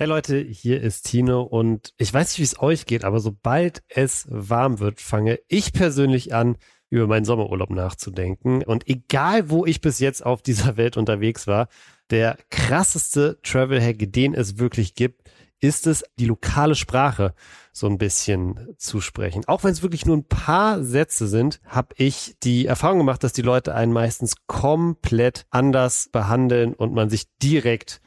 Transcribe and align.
Hey 0.00 0.08
Leute, 0.08 0.38
hier 0.38 0.80
ist 0.80 1.02
Tino 1.02 1.42
und 1.42 1.92
ich 1.98 2.14
weiß 2.14 2.30
nicht, 2.30 2.38
wie 2.38 2.44
es 2.44 2.58
euch 2.58 2.86
geht, 2.86 3.04
aber 3.04 3.20
sobald 3.20 3.82
es 3.88 4.26
warm 4.30 4.78
wird, 4.78 4.98
fange 4.98 5.40
ich 5.46 5.74
persönlich 5.74 6.32
an, 6.32 6.56
über 6.88 7.06
meinen 7.06 7.26
Sommerurlaub 7.26 7.68
nachzudenken. 7.68 8.62
Und 8.64 8.88
egal, 8.88 9.50
wo 9.50 9.66
ich 9.66 9.82
bis 9.82 9.98
jetzt 9.98 10.24
auf 10.24 10.40
dieser 10.40 10.78
Welt 10.78 10.96
unterwegs 10.96 11.46
war, 11.46 11.68
der 12.08 12.38
krasseste 12.48 13.40
Travel-Hack, 13.42 14.10
den 14.10 14.32
es 14.32 14.58
wirklich 14.58 14.94
gibt, 14.94 15.30
ist 15.60 15.86
es, 15.86 16.02
die 16.18 16.24
lokale 16.24 16.76
Sprache 16.76 17.34
so 17.70 17.86
ein 17.86 17.98
bisschen 17.98 18.74
zu 18.78 19.02
sprechen. 19.02 19.44
Auch 19.48 19.64
wenn 19.64 19.72
es 19.72 19.82
wirklich 19.82 20.06
nur 20.06 20.16
ein 20.16 20.24
paar 20.24 20.82
Sätze 20.82 21.28
sind, 21.28 21.60
habe 21.66 21.94
ich 21.98 22.36
die 22.42 22.64
Erfahrung 22.64 22.96
gemacht, 22.96 23.22
dass 23.22 23.34
die 23.34 23.42
Leute 23.42 23.74
einen 23.74 23.92
meistens 23.92 24.36
komplett 24.46 25.44
anders 25.50 26.08
behandeln 26.10 26.72
und 26.72 26.94
man 26.94 27.10
sich 27.10 27.26
direkt 27.42 28.00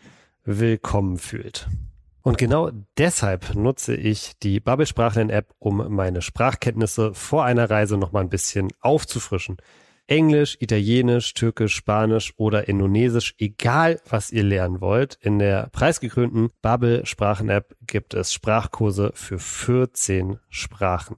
willkommen 0.43 1.17
fühlt. 1.17 1.67
Und 2.21 2.37
genau 2.37 2.71
deshalb 2.97 3.53
nutze 3.55 3.95
ich 3.95 4.31
die 4.41 4.59
Bubble 4.59 4.85
Sprachlern 4.85 5.29
App, 5.29 5.53
um 5.59 5.93
meine 5.93 6.21
Sprachkenntnisse 6.21 7.13
vor 7.13 7.43
einer 7.43 7.69
Reise 7.69 7.97
noch 7.97 8.11
mal 8.13 8.21
ein 8.21 8.29
bisschen 8.29 8.69
aufzufrischen. 8.79 9.57
Englisch, 10.07 10.57
Italienisch, 10.59 11.33
Türkisch, 11.33 11.75
Spanisch 11.75 12.33
oder 12.37 12.67
Indonesisch, 12.67 13.35
egal 13.37 14.01
was 14.07 14.31
ihr 14.31 14.43
lernen 14.43 14.81
wollt. 14.81 15.17
In 15.21 15.39
der 15.39 15.69
preisgekrönten 15.71 16.49
Bubble 16.61 17.05
Sprachen 17.05 17.49
App 17.49 17.75
gibt 17.87 18.13
es 18.13 18.33
Sprachkurse 18.33 19.11
für 19.15 19.39
14 19.39 20.39
Sprachen. 20.49 21.17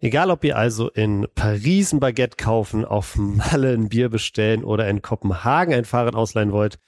Egal 0.00 0.30
ob 0.30 0.44
ihr 0.44 0.56
also 0.56 0.90
in 0.90 1.26
Paris 1.34 1.92
ein 1.92 2.00
Baguette 2.00 2.36
kaufen, 2.36 2.84
auf 2.84 3.16
Malle 3.16 3.72
ein 3.72 3.88
Bier 3.88 4.08
bestellen 4.08 4.62
oder 4.62 4.88
in 4.88 5.02
Kopenhagen 5.02 5.74
ein 5.74 5.84
Fahrrad 5.84 6.14
ausleihen 6.14 6.52
wollt, 6.52 6.78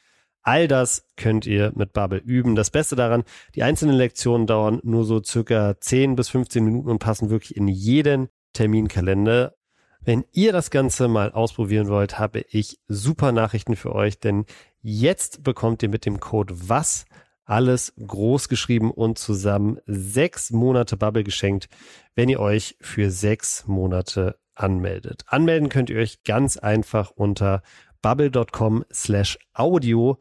All 0.48 0.66
das 0.66 1.04
könnt 1.18 1.44
ihr 1.44 1.72
mit 1.76 1.92
Bubble 1.92 2.22
üben. 2.24 2.54
Das 2.54 2.70
Beste 2.70 2.96
daran, 2.96 3.24
die 3.54 3.62
einzelnen 3.62 3.94
Lektionen 3.94 4.46
dauern 4.46 4.80
nur 4.82 5.04
so 5.04 5.22
circa 5.22 5.78
10 5.78 6.16
bis 6.16 6.30
15 6.30 6.64
Minuten 6.64 6.88
und 6.88 7.00
passen 7.00 7.28
wirklich 7.28 7.54
in 7.54 7.68
jeden 7.68 8.30
Terminkalender. 8.54 9.56
Wenn 10.00 10.24
ihr 10.32 10.52
das 10.52 10.70
Ganze 10.70 11.06
mal 11.06 11.32
ausprobieren 11.32 11.88
wollt, 11.88 12.18
habe 12.18 12.46
ich 12.48 12.78
super 12.88 13.30
Nachrichten 13.30 13.76
für 13.76 13.94
euch, 13.94 14.20
denn 14.20 14.46
jetzt 14.80 15.44
bekommt 15.44 15.82
ihr 15.82 15.90
mit 15.90 16.06
dem 16.06 16.18
Code 16.18 16.54
WAS 16.70 17.04
alles 17.44 17.92
groß 17.98 18.48
geschrieben 18.48 18.90
und 18.90 19.18
zusammen 19.18 19.80
sechs 19.84 20.50
Monate 20.50 20.96
Bubble 20.96 21.24
geschenkt, 21.24 21.68
wenn 22.14 22.30
ihr 22.30 22.40
euch 22.40 22.74
für 22.80 23.10
sechs 23.10 23.66
Monate 23.66 24.38
anmeldet. 24.54 25.24
Anmelden 25.26 25.68
könnt 25.68 25.90
ihr 25.90 25.98
euch 25.98 26.24
ganz 26.24 26.56
einfach 26.56 27.10
unter 27.10 27.60
bubble.com 28.02 28.84
slash 28.92 29.38
audio 29.52 30.18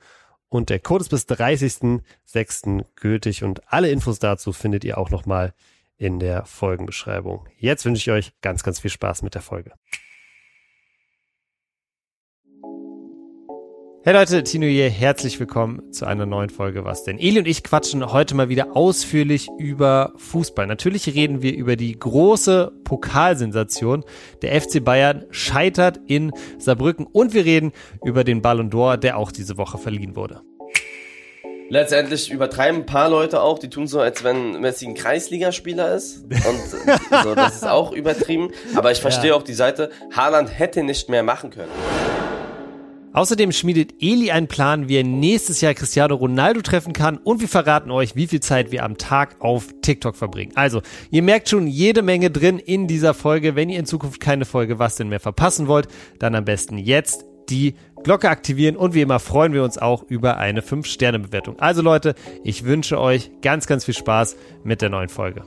und 0.50 0.70
der 0.70 0.80
Code 0.80 1.04
ist 1.04 1.10
bis 1.10 1.26
30.06. 1.26 2.86
gültig 2.96 3.44
und 3.44 3.72
alle 3.72 3.90
Infos 3.90 4.20
dazu 4.20 4.54
findet 4.54 4.84
ihr 4.84 4.98
auch 4.98 5.10
nochmal 5.10 5.54
in 5.98 6.20
der 6.20 6.46
Folgenbeschreibung. 6.46 7.48
Jetzt 7.58 7.86
wünsche 7.86 8.02
ich 8.02 8.12
euch 8.12 8.34
ganz, 8.42 8.64
ganz 8.64 8.80
viel 8.80 8.92
Spaß 8.92 9.24
mit 9.24 9.34
der 9.36 9.42
Folge. 9.42 9.74
Hey 14.08 14.14
Leute, 14.14 14.42
Tino 14.42 14.66
hier, 14.66 14.90
herzlich 14.90 15.38
willkommen 15.38 15.92
zu 15.92 16.06
einer 16.06 16.26
neuen 16.26 16.50
Folge 16.50 16.86
Was 16.86 17.04
denn? 17.04 17.20
Eli 17.20 17.40
und 17.40 17.46
ich 17.46 17.62
quatschen 17.62 18.14
heute 18.14 18.36
mal 18.36 18.48
wieder 18.48 18.74
ausführlich 18.74 19.50
über 19.58 20.14
Fußball. 20.16 20.66
Natürlich 20.66 21.14
reden 21.14 21.42
wir 21.42 21.54
über 21.54 21.76
die 21.76 22.00
große 22.00 22.72
Pokalsensation. 22.86 24.06
Der 24.44 24.62
FC 24.62 24.82
Bayern 24.82 25.26
scheitert 25.30 26.00
in 26.08 26.32
Saarbrücken 26.58 27.06
und 27.06 27.34
wir 27.34 27.44
reden 27.44 27.74
über 28.02 28.24
den 28.24 28.42
Ballon 28.42 28.72
d'Or, 28.72 28.96
der 28.96 29.18
auch 29.18 29.34
diese 29.34 29.58
Woche 29.58 29.78
verliehen 29.78 30.16
wurde. 30.16 30.40
Letztendlich 31.68 32.32
übertreiben 32.32 32.84
ein 32.84 32.86
paar 32.86 33.10
Leute 33.10 33.42
auch, 33.42 33.60
die 33.60 33.70
tun 33.70 33.88
so, 33.88 34.00
als 34.00 34.24
wenn 34.24 34.62
Messi 34.62 34.88
ein 34.88 34.94
Kreisligaspieler 34.94 35.94
ist. 35.94 36.24
Und 36.24 37.24
so, 37.24 37.36
das 37.36 37.56
ist 37.56 37.68
auch 37.68 37.92
übertrieben. 37.92 38.52
Aber 38.74 38.90
ich 38.90 39.02
verstehe 39.02 39.32
ja. 39.32 39.36
auch 39.36 39.44
die 39.44 39.54
Seite, 39.54 39.92
Haaland 40.16 40.58
hätte 40.58 40.84
nicht 40.84 41.10
mehr 41.10 41.24
machen 41.24 41.50
können. 41.50 41.72
Außerdem 43.18 43.52
schmiedet 43.52 43.96
Eli 44.00 44.30
einen 44.30 44.46
Plan, 44.46 44.90
wie 44.90 44.98
er 44.98 45.04
nächstes 45.04 45.60
Jahr 45.60 45.74
Cristiano 45.74 46.14
Ronaldo 46.14 46.62
treffen 46.62 46.94
kann 46.94 47.18
und 47.18 47.42
wir 47.42 47.48
verraten 47.48 47.90
euch, 47.90 48.16
wie 48.16 48.28
viel 48.28 48.42
Zeit 48.42 48.72
wir 48.72 48.84
am 48.84 49.00
Tag 49.00 49.38
auf 49.40 49.70
TikTok 49.82 50.16
verbringen. 50.16 50.52
Also, 50.54 50.84
ihr 51.10 51.24
merkt 51.24 51.50
schon 51.50 51.66
jede 51.66 52.04
Menge 52.04 52.30
drin 52.30 52.60
in 52.60 52.86
dieser 52.86 53.16
Folge. 53.16 53.56
Wenn 53.56 53.70
ihr 53.70 53.80
in 53.80 53.88
Zukunft 53.88 54.22
keine 54.22 54.46
Folge 54.46 54.78
Was 54.78 54.98
denn 54.98 55.10
mehr 55.10 55.20
verpassen 55.20 55.68
wollt, 55.68 55.88
dann 56.20 56.36
am 56.36 56.46
besten 56.46 56.78
jetzt 56.78 57.26
die 57.50 57.74
Glocke 58.04 58.30
aktivieren 58.30 58.76
und 58.76 58.94
wie 58.94 59.02
immer 59.02 59.18
freuen 59.18 59.52
wir 59.52 59.64
uns 59.64 59.80
auch 59.80 60.04
über 60.04 60.38
eine 60.38 60.62
5-Sterne-Bewertung. 60.62 61.60
Also 61.60 61.82
Leute, 61.82 62.14
ich 62.44 62.66
wünsche 62.66 63.00
euch 63.00 63.32
ganz, 63.42 63.66
ganz 63.66 63.86
viel 63.86 63.96
Spaß 63.96 64.38
mit 64.64 64.84
der 64.84 64.90
neuen 64.90 65.10
Folge. 65.10 65.42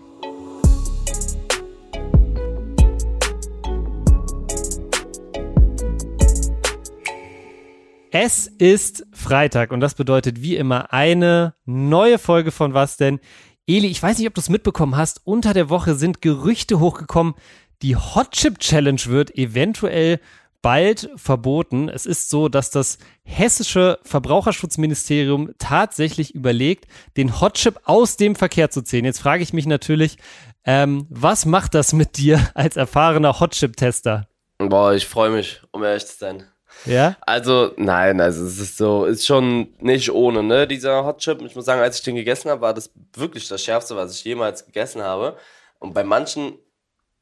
Es 8.12 8.48
ist 8.48 9.06
Freitag 9.12 9.71
und 9.71 9.78
das 9.78 9.94
bedeutet 9.94 10.43
wie 10.43 10.56
immer 10.56 10.93
eine 10.93 11.54
neue 11.65 12.19
Folge 12.19 12.50
von 12.50 12.75
Was 12.75 12.97
denn? 12.97 13.21
Eli, 13.69 13.87
ich 13.87 14.03
weiß 14.03 14.19
nicht, 14.19 14.26
ob 14.26 14.34
du 14.34 14.41
es 14.41 14.48
mitbekommen 14.48 14.97
hast. 14.97 15.21
Unter 15.25 15.54
der 15.54 15.69
Woche 15.69 15.94
sind 15.94 16.21
Gerüchte 16.21 16.81
hochgekommen, 16.81 17.34
die 17.82 17.94
Hot 17.94 18.32
Chip 18.32 18.59
Challenge 18.59 19.00
wird 19.06 19.37
eventuell 19.38 20.19
bald 20.60 21.09
verboten. 21.15 21.88
Es 21.88 22.04
ist 22.04 22.31
so, 22.31 22.48
dass 22.48 22.71
das 22.71 22.98
hessische 23.22 24.00
Verbraucherschutzministerium 24.03 25.53
tatsächlich 25.59 26.34
überlegt, 26.34 26.87
den 27.16 27.41
Hot 27.41 27.54
Chip 27.54 27.78
aus 27.84 28.16
dem 28.16 28.34
Verkehr 28.34 28.71
zu 28.71 28.82
ziehen. 28.82 29.04
Jetzt 29.04 29.21
frage 29.21 29.44
ich 29.44 29.53
mich 29.53 29.66
natürlich, 29.66 30.19
ähm, 30.65 31.06
was 31.10 31.47
macht 31.47 31.75
das 31.75 31.92
mit 31.92 32.19
dir 32.19 32.50
als 32.54 32.77
erfahrener 32.77 33.38
Hot 33.38 33.53
Chip 33.53 33.77
Tester? 33.77 34.27
Boah, 34.59 34.94
ich 34.94 35.06
freue 35.06 35.31
mich, 35.31 35.62
um 35.71 35.84
ehrlich 35.84 36.06
zu 36.06 36.19
sein. 36.19 36.44
Ja? 36.86 37.16
Also, 37.22 37.72
nein, 37.76 38.20
also 38.20 38.44
es 38.44 38.58
ist 38.58 38.76
so, 38.76 39.04
ist 39.04 39.26
schon 39.26 39.74
nicht 39.80 40.10
ohne, 40.10 40.42
ne, 40.42 40.66
dieser 40.66 41.04
Hot 41.04 41.18
Chip. 41.18 41.42
Ich 41.42 41.54
muss 41.54 41.64
sagen, 41.64 41.80
als 41.80 41.98
ich 41.98 42.02
den 42.02 42.16
gegessen 42.16 42.50
habe, 42.50 42.60
war 42.60 42.74
das 42.74 42.91
wirklich 43.14 43.48
das 43.48 43.62
Schärfste, 43.62 43.96
was 43.96 44.14
ich 44.14 44.24
jemals 44.24 44.64
gegessen 44.64 45.02
habe. 45.02 45.36
Und 45.78 45.94
bei 45.94 46.04
manchen, 46.04 46.54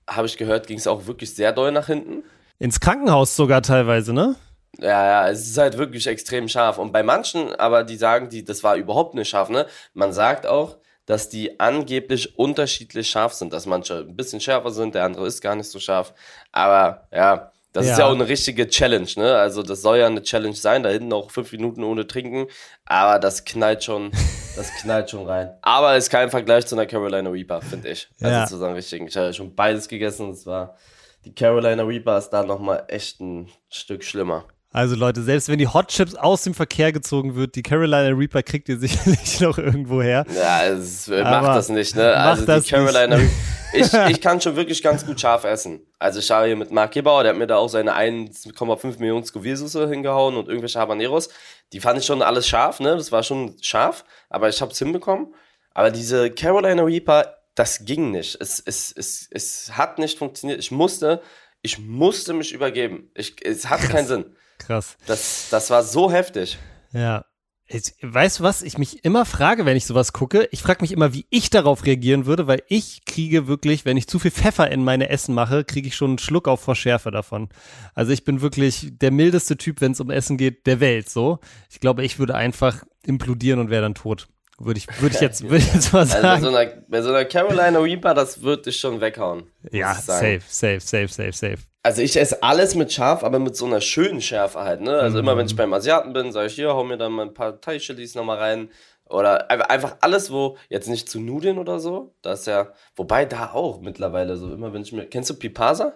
habe 0.08 0.26
ich 0.26 0.36
gehört, 0.36 0.66
ging 0.66 0.78
es 0.78 0.86
auch 0.86 1.06
wirklich 1.06 1.34
sehr 1.34 1.52
doll 1.52 1.72
nach 1.72 1.86
hinten. 1.86 2.24
Ins 2.58 2.80
Krankenhaus 2.80 3.36
sogar 3.36 3.62
teilweise, 3.62 4.12
ne? 4.12 4.36
Ja, 4.78 5.06
ja, 5.06 5.28
es 5.28 5.48
ist 5.48 5.58
halt 5.58 5.76
wirklich 5.78 6.06
extrem 6.06 6.48
scharf. 6.48 6.78
Und 6.78 6.92
bei 6.92 7.02
manchen, 7.02 7.54
aber 7.56 7.84
die 7.84 7.96
sagen, 7.96 8.28
die, 8.28 8.44
das 8.44 8.62
war 8.62 8.76
überhaupt 8.76 9.14
nicht 9.14 9.28
scharf, 9.28 9.48
ne? 9.48 9.66
Man 9.92 10.12
sagt 10.12 10.46
auch, 10.46 10.76
dass 11.06 11.28
die 11.28 11.58
angeblich 11.58 12.38
unterschiedlich 12.38 13.08
scharf 13.08 13.32
sind, 13.32 13.52
dass 13.52 13.66
manche 13.66 14.00
ein 14.00 14.14
bisschen 14.14 14.40
schärfer 14.40 14.70
sind, 14.70 14.94
der 14.94 15.04
andere 15.04 15.26
ist 15.26 15.40
gar 15.40 15.56
nicht 15.56 15.70
so 15.70 15.78
scharf. 15.78 16.12
Aber 16.52 17.08
ja, 17.12 17.50
das 17.78 17.86
ja. 17.86 17.92
ist 17.92 17.98
ja 17.98 18.06
auch 18.06 18.14
eine 18.14 18.26
richtige 18.26 18.68
Challenge, 18.68 19.08
ne? 19.16 19.36
Also 19.36 19.62
das 19.62 19.82
soll 19.82 19.98
ja 19.98 20.06
eine 20.06 20.22
Challenge 20.22 20.54
sein, 20.54 20.82
da 20.82 20.88
hinten 20.88 21.12
auch 21.12 21.30
fünf 21.30 21.52
Minuten 21.52 21.84
ohne 21.84 22.06
Trinken, 22.06 22.48
aber 22.84 23.18
das 23.18 23.44
knallt 23.44 23.84
schon, 23.84 24.10
das 24.56 24.72
knallt 24.80 25.10
schon 25.10 25.26
rein. 25.26 25.56
Aber 25.62 25.96
ist 25.96 26.10
kein 26.10 26.28
Vergleich 26.28 26.66
zu 26.66 26.74
einer 26.74 26.86
Carolina 26.86 27.30
Reaper, 27.30 27.62
finde 27.62 27.90
ich. 27.90 28.08
Also 28.20 28.34
ja. 28.34 28.46
zu 28.46 28.56
sagen 28.56 28.74
richtig. 28.74 29.02
Ich 29.06 29.16
habe 29.16 29.26
ja 29.26 29.32
schon 29.32 29.54
beides 29.54 29.88
gegessen, 29.88 30.30
es 30.30 30.44
war 30.44 30.76
die 31.24 31.34
Carolina 31.34 31.82
Reaper 31.82 32.18
ist 32.18 32.30
da 32.30 32.42
nochmal 32.42 32.84
echt 32.88 33.20
ein 33.20 33.48
Stück 33.68 34.02
schlimmer. 34.02 34.44
Also 34.78 34.94
Leute, 34.94 35.24
selbst 35.24 35.48
wenn 35.48 35.58
die 35.58 35.66
Hot 35.66 35.88
Chips 35.88 36.14
aus 36.14 36.42
dem 36.42 36.54
Verkehr 36.54 36.92
gezogen 36.92 37.34
wird, 37.34 37.56
die 37.56 37.64
Carolina 37.64 38.16
Reaper 38.16 38.44
kriegt 38.44 38.68
ihr 38.68 38.78
sicherlich 38.78 39.40
noch 39.40 39.58
irgendwo 39.58 40.00
her. 40.00 40.24
Ja, 40.32 40.66
es 40.66 41.08
macht 41.08 41.56
das 41.56 41.68
nicht, 41.68 41.96
ne? 41.96 42.14
Also 42.14 42.46
die 42.46 42.70
Carolina 42.70 43.16
Reaper. 43.16 43.32
Ich, 43.74 43.92
ich 43.92 44.22
kann 44.22 44.40
schon 44.40 44.56
wirklich 44.56 44.82
ganz 44.82 45.04
gut 45.04 45.20
scharf 45.20 45.44
essen. 45.44 45.82
Also 45.98 46.20
ich 46.20 46.30
habe 46.30 46.46
hier 46.46 46.56
mit 46.56 46.70
Mark 46.70 46.92
Gebauer, 46.92 47.22
der 47.22 47.32
hat 47.32 47.38
mir 47.38 47.46
da 47.46 47.58
auch 47.58 47.68
seine 47.68 47.94
1,5 47.94 48.98
Millionen 48.98 49.24
Scoville-Soße 49.24 49.90
hingehauen 49.90 50.36
und 50.36 50.48
irgendwelche 50.48 50.80
Habaneros. 50.80 51.28
Die 51.74 51.80
fand 51.80 51.98
ich 51.98 52.06
schon 52.06 52.22
alles 52.22 52.48
scharf, 52.48 52.80
ne? 52.80 52.96
Das 52.96 53.12
war 53.12 53.22
schon 53.22 53.56
scharf, 53.60 54.06
aber 54.30 54.48
ich 54.48 54.62
habe 54.62 54.72
es 54.72 54.78
hinbekommen. 54.78 55.34
Aber 55.74 55.90
diese 55.90 56.31
Carolina 56.31 56.82
Reaper, 56.82 57.36
das 57.56 57.84
ging 57.84 58.10
nicht. 58.10 58.40
Es, 58.40 58.58
es, 58.64 58.90
es, 58.90 59.28
es 59.31 59.76
hat 59.76 59.98
nicht 59.98 60.16
funktioniert. 60.16 60.60
Ich 60.60 60.70
musste, 60.70 61.20
ich 61.60 61.78
musste 61.78 62.32
mich 62.32 62.54
übergeben. 62.54 63.10
Ich, 63.14 63.36
es 63.44 63.69
hatte 63.69 63.88
keinen 63.88 64.06
Sinn. 64.06 64.34
Krass. 64.58 64.96
Das, 65.06 65.49
das 65.50 65.70
war 65.70 65.82
so 65.82 66.10
heftig. 66.10 66.58
Ja. 66.93 67.25
Ich, 67.70 67.93
weißt 68.00 68.40
du 68.40 68.44
was, 68.44 68.62
ich 68.62 68.78
mich 68.78 69.05
immer 69.05 69.26
frage, 69.26 69.66
wenn 69.66 69.76
ich 69.76 69.84
sowas 69.84 70.14
gucke? 70.14 70.49
Ich 70.52 70.62
frage 70.62 70.81
mich 70.81 70.90
immer, 70.90 71.12
wie 71.12 71.26
ich 71.28 71.50
darauf 71.50 71.84
reagieren 71.84 72.25
würde, 72.25 72.46
weil 72.46 72.62
ich 72.69 73.05
kriege 73.05 73.46
wirklich, 73.46 73.84
wenn 73.84 73.99
ich 73.99 74.08
zu 74.08 74.19
viel 74.19 74.31
Pfeffer 74.31 74.70
in 74.70 74.84
meine 74.84 75.10
Essen 75.10 75.34
mache, 75.34 75.64
kriege 75.64 75.87
ich 75.87 75.94
schon 75.94 76.12
einen 76.12 76.19
Schluck 76.19 76.49
auf 76.49 76.62
vor 76.62 76.75
Schärfe 76.75 77.10
davon. 77.10 77.50
Also 77.94 78.12
ich 78.12 78.25
bin 78.25 78.40
wirklich 78.40 78.88
der 78.93 79.10
mildeste 79.10 79.58
Typ, 79.58 79.82
wenn 79.82 79.93
es 79.93 80.00
um 80.00 80.10
Essen 80.10 80.38
geht, 80.38 80.66
der 80.66 80.81
Welt, 80.81 81.10
so. 81.10 81.40
Ich 81.69 81.78
glaube, 81.78 82.05
ich 82.05 82.19
würde 82.19 82.34
einfach 82.34 82.84
implodieren 83.05 83.60
und 83.60 83.69
wäre 83.69 83.82
dann 83.82 83.94
tot. 83.94 84.28
Würde 84.58 84.78
ich, 84.78 84.88
würde 85.00 85.14
ich 85.14 85.20
jetzt, 85.20 85.43
würde 85.49 85.58
ich 85.58 85.75
jetzt 85.75 85.93
mal 85.93 86.06
sagen. 86.06 86.25
Also 86.25 86.46
bei, 86.46 86.52
so 86.52 86.56
einer, 86.56 86.82
bei 86.88 87.02
so 87.02 87.08
einer 87.10 87.25
Carolina 87.26 87.78
Reaper, 87.81 88.14
das 88.14 88.40
würde 88.40 88.62
dich 88.62 88.81
schon 88.81 89.02
weghauen. 89.02 89.44
Ja, 89.70 89.94
safe, 89.94 90.40
safe, 90.49 90.81
safe, 90.81 91.08
safe, 91.08 91.32
safe. 91.32 91.58
Also 91.82 92.02
ich 92.02 92.16
esse 92.16 92.42
alles 92.42 92.75
mit 92.75 92.92
scharf, 92.92 93.22
aber 93.22 93.38
mit 93.38 93.56
so 93.56 93.66
einer 93.66 93.80
schönen 93.80 94.20
Schärfe 94.20 94.60
halt, 94.60 94.80
ne? 94.80 94.98
Also 94.98 95.19
mhm. 95.19 95.25
immer 95.25 95.36
wenn 95.36 95.46
ich 95.46 95.56
beim 95.56 95.72
Asiaten 95.72 96.12
bin, 96.12 96.32
sage 96.32 96.48
ich 96.48 96.54
hier, 96.54 96.75
hau 96.75 96.84
mir 96.84 96.98
dann 96.98 97.12
mal 97.12 97.26
ein 97.26 97.34
paar 97.34 97.60
Thai-Chilis 97.60 98.14
nochmal 98.14 98.38
rein. 98.38 98.70
Oder 99.08 99.50
einfach 99.70 99.96
alles, 100.02 100.30
wo 100.30 100.58
jetzt 100.69 100.88
nicht 100.88 101.08
zu 101.08 101.19
Nudeln 101.19 101.56
oder 101.56 101.80
so. 101.80 102.14
Das 102.20 102.40
ist 102.40 102.46
ja, 102.46 102.72
wobei 102.94 103.25
da 103.25 103.52
auch 103.52 103.80
mittlerweile 103.80 104.36
so 104.36 104.52
immer, 104.52 104.75
wenn 104.75 104.82
ich 104.82 104.92
mir. 104.92 105.06
Kennst 105.06 105.30
du 105.30 105.34
Pipasa? 105.34 105.94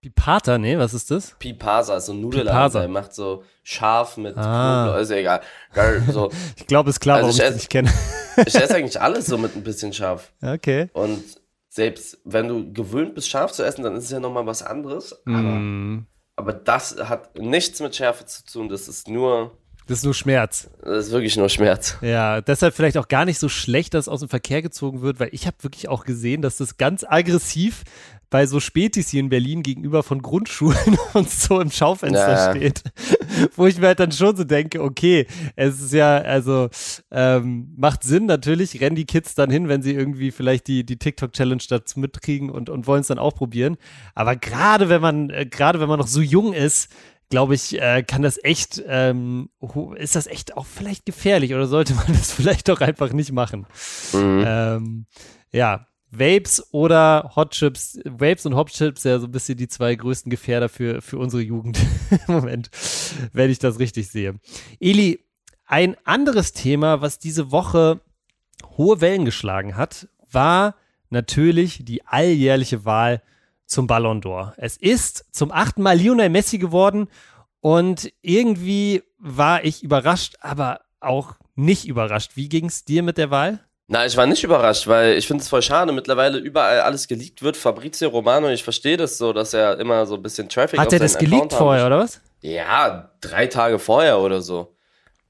Pipata, 0.00 0.58
nee, 0.58 0.78
was 0.78 0.94
ist 0.94 1.10
das? 1.10 1.34
Pipasa 1.40 1.96
ist 1.96 2.06
so 2.06 2.12
ein 2.12 2.20
Nudelladen, 2.20 2.80
der 2.80 2.88
macht 2.88 3.12
so 3.14 3.42
scharf 3.64 4.16
mit 4.16 4.36
Ah. 4.36 4.84
Knoblauch, 4.84 5.02
ist 5.02 5.10
ja 5.10 5.16
egal. 5.16 5.40
So. 6.10 6.30
Ich 6.56 6.66
glaube, 6.66 6.90
ist 6.90 7.00
klar, 7.00 7.16
Also 7.16 7.28
warum 7.28 7.36
ich 7.36 7.44
das 7.44 7.54
nicht 7.54 7.70
kenne. 7.70 7.92
Ich 8.46 8.54
esse 8.54 8.76
eigentlich 8.76 9.00
alles 9.00 9.26
so 9.26 9.36
mit 9.36 9.56
ein 9.56 9.64
bisschen 9.64 9.92
scharf. 9.92 10.32
okay. 10.42 10.88
Und 10.92 11.24
selbst 11.78 12.18
wenn 12.24 12.48
du 12.48 12.72
gewöhnt 12.72 13.14
bist, 13.14 13.28
scharf 13.28 13.52
zu 13.52 13.62
essen, 13.62 13.84
dann 13.84 13.94
ist 13.94 14.04
es 14.04 14.10
ja 14.10 14.18
nochmal 14.18 14.46
was 14.46 14.64
anderes. 14.64 15.14
Aber, 15.26 15.38
Mm, 15.38 16.06
aber 16.34 16.52
das 16.52 16.96
hat 16.98 17.38
nichts 17.38 17.78
mit 17.80 17.94
Schärfe 17.94 18.26
zu 18.26 18.44
tun. 18.44 18.68
Das 18.68 18.88
ist 18.88 19.06
nur, 19.06 19.56
das 19.86 19.98
ist 19.98 20.04
nur 20.04 20.12
Schmerz. 20.14 20.68
das 20.82 21.06
ist 21.06 21.12
wirklich 21.12 21.36
nur 21.36 21.48
Schmerz. 21.48 21.96
Ja, 22.00 22.40
deshalb 22.40 22.74
vielleicht 22.74 22.98
auch 22.98 23.06
gar 23.06 23.24
nicht 23.24 23.38
so 23.38 23.48
schlecht, 23.48 23.94
dass 23.94 24.06
es 24.06 24.08
aus 24.08 24.20
dem 24.20 24.28
Verkehr 24.28 24.60
gezogen 24.60 25.02
wird, 25.02 25.20
weil 25.20 25.28
ich 25.30 25.46
habe 25.46 25.56
wirklich 25.62 25.88
auch 25.88 26.04
gesehen, 26.04 26.42
dass 26.42 26.56
das 26.56 26.78
ganz 26.78 27.04
aggressiv 27.08 27.84
bei 28.30 28.46
so 28.46 28.60
Spätis 28.60 29.08
hier 29.08 29.20
in 29.20 29.28
Berlin 29.30 29.62
gegenüber 29.62 30.02
von 30.02 30.20
Grundschulen 30.20 30.98
und 31.14 31.30
so 31.30 31.60
im 31.60 31.70
Schaufenster 31.70 32.32
Ja. 32.32 32.50
steht. 32.50 32.82
Wo 33.56 33.66
ich 33.66 33.78
mir 33.78 33.88
halt 33.88 34.00
dann 34.00 34.12
schon 34.12 34.36
so 34.36 34.44
denke, 34.44 34.82
okay, 34.82 35.26
es 35.56 35.80
ist 35.80 35.92
ja, 35.92 36.16
also 36.18 36.68
ähm, 37.10 37.72
macht 37.76 38.02
Sinn 38.02 38.26
natürlich, 38.26 38.80
rennen 38.80 38.96
die 38.96 39.06
Kids 39.06 39.34
dann 39.34 39.50
hin, 39.50 39.68
wenn 39.68 39.82
sie 39.82 39.94
irgendwie 39.94 40.30
vielleicht 40.30 40.66
die, 40.66 40.84
die 40.84 40.98
TikTok-Challenge 40.98 41.62
dazu 41.68 42.00
mitkriegen 42.00 42.50
und, 42.50 42.68
und 42.68 42.86
wollen 42.86 43.00
es 43.00 43.06
dann 43.08 43.18
auch 43.18 43.34
probieren. 43.34 43.76
Aber 44.14 44.36
gerade 44.36 44.88
wenn 44.88 45.00
man, 45.00 45.30
äh, 45.30 45.46
gerade 45.46 45.80
wenn 45.80 45.88
man 45.88 45.98
noch 45.98 46.08
so 46.08 46.20
jung 46.20 46.52
ist, 46.52 46.90
glaube 47.30 47.54
ich, 47.54 47.80
äh, 47.80 48.02
kann 48.02 48.22
das 48.22 48.42
echt, 48.42 48.82
ähm, 48.86 49.50
ist 49.96 50.16
das 50.16 50.26
echt 50.26 50.56
auch 50.56 50.66
vielleicht 50.66 51.04
gefährlich 51.06 51.54
oder 51.54 51.66
sollte 51.66 51.94
man 51.94 52.06
das 52.08 52.32
vielleicht 52.32 52.68
doch 52.68 52.80
einfach 52.80 53.12
nicht 53.12 53.32
machen? 53.32 53.66
Mhm. 54.12 54.44
Ähm, 54.46 55.06
ja, 55.52 55.86
Vapes 56.10 56.72
oder 56.72 57.32
Hot 57.36 57.50
Chips, 57.50 57.98
Vapes 58.04 58.46
und 58.46 58.54
Hot 58.54 58.70
Chips, 58.70 59.04
ja 59.04 59.18
so 59.18 59.26
ein 59.26 59.32
bisschen 59.32 59.58
die 59.58 59.68
zwei 59.68 59.94
größten 59.94 60.30
Gefährder 60.30 60.68
für, 60.68 61.02
für 61.02 61.18
unsere 61.18 61.42
Jugend 61.42 61.78
im 62.10 62.18
Moment, 62.34 62.70
wenn 63.32 63.50
ich 63.50 63.58
das 63.58 63.78
richtig 63.78 64.08
sehe. 64.08 64.38
Eli, 64.80 65.24
ein 65.66 65.96
anderes 66.04 66.52
Thema, 66.52 67.02
was 67.02 67.18
diese 67.18 67.50
Woche 67.50 68.00
hohe 68.76 69.00
Wellen 69.00 69.24
geschlagen 69.26 69.76
hat, 69.76 70.08
war 70.30 70.76
natürlich 71.10 71.84
die 71.84 72.06
alljährliche 72.06 72.84
Wahl 72.84 73.22
zum 73.66 73.86
Ballon 73.86 74.22
d'Or. 74.22 74.54
Es 74.56 74.76
ist 74.78 75.26
zum 75.30 75.52
achten 75.52 75.82
Mal 75.82 75.98
Lionel 75.98 76.30
Messi 76.30 76.58
geworden 76.58 77.08
und 77.60 78.12
irgendwie 78.22 79.02
war 79.18 79.64
ich 79.64 79.82
überrascht, 79.82 80.36
aber 80.40 80.80
auch 81.00 81.34
nicht 81.54 81.86
überrascht. 81.86 82.32
Wie 82.34 82.48
ging 82.48 82.66
es 82.66 82.84
dir 82.84 83.02
mit 83.02 83.18
der 83.18 83.30
Wahl? 83.30 83.67
Na, 83.90 84.04
ich 84.04 84.16
war 84.18 84.26
nicht 84.26 84.44
überrascht, 84.44 84.86
weil 84.86 85.14
ich 85.16 85.26
finde 85.26 85.42
es 85.42 85.48
voll 85.48 85.62
schade, 85.62 85.92
mittlerweile 85.92 86.36
überall 86.36 86.80
alles 86.80 87.08
geleakt 87.08 87.42
wird. 87.42 87.56
Fabrizio 87.56 88.10
Romano, 88.10 88.48
ich 88.50 88.62
verstehe 88.62 88.98
das 88.98 89.16
so, 89.16 89.32
dass 89.32 89.54
er 89.54 89.80
immer 89.80 90.04
so 90.04 90.16
ein 90.16 90.22
bisschen 90.22 90.46
Traffic 90.50 90.78
Hat 90.78 90.88
auf 90.88 90.92
er 90.92 90.98
das 90.98 91.14
seinen 91.14 91.20
geleakt 91.20 91.44
Account 91.46 91.52
haben 91.54 91.58
vorher, 91.66 91.86
oder 91.86 91.98
was? 92.00 92.20
Ja, 92.42 93.10
drei 93.22 93.46
Tage 93.46 93.78
vorher 93.78 94.18
oder 94.18 94.42
so. 94.42 94.74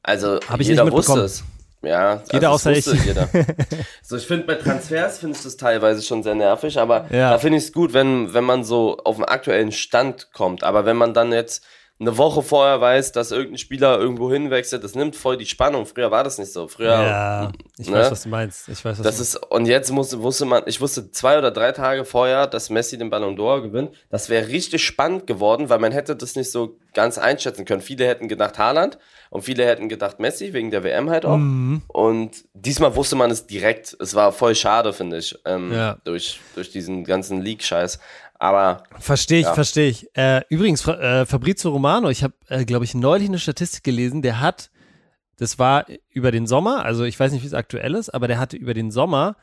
Also 0.02 0.40
Hab 0.48 0.58
ich 0.60 0.66
jeder 0.66 0.84
nicht 0.84 0.92
wusste 0.92 1.20
es. 1.20 1.44
Ja, 1.82 2.20
Jeder 2.32 2.50
also 2.50 2.70
außer 2.70 2.72
ich. 2.72 2.86
Jeder. 3.04 3.28
so, 4.02 4.16
ich 4.16 4.26
finde 4.26 4.44
bei 4.46 4.54
Transfers 4.56 5.18
finde 5.20 5.36
ich 5.36 5.44
das 5.44 5.56
teilweise 5.56 6.02
schon 6.02 6.24
sehr 6.24 6.34
nervig, 6.34 6.76
aber 6.80 7.06
Ja. 7.12 7.30
da 7.30 7.38
finde 7.38 7.58
ich 7.58 7.64
es 7.64 7.72
gut, 7.72 7.92
wenn, 7.92 8.34
wenn 8.34 8.42
man 8.42 8.64
so 8.64 8.96
auf 9.04 9.14
den 9.16 9.24
aktuellen 9.24 9.70
Stand 9.70 10.32
kommt. 10.32 10.64
Aber 10.64 10.84
wenn 10.84 10.96
man 10.96 11.14
dann 11.14 11.32
jetzt 11.32 11.64
eine 12.00 12.16
Woche 12.16 12.42
vorher 12.42 12.80
weiß, 12.80 13.10
dass 13.12 13.32
irgendein 13.32 13.58
Spieler 13.58 13.98
irgendwo 13.98 14.30
hinwechselt, 14.30 14.84
das 14.84 14.94
nimmt 14.94 15.16
voll 15.16 15.36
die 15.36 15.46
Spannung. 15.46 15.84
Früher 15.84 16.12
war 16.12 16.22
das 16.22 16.38
nicht 16.38 16.52
so. 16.52 16.68
Früher 16.68 16.92
Ja, 16.92 17.52
ich 17.76 17.88
ne? 17.90 17.96
weiß, 17.96 18.10
was 18.12 18.22
du 18.22 18.28
meinst. 18.28 18.68
Ich 18.68 18.84
weiß, 18.84 18.98
was 18.98 19.04
Das 19.04 19.16
du 19.16 19.22
ist, 19.22 19.36
und 19.50 19.66
jetzt 19.66 19.90
musste, 19.90 20.22
wusste 20.22 20.44
man, 20.44 20.62
ich 20.66 20.80
wusste 20.80 21.10
zwei 21.10 21.38
oder 21.38 21.50
drei 21.50 21.72
Tage 21.72 22.04
vorher, 22.04 22.46
dass 22.46 22.70
Messi 22.70 22.98
den 22.98 23.10
Ballon 23.10 23.36
d'Or 23.36 23.62
gewinnt. 23.62 23.90
Das 24.10 24.28
wäre 24.28 24.46
richtig 24.46 24.84
spannend 24.84 25.26
geworden, 25.26 25.70
weil 25.70 25.80
man 25.80 25.90
hätte 25.90 26.14
das 26.14 26.36
nicht 26.36 26.52
so 26.52 26.76
ganz 26.94 27.18
einschätzen 27.18 27.64
können. 27.64 27.80
Viele 27.82 28.06
hätten 28.06 28.28
gedacht 28.28 28.58
Haaland 28.58 28.98
und 29.30 29.42
viele 29.42 29.66
hätten 29.66 29.88
gedacht 29.88 30.20
Messi, 30.20 30.52
wegen 30.52 30.70
der 30.70 30.84
WM 30.84 31.10
halt 31.10 31.26
auch. 31.26 31.36
Mhm. 31.36 31.82
Und 31.88 32.44
diesmal 32.54 32.94
wusste 32.94 33.16
man 33.16 33.30
es 33.32 33.46
direkt. 33.48 33.96
Es 34.00 34.14
war 34.14 34.30
voll 34.32 34.54
schade, 34.54 34.92
finde 34.92 35.18
ich, 35.18 35.36
ähm, 35.44 35.72
Ja. 35.72 35.96
durch, 36.04 36.38
durch 36.54 36.70
diesen 36.70 37.02
ganzen 37.04 37.42
Leak-Scheiß. 37.42 37.98
Aber 38.38 38.84
Verstehe 38.98 39.40
ich, 39.40 39.46
Ja. 39.46 39.54
verstehe 39.54 39.88
ich. 39.88 40.08
Äh, 40.16 40.42
übrigens, 40.48 40.86
äh, 40.86 41.26
Fabrizio 41.26 41.70
Romano, 41.70 42.08
ich 42.08 42.22
habe, 42.22 42.34
äh, 42.48 42.64
glaube 42.64 42.84
ich, 42.84 42.94
neulich 42.94 43.28
eine 43.28 43.38
Statistik 43.38 43.82
gelesen, 43.82 44.22
der 44.22 44.40
hat, 44.40 44.70
das 45.36 45.58
war 45.58 45.86
über 46.08 46.30
den 46.30 46.46
Sommer, 46.46 46.84
also 46.84 47.04
ich 47.04 47.18
weiß 47.18 47.32
nicht, 47.32 47.42
wie 47.42 47.46
es 47.48 47.54
aktuell 47.54 47.94
ist, 47.94 48.10
aber 48.10 48.28
der 48.28 48.38
hatte 48.38 48.56
über 48.56 48.74
den 48.74 48.90
Sommer 48.90 49.36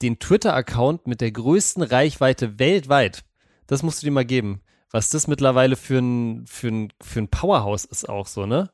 den 0.00 0.18
Twitter-Account 0.18 1.06
mit 1.06 1.20
der 1.20 1.30
größten 1.32 1.82
Reichweite 1.82 2.58
weltweit. 2.58 3.24
Das 3.66 3.82
musst 3.82 4.02
du 4.02 4.06
dir 4.06 4.12
mal 4.12 4.24
geben. 4.24 4.62
Was 4.90 5.10
das 5.10 5.28
mittlerweile 5.28 5.76
für 5.76 5.98
ein, 5.98 6.46
für 6.46 6.68
ein, 6.68 6.92
für 7.00 7.20
ein 7.20 7.28
Powerhouse 7.28 7.84
ist 7.84 8.08
auch 8.08 8.26
so, 8.26 8.46
ne? 8.46 8.70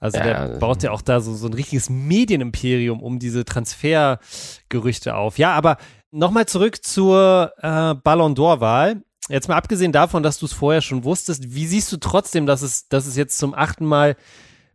Also 0.00 0.18
Ja, 0.18 0.24
der 0.48 0.58
baut 0.58 0.82
ja 0.82 0.90
auch 0.90 1.02
da 1.02 1.20
so, 1.20 1.34
so 1.34 1.46
ein 1.46 1.54
richtiges 1.54 1.88
Medienimperium 1.88 3.00
um 3.00 3.20
diese 3.20 3.44
Transfergerüchte 3.44 5.14
auf. 5.14 5.38
Ja, 5.38 5.52
aber 5.52 5.76
nochmal 6.12 6.46
zurück 6.46 6.84
zur 6.84 7.52
äh, 7.58 7.94
Ballon 7.94 8.34
d'Or-Wahl. 8.34 9.02
Jetzt 9.28 9.48
mal 9.48 9.56
abgesehen 9.56 9.92
davon, 9.92 10.22
dass 10.22 10.38
du 10.38 10.46
es 10.46 10.52
vorher 10.52 10.82
schon 10.82 11.04
wusstest, 11.04 11.54
wie 11.54 11.66
siehst 11.66 11.90
du 11.90 11.96
trotzdem, 11.96 12.46
dass 12.46 12.62
es, 12.62 12.88
dass 12.88 13.06
es 13.06 13.16
jetzt 13.16 13.38
zum 13.38 13.54
achten 13.54 13.86
Mal 13.86 14.16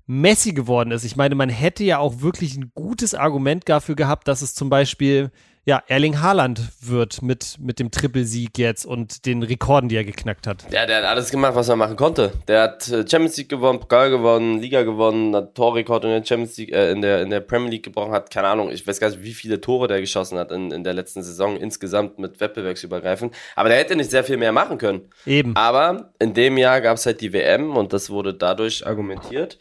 Messi 0.05 0.53
geworden 0.53 0.91
ist? 0.91 1.03
Ich 1.03 1.15
meine, 1.15 1.35
man 1.35 1.49
hätte 1.49 1.83
ja 1.83 1.99
auch 1.99 2.21
wirklich 2.21 2.57
ein 2.57 2.71
gutes 2.73 3.13
Argument 3.13 3.67
dafür 3.67 3.95
gehabt, 3.95 4.27
dass 4.27 4.41
es 4.41 4.55
zum 4.55 4.69
Beispiel 4.69 5.31
ja, 5.67 5.83
Erling 5.87 6.21
Haaland 6.21 6.61
wird 6.79 7.21
mit, 7.21 7.57
mit 7.59 7.77
dem 7.77 7.91
Trippelsieg 7.91 8.57
jetzt 8.57 8.85
und 8.85 9.25
den 9.25 9.43
Rekorden, 9.43 9.89
die 9.89 9.97
er 9.97 10.05
geknackt 10.05 10.47
hat. 10.47 10.63
ja, 10.71 10.85
der 10.85 10.99
hat 10.99 11.03
alles 11.03 11.29
gemacht, 11.29 11.55
was 11.55 11.67
er 11.67 11.75
machen 11.75 11.97
konnte. 11.97 12.31
Der 12.47 12.61
hat 12.61 12.87
äh, 12.87 13.05
Champions 13.05 13.35
League 13.35 13.49
gewonnen, 13.49 13.77
Pokal 13.81 14.09
gewonnen, 14.09 14.61
Liga 14.61 14.83
gewonnen, 14.83 15.35
hat 15.35 15.55
Torrekord 15.55 16.05
in 16.05 16.11
der 16.11 16.23
Champions 16.23 16.55
League, 16.55 16.71
äh, 16.71 16.91
in 16.91 17.01
der, 17.01 17.21
in 17.21 17.29
der 17.31 17.41
Premier 17.41 17.69
League 17.69 17.83
gebrochen, 17.83 18.13
hat 18.13 18.31
keine 18.31 18.47
Ahnung, 18.47 18.71
ich 18.71 18.87
weiß 18.87 19.01
gar 19.01 19.09
nicht, 19.09 19.21
wie 19.23 19.33
viele 19.33 19.59
Tore 19.59 19.89
der 19.89 19.99
geschossen 19.99 20.39
hat 20.39 20.53
in, 20.53 20.71
in 20.71 20.85
der 20.85 20.93
letzten 20.93 21.21
Saison 21.21 21.57
insgesamt 21.57 22.17
mit 22.17 22.39
wettbewerbsübergreifend. 22.39 23.35
Aber 23.57 23.67
der 23.67 23.77
hätte 23.77 23.97
nicht 23.97 24.09
sehr 24.09 24.23
viel 24.23 24.37
mehr 24.37 24.53
machen 24.53 24.77
können. 24.77 25.01
Eben. 25.25 25.53
Aber 25.57 26.13
in 26.17 26.33
dem 26.33 26.57
Jahr 26.57 26.79
gab 26.79 26.95
es 26.95 27.05
halt 27.05 27.19
die 27.19 27.33
WM 27.33 27.75
und 27.75 27.91
das 27.91 28.09
wurde 28.09 28.33
dadurch 28.33 28.87
argumentiert. 28.87 29.59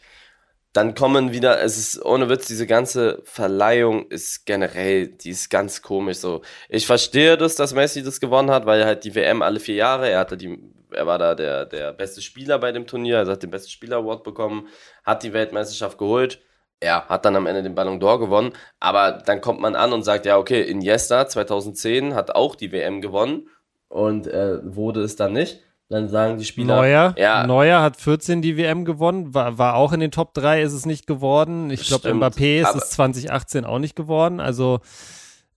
Dann 0.77 0.93
kommen 0.93 1.31
wieder, 1.31 1.59
es 1.63 1.75
ist 1.79 2.05
ohne 2.05 2.29
Witz, 2.29 2.45
diese 2.45 2.67
ganze 2.67 3.23
Verleihung 3.23 4.11
ist 4.11 4.45
generell, 4.45 5.07
die 5.07 5.31
ist 5.31 5.49
ganz 5.49 5.81
komisch 5.81 6.17
so. 6.17 6.43
Ich 6.69 6.85
verstehe 6.85 7.35
das, 7.35 7.55
dass 7.55 7.73
Messi 7.73 8.03
das 8.03 8.19
gewonnen 8.19 8.51
hat, 8.51 8.67
weil 8.67 8.81
er 8.81 8.85
halt 8.85 9.03
die 9.03 9.15
WM 9.15 9.41
alle 9.41 9.59
vier 9.59 9.73
Jahre, 9.73 10.07
er 10.07 10.19
hatte 10.19 10.37
die, 10.37 10.55
er 10.91 11.07
war 11.07 11.17
da 11.17 11.33
der, 11.33 11.65
der 11.65 11.93
beste 11.93 12.21
Spieler 12.21 12.59
bei 12.59 12.71
dem 12.71 12.85
Turnier, 12.85 13.17
also 13.17 13.31
hat 13.31 13.41
den 13.41 13.49
besten 13.49 13.71
Spieler 13.71 13.97
Award 13.97 14.23
bekommen, 14.23 14.67
hat 15.03 15.23
die 15.23 15.33
Weltmeisterschaft 15.33 15.97
geholt. 15.97 16.43
Er 16.79 17.09
hat 17.09 17.25
dann 17.25 17.35
am 17.35 17.47
Ende 17.47 17.63
den 17.63 17.73
Ballon 17.73 17.99
d'Or 17.99 18.19
gewonnen, 18.19 18.53
aber 18.79 19.13
dann 19.13 19.41
kommt 19.41 19.59
man 19.59 19.75
an 19.75 19.93
und 19.93 20.03
sagt, 20.03 20.27
ja, 20.27 20.37
okay, 20.37 20.61
Iniesta 20.61 21.27
2010 21.27 22.13
hat 22.13 22.35
auch 22.35 22.53
die 22.53 22.71
WM 22.71 23.01
gewonnen 23.01 23.49
und 23.87 24.27
äh, 24.27 24.59
wurde 24.63 25.01
es 25.01 25.15
dann 25.15 25.33
nicht. 25.33 25.59
Dann 25.89 26.09
sagen 26.09 26.37
die 26.37 26.43
Spieler, 26.43 26.75
Neuer, 26.75 27.15
ja, 27.17 27.47
Neuer 27.47 27.81
hat 27.81 27.95
14 27.95 28.41
die 28.41 28.57
WM 28.57 28.83
gewonnen, 28.83 29.33
war, 29.33 29.57
war 29.57 29.75
auch 29.75 29.93
in 29.93 30.01
den 30.01 30.11
Top 30.11 30.33
3, 30.33 30.61
ist 30.61 30.73
es 30.73 30.85
nicht 30.85 31.07
geworden. 31.07 31.69
Ich 31.69 31.87
glaube, 31.87 32.09
Mbappé 32.09 32.61
ist 32.61 32.75
es 32.75 32.89
2018 32.91 33.63
auch 33.63 33.79
nicht 33.79 33.95
geworden. 33.95 34.41
Also, 34.41 34.81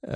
äh, 0.06 0.12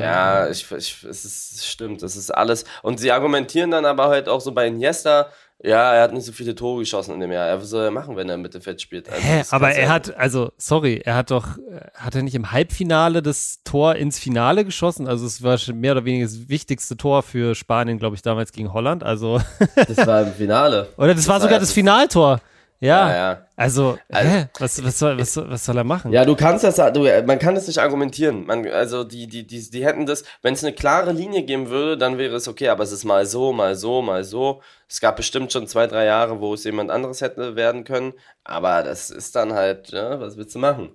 Ja, 0.00 0.48
ich, 0.48 0.70
ich, 0.70 1.04
es 1.04 1.24
ist, 1.24 1.56
es 1.56 1.66
stimmt, 1.66 2.02
das 2.02 2.16
ist 2.16 2.30
alles. 2.30 2.64
Und 2.82 3.00
sie 3.00 3.10
argumentieren 3.10 3.72
dann 3.72 3.84
aber 3.84 4.08
halt 4.08 4.28
auch 4.28 4.40
so 4.40 4.52
bei 4.52 4.68
Iniesta, 4.68 5.28
ja, 5.62 5.92
er 5.94 6.02
hat 6.02 6.12
nicht 6.12 6.24
so 6.24 6.32
viele 6.32 6.54
Tore 6.54 6.80
geschossen 6.80 7.14
in 7.14 7.20
dem 7.20 7.32
Jahr. 7.32 7.46
Er 7.48 7.60
was 7.60 7.68
soll 7.70 7.84
er 7.84 7.90
machen, 7.90 8.14
wenn 8.16 8.28
er 8.28 8.36
im 8.36 8.42
Mittelfeld 8.42 8.80
spielt? 8.80 9.08
Also, 9.08 9.22
Hä, 9.22 9.38
das 9.38 9.52
aber 9.52 9.70
er 9.72 9.84
ja- 9.84 9.88
hat, 9.90 10.16
also, 10.16 10.52
sorry, 10.56 11.00
er 11.04 11.16
hat 11.16 11.30
doch, 11.32 11.58
äh, 11.58 11.80
hat 11.94 12.14
er 12.14 12.22
nicht 12.22 12.34
im 12.36 12.52
Halbfinale 12.52 13.22
das 13.22 13.60
Tor 13.64 13.96
ins 13.96 14.18
Finale 14.18 14.64
geschossen? 14.64 15.08
Also, 15.08 15.26
es 15.26 15.42
war 15.42 15.58
schon 15.58 15.80
mehr 15.80 15.92
oder 15.92 16.04
weniger 16.04 16.26
das 16.26 16.48
wichtigste 16.48 16.96
Tor 16.96 17.22
für 17.24 17.54
Spanien, 17.56 17.98
glaube 17.98 18.14
ich, 18.14 18.22
damals 18.22 18.52
gegen 18.52 18.72
Holland. 18.72 19.02
Also, 19.02 19.40
Das 19.74 20.06
war 20.06 20.22
im 20.22 20.32
Finale. 20.32 20.88
oder 20.96 21.14
das, 21.14 21.26
war 21.26 21.34
war 21.34 21.40
sogar 21.40 21.58
das 21.58 21.68
das- 21.68 21.74
Finaltor. 21.74 22.40
Ja, 22.80 23.08
Ja, 23.08 23.16
ja. 23.16 23.46
also, 23.56 23.98
Also- 24.08 24.28
hä, 24.30 24.48
was, 24.58 24.84
was, 24.84 24.98
soll, 24.98 25.18
was, 25.18 25.36
was 25.36 25.64
soll 25.64 25.76
er 25.76 25.84
machen? 25.84 26.12
Ja, 26.12 26.24
du 26.24 26.36
kannst 26.36 26.62
das, 26.62 26.76
du, 26.92 27.00
man 27.26 27.38
kann 27.40 27.56
das 27.56 27.66
nicht 27.66 27.78
argumentieren. 27.78 28.46
Man, 28.46 28.66
also 28.68 29.02
die, 29.02 29.26
die, 29.26 29.46
die, 29.46 29.68
die 29.70 29.84
hätten 29.84 30.06
das, 30.06 30.22
wenn 30.42 30.54
es 30.54 30.62
eine 30.62 30.72
klare 30.72 31.12
Linie 31.12 31.42
geben 31.42 31.68
würde, 31.70 31.98
dann 31.98 32.18
wäre 32.18 32.36
es 32.36 32.46
okay, 32.46 32.68
aber 32.68 32.84
es 32.84 32.92
ist 32.92 33.04
mal 33.04 33.26
so, 33.26 33.52
mal 33.52 33.74
so, 33.74 34.00
mal 34.00 34.22
so. 34.22 34.62
Es 34.88 35.00
gab 35.00 35.16
bestimmt 35.16 35.52
schon 35.52 35.66
zwei, 35.66 35.86
drei 35.88 36.04
Jahre, 36.04 36.40
wo 36.40 36.54
es 36.54 36.62
jemand 36.64 36.90
anderes 36.92 37.20
hätte 37.20 37.56
werden 37.56 37.82
können, 37.82 38.12
aber 38.44 38.82
das 38.84 39.10
ist 39.10 39.34
dann 39.34 39.52
halt, 39.54 39.88
ja, 39.90 40.20
was 40.20 40.36
willst 40.36 40.54
du 40.54 40.60
machen? 40.60 40.90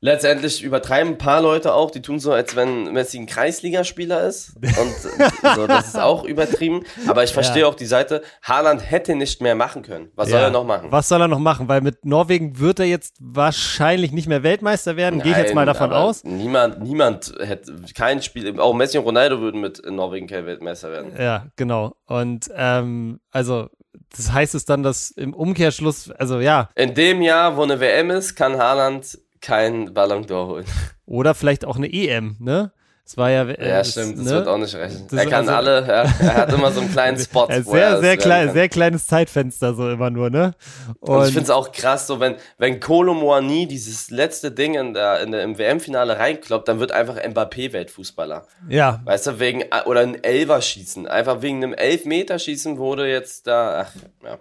Letztendlich 0.00 0.62
übertreiben 0.62 1.14
ein 1.14 1.18
paar 1.18 1.42
Leute 1.42 1.74
auch, 1.74 1.90
die 1.90 2.02
tun 2.02 2.20
so, 2.20 2.32
als 2.32 2.54
wenn 2.54 2.92
Messi 2.92 3.18
ein 3.18 3.26
Kreisligaspieler 3.26 4.26
ist. 4.26 4.54
Und 4.56 5.56
so, 5.56 5.66
das 5.66 5.88
ist 5.88 5.98
auch 5.98 6.24
übertrieben. 6.24 6.84
Aber 7.06 7.24
ich 7.24 7.32
verstehe 7.32 7.62
ja. 7.62 7.68
auch 7.68 7.74
die 7.74 7.86
Seite, 7.86 8.22
Haaland 8.42 8.88
hätte 8.88 9.14
nicht 9.16 9.42
mehr 9.42 9.54
machen 9.54 9.82
können. 9.82 10.10
Was 10.14 10.28
ja. 10.28 10.36
soll 10.36 10.44
er 10.44 10.50
noch 10.50 10.64
machen? 10.64 10.90
Was 10.90 11.08
soll 11.08 11.20
er 11.20 11.28
noch 11.28 11.38
machen? 11.38 11.68
Weil 11.68 11.80
mit 11.80 12.04
Norwegen 12.04 12.58
wird 12.58 12.78
er 12.78 12.86
jetzt 12.86 13.16
wahrscheinlich 13.20 14.12
nicht 14.12 14.28
mehr 14.28 14.42
Weltmeister 14.42 14.96
werden. 14.96 15.20
Gehe 15.20 15.32
ich 15.32 15.38
jetzt 15.38 15.54
mal 15.54 15.66
davon 15.66 15.92
aus. 15.92 16.24
Niemand, 16.24 16.80
niemand 16.80 17.34
hätte, 17.40 17.74
kein 17.94 18.22
Spiel, 18.22 18.58
auch 18.60 18.74
Messi 18.74 18.98
und 18.98 19.04
Ronaldo 19.04 19.40
würden 19.40 19.60
mit 19.60 19.82
Norwegen 19.84 20.26
kein 20.26 20.46
Weltmeister 20.46 20.90
werden. 20.90 21.12
Ja, 21.18 21.46
genau. 21.56 21.96
Und 22.06 22.50
ähm, 22.54 23.20
also 23.30 23.68
das 24.16 24.32
heißt 24.32 24.54
es 24.54 24.64
dann, 24.64 24.82
dass 24.82 25.10
im 25.10 25.34
Umkehrschluss, 25.34 26.10
also 26.12 26.40
ja. 26.40 26.70
In 26.74 26.94
dem 26.94 27.20
Jahr, 27.22 27.56
wo 27.56 27.62
eine 27.62 27.80
WM 27.80 28.10
ist, 28.10 28.36
kann 28.36 28.58
Haaland 28.58 29.18
kein 29.40 29.94
Ballon 29.94 30.26
d'Or 30.26 30.46
holen. 30.48 30.66
Oder 31.06 31.34
vielleicht 31.34 31.64
auch 31.64 31.76
eine 31.76 31.92
EM, 31.92 32.36
ne? 32.38 32.72
Es 33.08 33.16
war 33.16 33.30
ja. 33.30 33.48
Äh, 33.48 33.70
ja, 33.70 33.82
stimmt, 33.82 34.18
das 34.18 34.26
ne? 34.26 34.32
wird 34.32 34.48
auch 34.48 34.58
nicht 34.58 34.74
reichen. 34.74 35.06
Er 35.12 35.24
kann 35.24 35.48
also, 35.48 35.52
alle, 35.52 35.80
ja, 35.80 36.02
er 36.02 36.34
hat 36.36 36.52
immer 36.52 36.70
so 36.70 36.82
einen 36.82 36.92
kleinen 36.92 37.18
Spot. 37.18 37.46
sehr, 37.46 37.62
sehr, 37.64 38.00
sehr, 38.00 38.16
klein, 38.18 38.52
sehr 38.52 38.68
kleines 38.68 39.06
Zeitfenster, 39.06 39.72
so 39.72 39.88
immer 39.88 40.10
nur, 40.10 40.28
ne? 40.28 40.52
Und, 41.00 41.16
Und 41.16 41.22
ich 41.26 41.32
finde 41.32 41.44
es 41.44 41.50
auch 41.50 41.72
krass, 41.72 42.06
so 42.06 42.20
wenn, 42.20 42.34
wenn 42.58 42.80
Kolo 42.80 43.14
Moani 43.14 43.66
dieses 43.66 44.10
letzte 44.10 44.50
Ding 44.50 44.74
in 44.74 44.92
der, 44.92 45.22
in 45.22 45.32
der, 45.32 45.42
im 45.42 45.56
WM-Finale 45.56 46.18
reinkloppt, 46.18 46.68
dann 46.68 46.80
wird 46.80 46.92
einfach 46.92 47.16
Mbappé 47.16 47.72
Weltfußballer. 47.72 48.46
Ja. 48.68 49.00
Weißt 49.04 49.26
du, 49.26 49.40
wegen, 49.40 49.64
oder 49.86 50.00
ein 50.00 50.22
Elfer 50.22 50.60
schießen. 50.60 51.06
Einfach 51.06 51.40
wegen 51.40 51.64
einem 51.64 51.72
Elfmeterschießen 51.72 52.76
wurde 52.76 53.08
jetzt 53.08 53.46
da, 53.46 53.86
ach, 53.86 53.92
ja. 54.22 54.38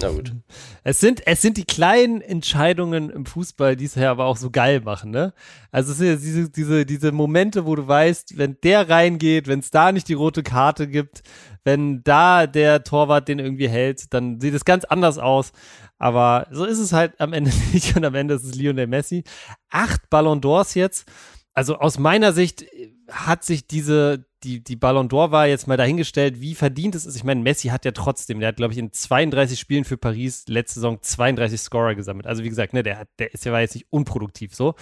Na 0.00 0.10
gut. 0.10 0.32
Es 0.82 0.98
sind, 0.98 1.26
es 1.26 1.42
sind 1.42 1.58
die 1.58 1.66
kleinen 1.66 2.22
Entscheidungen 2.22 3.10
im 3.10 3.26
Fußball, 3.26 3.76
die 3.76 3.84
es 3.84 3.96
ja 3.96 4.10
aber 4.10 4.24
auch 4.24 4.38
so 4.38 4.50
geil 4.50 4.80
machen, 4.80 5.10
ne? 5.10 5.34
Also 5.70 5.92
es 5.92 5.98
sind 5.98 6.06
ja 6.06 6.16
diese, 6.16 6.48
diese, 6.48 6.86
diese 6.86 7.12
Momente, 7.12 7.66
wo 7.66 7.76
du 7.76 7.86
weißt, 7.86 8.38
wenn 8.38 8.56
der 8.64 8.88
reingeht, 8.88 9.46
wenn 9.46 9.58
es 9.58 9.70
da 9.70 9.92
nicht 9.92 10.08
die 10.08 10.14
rote 10.14 10.42
Karte 10.42 10.88
gibt, 10.88 11.22
wenn 11.64 12.02
da 12.02 12.46
der 12.46 12.82
Torwart 12.82 13.28
den 13.28 13.38
irgendwie 13.38 13.68
hält, 13.68 14.12
dann 14.14 14.40
sieht 14.40 14.54
es 14.54 14.64
ganz 14.64 14.84
anders 14.86 15.18
aus. 15.18 15.52
Aber 15.98 16.46
so 16.50 16.64
ist 16.64 16.78
es 16.78 16.94
halt 16.94 17.20
am 17.20 17.34
Ende 17.34 17.52
nicht 17.72 17.94
und 17.94 18.04
am 18.04 18.14
Ende 18.14 18.34
ist 18.34 18.44
es 18.44 18.54
Lionel 18.54 18.86
Messi. 18.86 19.22
Acht 19.68 20.08
Ballon 20.08 20.40
d'Ors 20.40 20.76
jetzt. 20.76 21.06
Also 21.52 21.76
aus 21.76 21.98
meiner 21.98 22.32
Sicht 22.32 22.64
hat 23.10 23.44
sich 23.44 23.66
diese, 23.66 24.24
die, 24.42 24.64
die 24.64 24.76
Ballon 24.76 25.08
d'Or 25.08 25.30
war 25.30 25.46
jetzt 25.46 25.66
mal 25.66 25.76
dahingestellt, 25.76 26.40
wie 26.40 26.54
verdient 26.54 26.94
es 26.94 27.04
ist. 27.04 27.16
Ich 27.16 27.24
meine, 27.24 27.42
Messi 27.42 27.68
hat 27.68 27.84
ja 27.84 27.92
trotzdem, 27.92 28.40
der 28.40 28.48
hat, 28.48 28.56
glaube 28.56 28.72
ich, 28.72 28.78
in 28.78 28.92
32 28.92 29.58
Spielen 29.58 29.84
für 29.84 29.98
Paris 29.98 30.44
letzte 30.48 30.74
Saison 30.74 30.98
32 31.00 31.60
Scorer 31.60 31.94
gesammelt. 31.94 32.26
Also 32.26 32.42
wie 32.42 32.48
gesagt, 32.48 32.72
ne, 32.72 32.82
der, 32.82 32.98
hat, 33.00 33.08
der 33.18 33.34
ist 33.34 33.44
ja 33.44 33.52
war 33.52 33.60
jetzt 33.60 33.74
nicht 33.74 33.86
unproduktiv 33.90 34.54
so. 34.54 34.74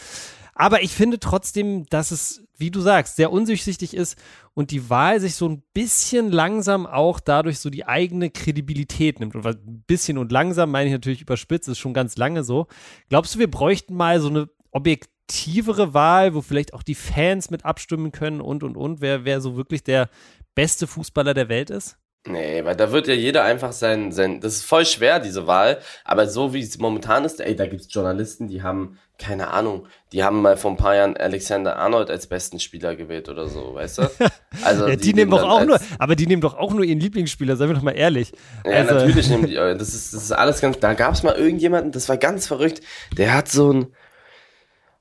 Aber 0.54 0.82
ich 0.82 0.92
finde 0.92 1.20
trotzdem, 1.20 1.86
dass 1.86 2.10
es, 2.10 2.44
wie 2.56 2.70
du 2.70 2.80
sagst, 2.80 3.16
sehr 3.16 3.30
undurchsichtig 3.32 3.94
ist 3.94 4.16
und 4.54 4.70
die 4.70 4.90
Wahl 4.90 5.20
sich 5.20 5.34
so 5.34 5.48
ein 5.48 5.62
bisschen 5.72 6.30
langsam 6.32 6.86
auch 6.86 7.20
dadurch 7.20 7.60
so 7.60 7.70
die 7.70 7.86
eigene 7.86 8.30
Kredibilität 8.30 9.20
nimmt. 9.20 9.36
Und 9.36 9.46
ein 9.46 9.84
bisschen 9.86 10.18
und 10.18 10.32
langsam 10.32 10.70
meine 10.70 10.86
ich 10.86 10.92
natürlich 10.92 11.22
überspitzt, 11.22 11.68
ist 11.68 11.78
schon 11.78 11.94
ganz 11.94 12.16
lange 12.16 12.42
so. 12.44 12.66
Glaubst 13.08 13.34
du, 13.34 13.38
wir 13.38 13.50
bräuchten 13.50 13.94
mal 13.94 14.20
so 14.20 14.28
eine 14.28 14.48
objektive 14.70 15.17
aktivere 15.28 15.92
Wahl, 15.92 16.34
wo 16.34 16.40
vielleicht 16.40 16.72
auch 16.72 16.82
die 16.82 16.94
Fans 16.94 17.50
mit 17.50 17.64
abstimmen 17.64 18.12
können 18.12 18.40
und 18.40 18.62
und 18.62 18.76
und, 18.76 19.00
wer, 19.00 19.24
wer 19.24 19.40
so 19.40 19.56
wirklich 19.56 19.84
der 19.84 20.08
beste 20.54 20.86
Fußballer 20.86 21.34
der 21.34 21.48
Welt 21.50 21.70
ist? 21.70 21.98
Nee, 22.26 22.64
weil 22.64 22.76
da 22.76 22.90
wird 22.92 23.06
ja 23.06 23.14
jeder 23.14 23.44
einfach 23.44 23.72
sein, 23.72 24.10
sein, 24.10 24.40
das 24.40 24.56
ist 24.56 24.64
voll 24.64 24.84
schwer, 24.84 25.20
diese 25.20 25.46
Wahl, 25.46 25.78
aber 26.04 26.26
so 26.26 26.52
wie 26.52 26.60
es 26.60 26.78
momentan 26.78 27.24
ist, 27.24 27.40
ey, 27.40 27.54
da 27.54 27.66
gibt 27.66 27.82
es 27.82 27.92
Journalisten, 27.92 28.48
die 28.48 28.62
haben, 28.62 28.98
keine 29.18 29.48
Ahnung, 29.48 29.86
die 30.12 30.24
haben 30.24 30.42
mal 30.42 30.56
vor 30.56 30.72
ein 30.72 30.76
paar 30.76 30.96
Jahren 30.96 31.16
Alexander 31.16 31.76
Arnold 31.76 32.10
als 32.10 32.26
besten 32.26 32.58
Spieler 32.58 32.96
gewählt 32.96 33.28
oder 33.28 33.48
so, 33.48 33.74
weißt 33.74 33.98
du? 33.98 34.02
Also 34.62 34.88
ja, 34.88 34.96
die, 34.96 35.08
die 35.08 35.14
nehmen 35.14 35.30
doch 35.30 35.42
auch 35.42 35.64
nur, 35.64 35.78
aber 35.98 36.16
die 36.16 36.26
nehmen 36.26 36.40
doch 36.40 36.56
auch 36.56 36.72
nur 36.72 36.82
ihren 36.82 36.98
Lieblingsspieler, 37.00 37.56
seien 37.56 37.68
wir 37.68 37.74
doch 37.74 37.82
mal 37.82 37.92
ehrlich. 37.92 38.32
Ja, 38.64 38.72
also, 38.72 38.94
natürlich 38.94 39.28
nehmen 39.30 39.46
die, 39.46 39.54
das 39.54 39.94
ist, 39.94 40.14
das 40.14 40.22
ist 40.22 40.32
alles 40.32 40.62
ganz, 40.62 40.78
da 40.80 40.94
gab 40.94 41.12
es 41.12 41.22
mal 41.22 41.34
irgendjemanden, 41.34 41.92
das 41.92 42.08
war 42.08 42.16
ganz 42.16 42.46
verrückt, 42.46 42.80
der 43.16 43.34
hat 43.34 43.48
so 43.48 43.72
ein, 43.72 43.86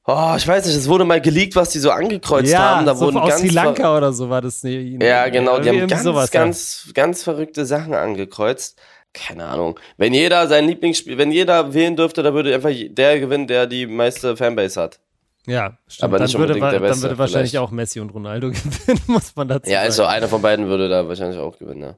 Oh, 0.10 0.34
ich 0.38 0.48
weiß 0.48 0.66
nicht, 0.66 0.78
es 0.78 0.88
wurde 0.88 1.04
mal 1.04 1.20
geleakt, 1.20 1.58
was 1.58 1.72
die 1.72 1.80
so 1.80 1.92
angekreuzt 1.92 2.50
ja, 2.50 2.60
haben. 2.60 2.86
Da 2.86 2.96
so 2.96 3.06
wurden 3.06 3.18
aus 3.18 3.30
ganz 3.30 3.42
Sri 3.42 3.50
Lanka 3.50 3.98
oder 3.98 4.14
so 4.14 4.30
war 4.30 4.42
das. 4.42 4.64
Ne, 4.64 4.98
ja, 5.06 5.28
genau, 5.28 5.60
die 5.60 5.68
haben 5.68 5.86
ganz, 5.86 6.04
sowas, 6.04 6.32
ganz, 6.32 6.84
ja. 6.88 6.94
ganz 6.94 7.24
verrückte 7.24 7.66
Sachen 7.66 7.94
angekreuzt. 7.94 8.80
Keine 9.14 9.46
Ahnung. 9.46 9.78
Wenn 9.98 10.14
jeder 10.14 10.48
sein 10.48 10.66
Lieblingsspiel, 10.66 11.18
wenn 11.18 11.32
jeder 11.32 11.74
wählen 11.74 11.98
dürfte, 11.98 12.24
dann 12.24 12.34
würde 12.34 12.56
einfach 12.56 12.72
der 12.72 13.20
gewinnen, 13.20 13.48
der 13.48 13.68
die 13.68 13.86
meiste 13.86 14.38
Fanbase 14.38 14.82
hat. 14.82 15.00
Ja, 15.46 15.78
stimmt. 15.88 16.04
Aber 16.04 16.20
dann, 16.20 16.34
würde, 16.34 16.54
der 16.54 16.62
Beste, 16.62 16.88
dann 16.88 17.02
würde 17.02 17.18
wahrscheinlich 17.18 17.52
vielleicht. 17.52 17.64
auch 17.64 17.72
Messi 17.72 18.00
und 18.00 18.10
Ronaldo 18.12 18.50
gewinnen, 18.52 19.02
muss 19.08 19.36
man 19.36 19.50
dazu 19.50 19.70
ja, 19.70 19.78
sagen. 19.78 19.84
Ja, 19.84 19.88
also 19.88 20.06
einer 20.06 20.30
von 20.30 20.42
beiden 20.42 20.68
würde 20.68 20.88
da 20.88 21.06
wahrscheinlich 21.08 21.40
auch 21.40 21.58
gewinnen, 21.58 21.82
ja. 21.82 21.96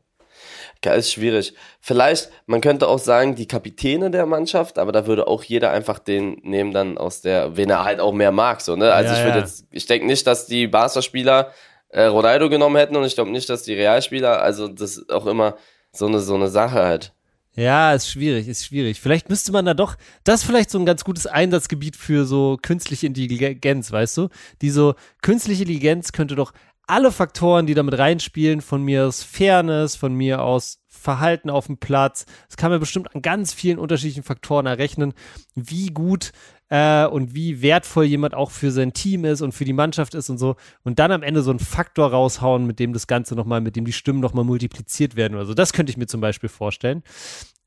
Ist 0.85 1.11
schwierig. 1.11 1.53
Vielleicht, 1.81 2.31
man 2.45 2.61
könnte 2.61 2.87
auch 2.87 2.99
sagen, 2.99 3.35
die 3.35 3.47
Kapitäne 3.47 4.11
der 4.11 4.25
Mannschaft, 4.25 4.79
aber 4.79 4.91
da 4.93 5.07
würde 5.07 5.27
auch 5.27 5.43
jeder 5.43 5.71
einfach 5.71 5.99
den 5.99 6.39
nehmen 6.43 6.71
dann 6.71 6.97
aus 6.97 7.21
der, 7.21 7.57
wen 7.57 7.69
er 7.69 7.83
halt 7.83 7.99
auch 7.99 8.13
mehr 8.13 8.31
mag, 8.31 8.61
so, 8.61 8.77
ne? 8.77 8.93
Also 8.93 9.11
ja, 9.13 9.17
ich 9.17 9.25
würde 9.25 9.39
ja. 9.39 9.43
jetzt, 9.43 9.65
ich 9.71 9.85
denke 9.87 10.07
nicht, 10.07 10.25
dass 10.25 10.47
die 10.47 10.67
Barca-Spieler 10.67 11.51
äh, 11.89 12.03
Ronaldo 12.03 12.49
genommen 12.49 12.77
hätten 12.77 12.95
und 12.95 13.03
ich 13.03 13.15
glaube 13.15 13.31
nicht, 13.31 13.49
dass 13.49 13.63
die 13.63 13.73
Realspieler, 13.73 14.41
also 14.41 14.69
das 14.69 14.97
ist 14.97 15.11
auch 15.11 15.25
immer 15.25 15.57
so 15.91 16.07
eine, 16.07 16.19
so 16.19 16.35
eine 16.35 16.47
Sache 16.47 16.83
halt. 16.83 17.13
Ja, 17.55 17.93
ist 17.93 18.09
schwierig, 18.09 18.47
ist 18.47 18.65
schwierig. 18.65 19.01
Vielleicht 19.01 19.27
müsste 19.27 19.51
man 19.51 19.65
da 19.65 19.73
doch, 19.73 19.97
das 20.23 20.41
ist 20.41 20.45
vielleicht 20.45 20.69
so 20.69 20.79
ein 20.79 20.85
ganz 20.85 21.03
gutes 21.03 21.27
Einsatzgebiet 21.27 21.97
für 21.97 22.25
so 22.25 22.57
künstliche 22.61 23.07
Intelligenz, 23.07 23.91
weißt 23.91 24.15
du? 24.15 24.29
Die 24.61 24.69
so, 24.69 24.93
künstliche 25.21 25.63
Intelligenz 25.63 26.13
könnte 26.13 26.35
doch 26.35 26.53
alle 26.89 27.11
Faktoren, 27.11 27.67
die 27.67 27.73
damit 27.73 27.97
reinspielen, 27.97 28.61
von 28.61 28.83
mir 28.83 29.05
aus 29.05 29.23
Fairness, 29.23 29.95
von 29.95 30.13
mir 30.13 30.41
aus 30.41 30.81
Verhalten 30.87 31.49
auf 31.49 31.67
dem 31.67 31.77
Platz. 31.77 32.25
Das 32.47 32.57
kann 32.57 32.71
man 32.71 32.79
bestimmt 32.79 33.15
an 33.15 33.21
ganz 33.21 33.53
vielen 33.53 33.79
unterschiedlichen 33.79 34.23
Faktoren 34.23 34.65
errechnen, 34.65 35.13
wie 35.55 35.87
gut 35.87 36.31
äh, 36.69 37.05
und 37.05 37.35
wie 37.35 37.61
wertvoll 37.61 38.05
jemand 38.05 38.33
auch 38.33 38.51
für 38.51 38.71
sein 38.71 38.93
Team 38.93 39.23
ist 39.23 39.41
und 39.41 39.53
für 39.53 39.65
die 39.65 39.73
Mannschaft 39.73 40.15
ist 40.15 40.29
und 40.29 40.37
so. 40.37 40.55
Und 40.83 40.99
dann 40.99 41.11
am 41.11 41.23
Ende 41.23 41.41
so 41.41 41.51
einen 41.51 41.59
Faktor 41.59 42.11
raushauen, 42.11 42.65
mit 42.65 42.79
dem 42.79 42.93
das 42.93 43.07
Ganze 43.07 43.35
nochmal, 43.35 43.61
mit 43.61 43.75
dem 43.75 43.85
die 43.85 43.93
Stimmen 43.93 44.19
nochmal 44.19 44.43
multipliziert 44.43 45.15
werden 45.15 45.35
oder 45.35 45.45
so. 45.45 45.53
Das 45.53 45.73
könnte 45.73 45.91
ich 45.91 45.97
mir 45.97 46.07
zum 46.07 46.21
Beispiel 46.21 46.49
vorstellen. 46.49 47.03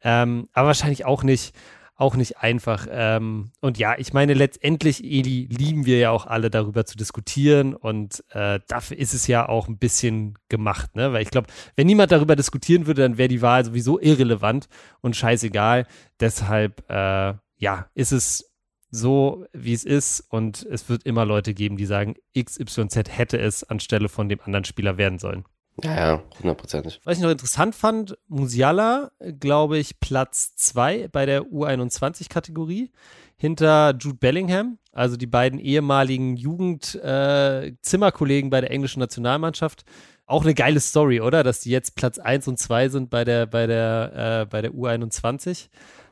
Ähm, 0.02 0.48
aber 0.52 0.68
wahrscheinlich 0.68 1.04
auch 1.04 1.22
nicht 1.22 1.54
auch 2.02 2.16
nicht 2.16 2.38
einfach. 2.38 2.86
Ähm, 2.90 3.52
und 3.60 3.78
ja, 3.78 3.96
ich 3.96 4.12
meine, 4.12 4.34
letztendlich, 4.34 5.04
Eli, 5.04 5.48
lieben 5.50 5.86
wir 5.86 5.98
ja 5.98 6.10
auch 6.10 6.26
alle 6.26 6.50
darüber 6.50 6.84
zu 6.84 6.96
diskutieren 6.96 7.74
und 7.74 8.24
äh, 8.30 8.58
dafür 8.66 8.98
ist 8.98 9.14
es 9.14 9.28
ja 9.28 9.48
auch 9.48 9.68
ein 9.68 9.78
bisschen 9.78 10.36
gemacht, 10.48 10.96
ne? 10.96 11.12
Weil 11.12 11.22
ich 11.22 11.30
glaube, 11.30 11.46
wenn 11.76 11.86
niemand 11.86 12.10
darüber 12.10 12.34
diskutieren 12.34 12.86
würde, 12.86 13.02
dann 13.02 13.18
wäre 13.18 13.28
die 13.28 13.40
Wahl 13.40 13.64
sowieso 13.64 14.00
irrelevant 14.00 14.68
und 15.00 15.14
scheißegal. 15.16 15.86
Deshalb, 16.18 16.84
äh, 16.90 17.34
ja, 17.56 17.86
ist 17.94 18.12
es 18.12 18.52
so, 18.90 19.46
wie 19.52 19.72
es 19.72 19.84
ist 19.84 20.20
und 20.28 20.66
es 20.70 20.88
wird 20.88 21.04
immer 21.04 21.24
Leute 21.24 21.54
geben, 21.54 21.76
die 21.76 21.86
sagen, 21.86 22.16
XYZ 22.36 23.16
hätte 23.16 23.38
es 23.38 23.64
anstelle 23.64 24.08
von 24.08 24.28
dem 24.28 24.40
anderen 24.40 24.64
Spieler 24.64 24.98
werden 24.98 25.18
sollen. 25.18 25.44
Ja, 25.82 25.94
ja, 25.94 26.22
hundertprozentig. 26.38 27.00
Was 27.04 27.16
ich 27.16 27.22
noch 27.22 27.30
interessant 27.30 27.74
fand, 27.74 28.18
Musiala, 28.28 29.10
glaube 29.40 29.78
ich, 29.78 29.98
Platz 30.00 30.54
2 30.56 31.08
bei 31.08 31.24
der 31.24 31.44
U21-Kategorie 31.44 32.92
hinter 33.36 33.94
Jude 33.98 34.18
Bellingham, 34.18 34.76
also 34.92 35.16
die 35.16 35.26
beiden 35.26 35.58
ehemaligen 35.58 36.36
Jugendzimmerkollegen 36.36 38.48
äh, 38.48 38.50
bei 38.50 38.60
der 38.60 38.70
englischen 38.70 39.00
Nationalmannschaft. 39.00 39.84
Auch 40.26 40.44
eine 40.44 40.54
geile 40.54 40.78
Story, 40.78 41.20
oder? 41.20 41.42
Dass 41.42 41.58
die 41.60 41.70
jetzt 41.70 41.96
Platz 41.96 42.18
1 42.18 42.46
und 42.48 42.58
2 42.58 42.90
sind 42.90 43.08
bei 43.10 43.24
der, 43.24 43.46
bei 43.46 43.66
der, 43.66 44.42
äh, 44.42 44.46
bei 44.48 44.62
der 44.62 44.70
U21. 44.72 45.68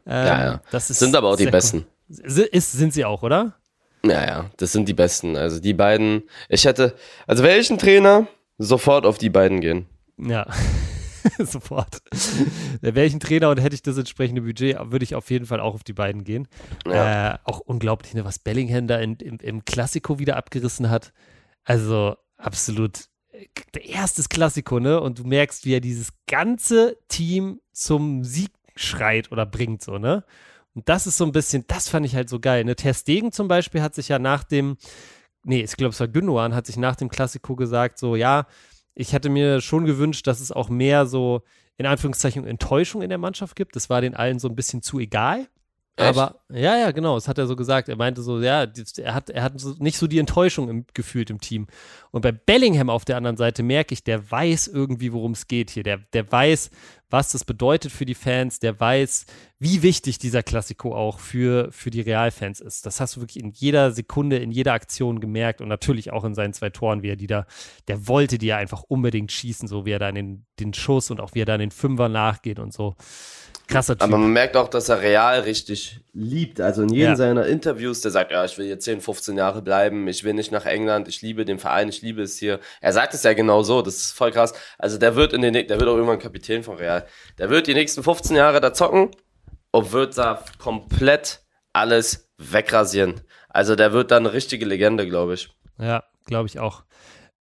Ähm, 0.07 0.27
ja, 0.27 0.45
ja. 0.45 0.61
Das 0.73 0.89
sind 0.89 1.15
aber 1.15 1.29
auch 1.29 1.37
die 1.37 1.47
Besten. 1.47 1.87
Ist, 2.09 2.73
sind 2.73 2.93
sie 2.93 3.05
auch, 3.05 3.23
oder? 3.23 3.55
Ja, 4.05 4.27
ja, 4.27 4.51
das 4.57 4.73
sind 4.73 4.89
die 4.89 4.95
Besten. 4.95 5.37
Also 5.37 5.61
die 5.61 5.75
beiden, 5.75 6.25
ich 6.49 6.65
hätte, 6.65 6.97
also 7.27 7.45
welchen 7.45 7.79
Trainer 7.79 8.27
Sofort 8.63 9.07
auf 9.07 9.17
die 9.17 9.31
beiden 9.31 9.61
gehen. 9.61 9.87
Ja. 10.19 10.47
Sofort. 11.39 12.03
Wäre 12.83 13.07
ich 13.07 13.15
ein 13.15 13.21
Trainer 13.21 13.49
und 13.49 13.59
hätte 13.59 13.75
ich 13.75 13.83
das 13.83 13.97
entsprechende 13.97 14.43
Budget, 14.43 14.77
würde 14.91 15.03
ich 15.03 15.15
auf 15.15 15.31
jeden 15.31 15.47
Fall 15.47 15.61
auch 15.61 15.75
auf 15.75 15.83
die 15.83 15.95
beiden 15.95 16.25
gehen. 16.25 16.47
Ja. 16.87 17.35
Äh, 17.35 17.39
auch 17.45 17.61
unglaublich, 17.61 18.13
ne, 18.13 18.25
was 18.27 18.39
Bellingham 18.39 18.87
da 18.87 18.99
in, 18.99 19.17
im, 19.17 19.39
im 19.39 19.65
Klassiko 19.65 20.19
wieder 20.19 20.37
abgerissen 20.37 20.91
hat. 20.91 21.15
Also 21.65 22.17
absolut 22.37 23.07
der 23.75 23.87
erstes 23.87 24.29
Klassiko, 24.29 24.79
ne? 24.79 25.01
Und 25.01 25.19
du 25.19 25.25
merkst, 25.25 25.65
wie 25.65 25.75
er 25.75 25.81
dieses 25.81 26.11
ganze 26.27 26.99
Team 27.09 27.61
zum 27.73 28.25
Sieg 28.25 28.51
schreit 28.77 29.33
oder 29.33 29.47
bringt, 29.47 29.83
so, 29.83 29.97
ne? 29.97 30.23
Und 30.75 30.89
das 30.91 31.07
ist 31.07 31.17
so 31.17 31.25
ein 31.25 31.33
bisschen, 31.33 31.65
das 31.67 31.89
fand 31.89 32.05
ich 32.05 32.15
halt 32.15 32.29
so 32.29 32.41
geil. 32.41 32.65
Ne? 32.65 32.77
Ter 32.77 32.95
Stegen 32.95 33.33
zum 33.33 33.49
Beispiel 33.49 33.83
hat 33.83 33.95
sich 33.95 34.09
ja 34.09 34.19
nach 34.19 34.45
dem 34.45 34.77
nee, 35.45 35.63
ich 35.63 35.77
glaube, 35.77 35.93
es 35.93 36.01
war 36.01 36.09
Gündogan, 36.09 36.55
hat 36.55 36.67
sich 36.67 36.77
nach 36.77 36.97
dem 36.97 37.09
Klassiko 37.09 37.57
gesagt, 37.57 37.99
so, 37.99 38.17
ja, 38.17 38.47
ich 38.95 39.13
hätte 39.13 39.31
mir 39.31 39.61
schon 39.61 39.85
gewünscht, 39.85 40.27
dass 40.27 40.41
es 40.41 40.53
auch 40.53 40.69
mehr 40.69 41.07
so, 41.07 41.43
in 41.77 41.87
Anführungszeichen, 41.87 42.47
Enttäuschung 42.47 43.03
in 43.03 43.09
der 43.09 43.19
Mannschaft 43.19 43.57
gibt. 43.57 43.77
Das 43.77 43.89
war 43.89 44.01
den 44.01 44.15
allen 44.15 44.39
so 44.39 44.49
ein 44.49 44.57
bisschen 44.57 44.83
zu 44.83 44.99
egal. 44.99 45.49
Aber 45.97 46.41
ja, 46.51 46.77
ja, 46.79 46.91
genau, 46.93 47.15
das 47.15 47.29
hat 47.29 47.39
er 47.39 47.47
so 47.47 47.57
gesagt. 47.57 47.89
Er 47.89 47.97
meinte 47.97 48.23
so, 48.23 48.41
ja, 48.41 48.67
er 48.97 49.15
hat, 49.15 49.31
er 49.31 49.43
hat 49.43 49.61
so, 49.61 49.75
nicht 49.79 49.99
so 49.99 50.07
die 50.07 50.19
Enttäuschung 50.19 50.69
im, 50.69 50.87
gefühlt 50.95 51.31
im 51.31 51.41
Team. 51.41 51.67
Und 52.11 52.23
bei 52.23 52.33
Bellingham 52.33 52.89
auf 52.91 53.05
der 53.05 53.17
anderen 53.17 53.37
Seite 53.37 53.63
merke 53.63 53.93
ich, 53.93 54.03
der 54.03 54.31
weiß 54.31 54.69
irgendwie, 54.69 55.13
worum 55.13 55.33
es 55.33 55.47
geht 55.47 55.71
hier. 55.71 55.83
Der, 55.83 55.99
der 55.99 56.31
weiß, 56.31 56.71
was 57.11 57.33
das 57.33 57.45
bedeutet 57.45 57.93
für 57.93 58.07
die 58.07 58.15
Fans, 58.15 58.59
der 58.61 58.79
weiß, 58.79 59.27
wie 59.59 59.83
wichtig 59.83 60.19
dieser 60.19 60.43
Klassiko 60.43 60.95
auch 60.95 61.19
für, 61.19 61.71
für 61.73 61.91
die 61.91 62.01
Realfans 62.01 62.61
ist. 62.61 62.87
Das 62.87 63.01
hast 63.01 63.17
du 63.17 63.21
wirklich 63.21 63.43
in 63.43 63.51
jeder 63.51 63.91
Sekunde, 63.91 64.39
in 64.39 64.51
jeder 64.51 64.73
Aktion 64.73 65.21
gemerkt 65.21 65.61
und 65.61 65.69
natürlich 65.69 66.13
auch 66.13 66.25
in 66.25 66.35
seinen 66.35 66.53
zwei 66.53 66.71
Toren, 66.71 67.03
wie 67.03 67.11
er 67.11 67.17
die 67.17 67.27
da, 67.27 67.47
der 67.89 68.09
wollte 68.09 68.39
die 68.39 68.47
ja 68.47 68.57
einfach 68.57 68.83
unbedingt 68.89 69.33
schießen, 69.33 69.69
so 69.69 69.85
wie 69.85 69.91
er 69.91 69.99
da 69.99 70.09
in 70.09 70.15
den, 70.15 70.47
den 70.59 70.73
Schuss 70.73 71.11
und 71.11 71.21
auch 71.21 71.35
wie 71.35 71.43
er 71.43 71.47
da 71.47 71.55
in 71.55 71.61
den 71.61 71.71
Fünfer 71.73 72.09
nachgeht 72.09 72.59
und 72.59 72.73
so. 72.73 72.97
Krasser 73.71 73.97
Typ. 73.97 74.03
Aber 74.03 74.19
man 74.19 74.33
merkt 74.33 74.57
auch, 74.57 74.69
dass 74.69 74.89
er 74.89 75.01
Real 75.01 75.41
richtig 75.41 76.01
liebt. 76.13 76.61
Also 76.61 76.83
in 76.83 76.89
jedem 76.89 77.11
ja. 77.11 77.17
seiner 77.17 77.47
Interviews, 77.47 78.01
der 78.01 78.11
sagt, 78.11 78.33
ja, 78.33 78.45
ich 78.45 78.59
will 78.59 78.67
hier 78.67 78.79
10, 78.79 79.01
15 79.01 79.37
Jahre 79.37 79.63
bleiben, 79.63 80.09
ich 80.09 80.25
will 80.25 80.35
nicht 80.35 80.51
nach 80.51 80.67
England, 80.67 81.09
ich 81.09 81.23
liebe 81.23 81.45
den 81.45 81.59
Verein, 81.59 81.89
ich 81.89 82.03
liebe 82.03 82.23
es 82.23 82.37
hier. 82.37 82.59
Er 82.81 82.93
sagt 82.93 83.15
es 83.15 83.23
ja 83.23 83.33
genau 83.33 83.63
so, 83.63 83.81
das 83.81 83.97
ist 83.97 84.13
voll 84.13 84.33
krass. 84.33 84.53
Also 84.77 84.99
der 84.99 85.15
wird 85.15 85.33
in 85.33 85.43
den, 85.43 85.53
der 85.53 85.69
wird 85.69 85.89
auch 85.89 85.95
irgendwann 85.95 86.19
Kapitän 86.19 86.65
von 86.65 86.77
Real. 86.77 87.00
Der 87.39 87.51
wird 87.51 87.67
die 87.67 87.75
nächsten 87.75 88.03
15 88.03 88.37
Jahre 88.37 88.61
da 88.61 88.73
zocken 88.73 89.11
und 89.71 89.93
wird 89.93 90.19
da 90.19 90.43
komplett 90.59 91.43
alles 91.73 92.31
wegrasieren. 92.39 93.21
Also 93.49 93.77
der 93.77 93.93
wird 93.93 94.11
dann 94.11 94.27
eine 94.27 94.33
richtige 94.33 94.65
Legende, 94.65 95.07
glaube 95.07 95.35
ich. 95.35 95.51
Ja, 95.79 96.05
glaube 96.27 96.49
ich 96.49 96.59
auch. 96.59 96.85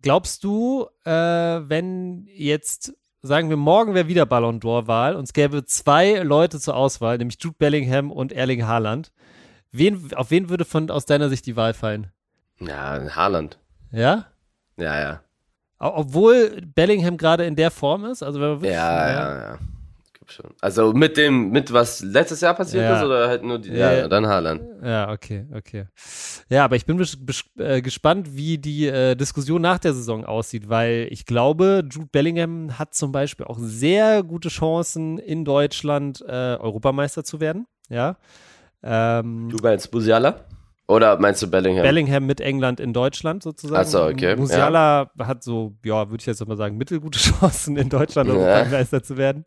Glaubst 0.01 0.43
du, 0.43 0.87
äh, 1.03 1.11
wenn 1.11 2.25
jetzt 2.27 2.93
sagen 3.21 3.49
wir, 3.49 3.57
morgen 3.57 3.93
wäre 3.93 4.07
wieder 4.07 4.25
Ballon 4.25 4.59
d'Or-Wahl 4.59 5.15
und 5.15 5.25
es 5.25 5.33
gäbe 5.33 5.65
zwei 5.65 6.19
Leute 6.19 6.59
zur 6.59 6.75
Auswahl, 6.75 7.17
nämlich 7.17 7.37
Jude 7.41 7.57
Bellingham 7.57 8.11
und 8.11 8.31
Erling 8.31 8.65
Haaland. 8.65 9.11
Wen, 9.71 10.13
auf 10.15 10.31
wen 10.31 10.49
würde 10.49 10.65
von 10.65 10.89
aus 10.89 11.05
deiner 11.05 11.29
Sicht 11.29 11.45
die 11.45 11.55
Wahl 11.55 11.73
fallen? 11.73 12.11
Ja, 12.59 13.15
Haaland. 13.15 13.59
Ja? 13.91 14.25
Ja, 14.77 14.99
ja. 14.99 15.21
Obwohl 15.79 16.62
Bellingham 16.75 17.17
gerade 17.17 17.45
in 17.45 17.55
der 17.55 17.71
Form 17.71 18.05
ist? 18.05 18.21
Also 18.21 18.39
wenn 18.39 18.50
man 18.50 18.62
wirklich, 18.62 18.74
ja, 18.74 19.12
ja, 19.12 19.39
ja 19.51 19.59
schon. 20.31 20.51
Also 20.62 20.93
mit 20.93 21.17
dem, 21.17 21.50
mit 21.50 21.71
was 21.74 22.01
letztes 22.01 22.41
Jahr 22.41 22.53
passiert 22.53 22.83
ja. 22.83 22.98
ist 22.98 23.03
oder 23.03 23.27
halt 23.27 23.43
nur 23.43 23.59
die, 23.59 23.69
ja, 23.69 23.93
ja, 23.93 24.07
dann 24.07 24.27
Haaland. 24.27 24.62
Ja, 24.83 25.12
okay, 25.12 25.45
okay. 25.53 25.86
Ja, 26.50 26.65
aber 26.65 26.75
ich 26.75 26.86
bin 26.86 27.03
äh, 27.57 27.81
gespannt, 27.81 28.36
wie 28.36 28.57
die 28.57 28.88
äh, 28.88 29.15
Diskussion 29.15 29.62
nach 29.62 29.79
der 29.79 29.93
Saison 29.93 30.25
aussieht, 30.25 30.69
weil 30.69 31.07
ich 31.12 31.25
glaube, 31.25 31.83
Jude 31.89 32.09
Bellingham 32.12 32.77
hat 32.77 32.93
zum 32.93 33.12
Beispiel 33.12 33.45
auch 33.45 33.57
sehr 33.59 34.24
gute 34.24 34.50
Chancen 34.50 35.17
in 35.17 35.45
Deutschland 35.45 36.21
äh, 36.21 36.55
Europameister 36.57 37.24
zu 37.24 37.39
werden. 37.39 37.67
Ja. 37.89 38.17
Ähm, 38.81 39.50
du 39.50 39.57
meinst 39.62 39.93
Musiala? 39.93 40.45
Oder 40.89 41.19
meinst 41.19 41.39
du 41.43 41.48
Bellingham? 41.48 41.84
Bellingham 41.84 42.25
mit 42.25 42.41
England 42.41 42.79
in 42.79 42.93
Deutschland 42.93 43.43
sozusagen. 43.43 43.79
Achso, 43.79 44.08
okay. 44.08 44.36
Musiala 44.36 45.12
ja. 45.19 45.27
hat 45.27 45.43
so, 45.43 45.75
ja, 45.86 46.10
würde 46.10 46.19
ich 46.19 46.25
jetzt 46.25 46.46
mal 46.48 46.58
sagen, 46.58 46.77
mittelgute 46.77 47.19
Chancen 47.19 47.77
in 47.77 47.89
Deutschland 47.89 48.27
Europameister 48.27 48.98
ja. 48.98 49.03
zu 49.03 49.15
werden. 49.15 49.46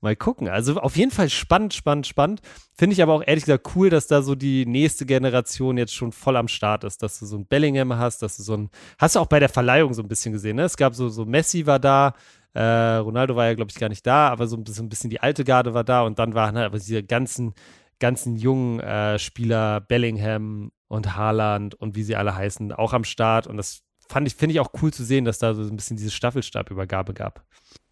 Mal 0.00 0.14
gucken. 0.14 0.48
Also 0.48 0.76
auf 0.76 0.96
jeden 0.96 1.10
Fall 1.10 1.30
spannend, 1.30 1.74
spannend, 1.74 2.06
spannend. 2.06 2.42
Finde 2.76 2.94
ich 2.94 3.02
aber 3.02 3.14
auch 3.14 3.24
ehrlich 3.26 3.44
gesagt 3.44 3.68
cool, 3.74 3.90
dass 3.90 4.06
da 4.06 4.22
so 4.22 4.36
die 4.36 4.66
nächste 4.66 5.04
Generation 5.04 5.78
jetzt 5.78 5.96
schon 5.96 6.12
voll 6.12 6.36
am 6.36 6.46
Start 6.46 6.84
ist, 6.84 7.02
dass 7.02 7.18
du 7.18 7.26
so 7.26 7.36
ein 7.38 7.46
Bellingham 7.46 7.98
hast, 7.98 8.22
dass 8.22 8.36
du 8.36 8.44
so 8.44 8.56
ein, 8.56 8.70
hast 8.98 9.16
du 9.16 9.18
auch 9.18 9.26
bei 9.26 9.40
der 9.40 9.48
Verleihung 9.48 9.94
so 9.94 10.02
ein 10.02 10.08
bisschen 10.08 10.32
gesehen, 10.32 10.54
ne? 10.54 10.62
Es 10.62 10.76
gab 10.76 10.94
so, 10.94 11.08
so 11.08 11.24
Messi 11.24 11.66
war 11.66 11.80
da, 11.80 12.14
äh, 12.54 12.62
Ronaldo 12.62 13.34
war 13.34 13.46
ja, 13.46 13.54
glaube 13.54 13.72
ich, 13.72 13.80
gar 13.80 13.88
nicht 13.88 14.06
da, 14.06 14.28
aber 14.28 14.46
so 14.46 14.56
ein 14.56 14.62
bisschen, 14.62 14.86
ein 14.86 14.88
bisschen 14.88 15.10
die 15.10 15.20
alte 15.20 15.42
Garde 15.42 15.74
war 15.74 15.82
da 15.82 16.02
und 16.02 16.20
dann 16.20 16.34
waren 16.34 16.56
halt 16.56 16.66
aber 16.66 16.78
diese 16.78 17.02
ganzen 17.02 17.54
ganzen 18.00 18.36
jungen 18.36 18.80
äh, 18.80 19.18
Spieler, 19.18 19.80
Bellingham 19.80 20.70
und 20.88 21.16
Haaland 21.16 21.74
und 21.74 21.96
wie 21.96 22.02
sie 22.02 22.16
alle 22.16 22.34
heißen, 22.34 22.72
auch 22.72 22.92
am 22.92 23.04
Start. 23.04 23.46
Und 23.46 23.56
das 23.56 23.82
fand 24.08 24.26
ich, 24.26 24.34
finde 24.34 24.54
ich 24.54 24.60
auch 24.60 24.70
cool 24.82 24.92
zu 24.92 25.04
sehen, 25.04 25.24
dass 25.24 25.38
da 25.38 25.54
so 25.54 25.62
ein 25.62 25.76
bisschen 25.76 25.96
diese 25.96 26.10
Staffelstabübergabe 26.10 27.14
gab. 27.14 27.44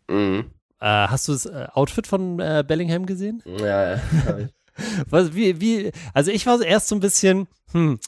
Mhm. 0.08 0.50
Äh, 0.80 1.08
hast 1.08 1.28
du 1.28 1.32
das 1.32 1.46
äh, 1.46 1.66
Outfit 1.72 2.06
von 2.06 2.38
äh, 2.38 2.64
Bellingham 2.66 3.06
gesehen? 3.06 3.42
Ja, 3.44 3.94
ja. 3.94 4.00
Was, 5.08 5.34
wie, 5.34 5.58
wie, 5.60 5.90
also 6.12 6.30
ich 6.30 6.44
war 6.46 6.60
erst 6.60 6.88
so 6.88 6.94
ein 6.94 7.00
bisschen, 7.00 7.48
hm, 7.72 7.98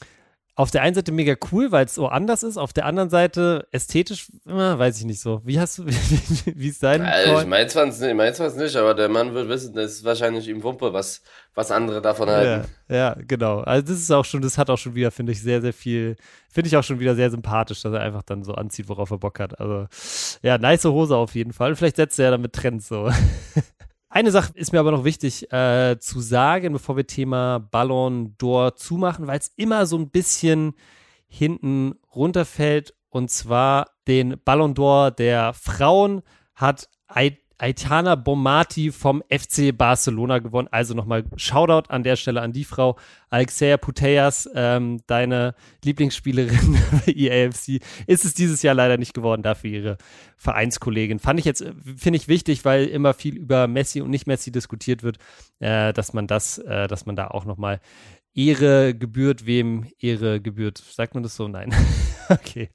auf 0.59 0.71
der 0.71 0.81
einen 0.81 0.93
Seite 0.93 1.13
mega 1.13 1.35
cool, 1.53 1.71
weil 1.71 1.85
es 1.85 1.95
so 1.95 2.09
anders 2.09 2.43
ist, 2.43 2.57
auf 2.57 2.73
der 2.73 2.85
anderen 2.85 3.09
Seite 3.09 3.65
ästhetisch, 3.71 4.27
immer, 4.45 4.77
weiß 4.77 4.99
ich 4.99 5.05
nicht 5.05 5.21
so. 5.21 5.39
Wie 5.45 5.57
hast 5.57 5.77
du, 5.77 5.85
wie, 5.87 6.67
ist 6.67 6.83
dein 6.83 7.01
also 7.01 7.39
Ich 7.39 7.47
meine 7.47 7.67
zwar 7.67 7.85
nicht, 7.85 8.13
mein 8.13 8.33
zwar 8.33 8.53
nicht, 8.53 8.75
aber 8.75 8.93
der 8.93 9.07
Mann 9.07 9.33
wird 9.33 9.47
wissen, 9.47 9.73
das 9.73 9.93
ist 9.93 10.03
wahrscheinlich 10.03 10.49
ihm 10.49 10.61
Wumpe, 10.61 10.91
was, 10.91 11.21
was 11.55 11.71
andere 11.71 12.01
davon 12.01 12.29
halten. 12.29 12.69
Ja, 12.89 12.95
ja, 12.95 13.15
genau. 13.25 13.61
Also 13.61 13.87
das 13.87 14.01
ist 14.01 14.11
auch 14.11 14.25
schon, 14.25 14.41
das 14.41 14.57
hat 14.57 14.69
auch 14.69 14.77
schon 14.77 14.95
wieder, 14.95 15.11
finde 15.11 15.31
ich, 15.31 15.41
sehr, 15.41 15.61
sehr 15.61 15.71
viel, 15.71 16.17
finde 16.49 16.67
ich 16.67 16.75
auch 16.75 16.83
schon 16.83 16.99
wieder 16.99 17.15
sehr 17.15 17.31
sympathisch, 17.31 17.81
dass 17.81 17.93
er 17.93 18.01
einfach 18.01 18.23
dann 18.23 18.43
so 18.43 18.53
anzieht, 18.53 18.89
worauf 18.89 19.11
er 19.11 19.17
Bock 19.17 19.39
hat. 19.39 19.57
Also 19.61 19.87
ja, 20.41 20.57
nice 20.57 20.83
Hose 20.83 21.15
auf 21.15 21.35
jeden 21.35 21.53
Fall. 21.53 21.73
Vielleicht 21.77 21.95
setzt 21.95 22.19
er 22.19 22.25
ja 22.25 22.31
damit 22.31 22.51
Trends 22.51 22.89
so. 22.89 23.09
Eine 24.11 24.31
Sache 24.31 24.51
ist 24.55 24.73
mir 24.73 24.79
aber 24.79 24.91
noch 24.91 25.03
wichtig 25.03 25.51
äh, 25.53 25.97
zu 25.99 26.19
sagen, 26.19 26.73
bevor 26.73 26.97
wir 26.97 27.05
Thema 27.05 27.59
Ballon 27.59 28.35
d'Or 28.39 28.75
zumachen, 28.75 29.27
weil 29.27 29.37
es 29.37 29.51
immer 29.55 29.85
so 29.85 29.99
ein 29.99 30.09
bisschen 30.09 30.73
hinten 31.27 31.93
runterfällt. 32.15 32.95
Und 33.09 33.29
zwar 33.29 33.91
den 34.07 34.35
Ballon 34.43 34.73
d'Or 34.73 35.11
der 35.11 35.53
Frauen 35.53 36.23
hat 36.55 36.89
Aitana 37.59 38.15
Bomati 38.15 38.91
vom 38.91 39.21
FC 39.29 39.77
Barcelona 39.77 40.39
gewonnen. 40.39 40.69
Also 40.71 40.93
nochmal 40.93 41.25
Shoutout 41.35 41.89
an 41.89 42.03
der 42.03 42.15
Stelle 42.15 42.41
an 42.41 42.53
die 42.53 42.63
Frau. 42.63 42.97
Alexea 43.29 43.77
Putellas, 43.77 44.49
ähm, 44.55 45.01
deine 45.05 45.53
Lieblingsspielerin 45.83 46.77
bei 47.05 47.13
EAFC, 47.13 47.81
ist 48.07 48.25
es 48.25 48.33
dieses 48.33 48.63
Jahr 48.63 48.73
leider 48.73 48.97
nicht 48.97 49.13
geworden, 49.13 49.43
dafür 49.43 49.69
ihre 49.69 49.97
Vereinskollegin. 50.37 51.19
Fand 51.19 51.39
ich 51.39 51.45
jetzt, 51.45 51.63
finde 51.97 52.17
ich 52.17 52.27
wichtig, 52.27 52.65
weil 52.65 52.85
immer 52.85 53.13
viel 53.13 53.35
über 53.37 53.67
Messi 53.67 54.01
und 54.01 54.09
nicht 54.09 54.25
Messi 54.25 54.51
diskutiert 54.51 55.03
wird, 55.03 55.17
äh, 55.59 55.93
dass 55.93 56.13
man 56.13 56.27
das, 56.27 56.57
äh, 56.59 56.87
dass 56.87 57.05
man 57.05 57.15
da 57.15 57.27
auch 57.27 57.45
nochmal 57.45 57.81
Ehre 58.33 58.95
gebührt, 58.95 59.45
wem 59.45 59.85
Ehre 59.99 60.39
gebührt. 60.39 60.77
Sagt 60.77 61.13
man 61.13 61.23
das 61.23 61.35
so? 61.35 61.47
Nein. 61.47 61.73
okay. 62.29 62.69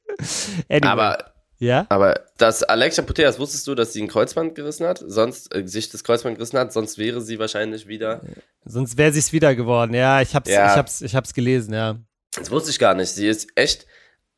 Anyway. 0.68 0.88
Aber 0.88 1.33
ja. 1.64 1.86
Aber 1.88 2.20
dass 2.38 2.62
Alexia 2.62 3.04
Puteas, 3.04 3.38
wusstest 3.38 3.66
du, 3.66 3.74
dass 3.74 3.92
sie 3.92 4.02
ein 4.02 4.08
Kreuzband 4.08 4.54
gerissen 4.54 4.86
hat? 4.86 5.02
Sonst, 5.06 5.54
äh, 5.54 5.66
sich 5.66 5.90
das 5.90 6.04
Kreuzband 6.04 6.36
gerissen 6.36 6.58
hat, 6.58 6.72
sonst 6.72 6.98
wäre 6.98 7.20
sie 7.20 7.38
wahrscheinlich 7.38 7.86
wieder. 7.86 8.22
Sonst 8.64 8.96
wäre 8.96 9.12
sie 9.12 9.18
es 9.18 9.32
wieder 9.32 9.54
geworden, 9.54 9.94
ja. 9.94 10.20
Ich 10.20 10.34
hab's, 10.34 10.50
ja. 10.50 10.70
ich 10.70 10.76
hab's, 10.76 11.00
ich 11.00 11.14
hab's 11.14 11.34
gelesen, 11.34 11.74
ja. 11.74 11.98
Das 12.36 12.50
wusste 12.50 12.70
ich 12.70 12.78
gar 12.78 12.94
nicht. 12.94 13.10
Sie 13.10 13.28
ist 13.28 13.48
echt, 13.54 13.86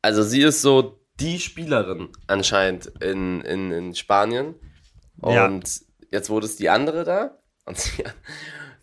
also 0.01 0.23
sie 0.23 0.41
ist 0.41 0.61
so 0.61 0.99
die 1.19 1.39
Spielerin 1.39 2.09
anscheinend 2.27 2.87
in, 3.01 3.41
in, 3.41 3.71
in 3.71 3.95
Spanien. 3.95 4.55
Und 5.19 5.33
ja. 5.33 5.59
jetzt 6.11 6.29
wurde 6.29 6.45
es 6.45 6.55
die 6.55 6.69
andere 6.69 7.03
da. 7.03 7.39
Und 7.65 7.77
sie, 7.77 8.03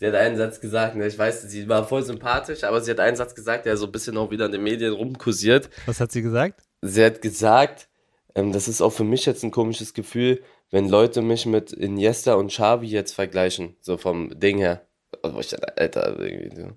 sie 0.01 0.07
hat 0.07 0.15
einen 0.15 0.37
Satz 0.37 0.61
gesagt, 0.61 0.97
ne, 0.97 1.07
ich 1.07 1.19
weiß, 1.19 1.43
sie 1.43 1.69
war 1.69 1.87
voll 1.87 2.03
sympathisch, 2.03 2.65
aber 2.65 2.81
sie 2.81 2.91
hat 2.91 3.01
einen 3.01 3.17
Satz 3.17 3.35
gesagt, 3.35 3.67
der 3.67 3.77
so 3.77 3.87
ein 3.87 3.93
bisschen 3.93 4.17
auch 4.17 4.31
wieder 4.31 4.47
in 4.47 4.53
den 4.53 4.63
Medien 4.63 4.93
rumkursiert. 4.93 5.71
Was 5.87 6.01
hat 6.01 6.13
sie 6.13 6.23
gesagt? 6.23 6.63
Sie 6.83 7.05
hat 7.05 7.23
gesagt, 7.23 7.89
ähm, 8.35 8.53
das 8.53 8.69
ist 8.69 8.81
auch 8.81 8.91
für 8.91 9.05
mich 9.05 9.27
jetzt 9.27 9.45
ein 9.45 9.51
komisches 9.51 9.95
Gefühl, 9.95 10.43
wenn 10.71 10.89
Leute 10.89 11.23
mich 11.23 11.47
mit 11.47 11.73
Iniesta 11.73 12.35
und 12.35 12.49
Xavi 12.49 12.87
jetzt 12.87 13.13
vergleichen, 13.13 13.77
so 13.81 13.97
vom 13.97 14.39
Ding 14.39 14.59
her. 14.59 14.87
Oh, 15.23 15.39
ich 15.39 15.49
dachte, 15.49 15.77
Alter, 15.77 16.19
irgendwie 16.19 16.57
so. 16.57 16.71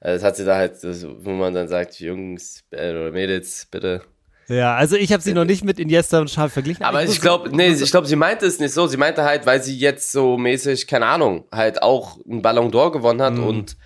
Also 0.00 0.16
das 0.16 0.24
hat 0.24 0.36
sie 0.36 0.44
da 0.44 0.56
halt, 0.56 0.76
wo 0.82 1.30
man 1.30 1.52
dann 1.52 1.68
sagt, 1.68 2.00
Jungs 2.00 2.64
äh, 2.70 2.90
oder 2.90 3.10
Mädels, 3.10 3.66
bitte. 3.70 4.02
Ja, 4.48 4.74
also 4.74 4.96
ich 4.96 5.12
habe 5.12 5.22
sie 5.22 5.32
noch 5.32 5.44
nicht 5.44 5.62
mit 5.62 5.78
Iniesta 5.78 6.20
und 6.20 6.26
Xavi 6.26 6.50
verglichen. 6.50 6.84
Aber 6.84 7.04
ich 7.04 7.20
glaube, 7.20 7.54
nee, 7.54 7.68
ich 7.68 7.90
glaube, 7.90 8.08
sie 8.08 8.16
meinte 8.16 8.46
es 8.46 8.58
nicht 8.58 8.72
so. 8.72 8.86
Sie 8.86 8.96
meinte 8.96 9.22
halt, 9.22 9.46
weil 9.46 9.62
sie 9.62 9.76
jetzt 9.76 10.10
so 10.10 10.36
mäßig, 10.36 10.88
keine 10.88 11.06
Ahnung, 11.06 11.44
halt 11.52 11.82
auch 11.82 12.18
einen 12.28 12.42
Ballon 12.42 12.72
d'Or 12.72 12.90
gewonnen 12.90 13.22
hat 13.22 13.34
mhm. 13.34 13.46
und 13.46 13.76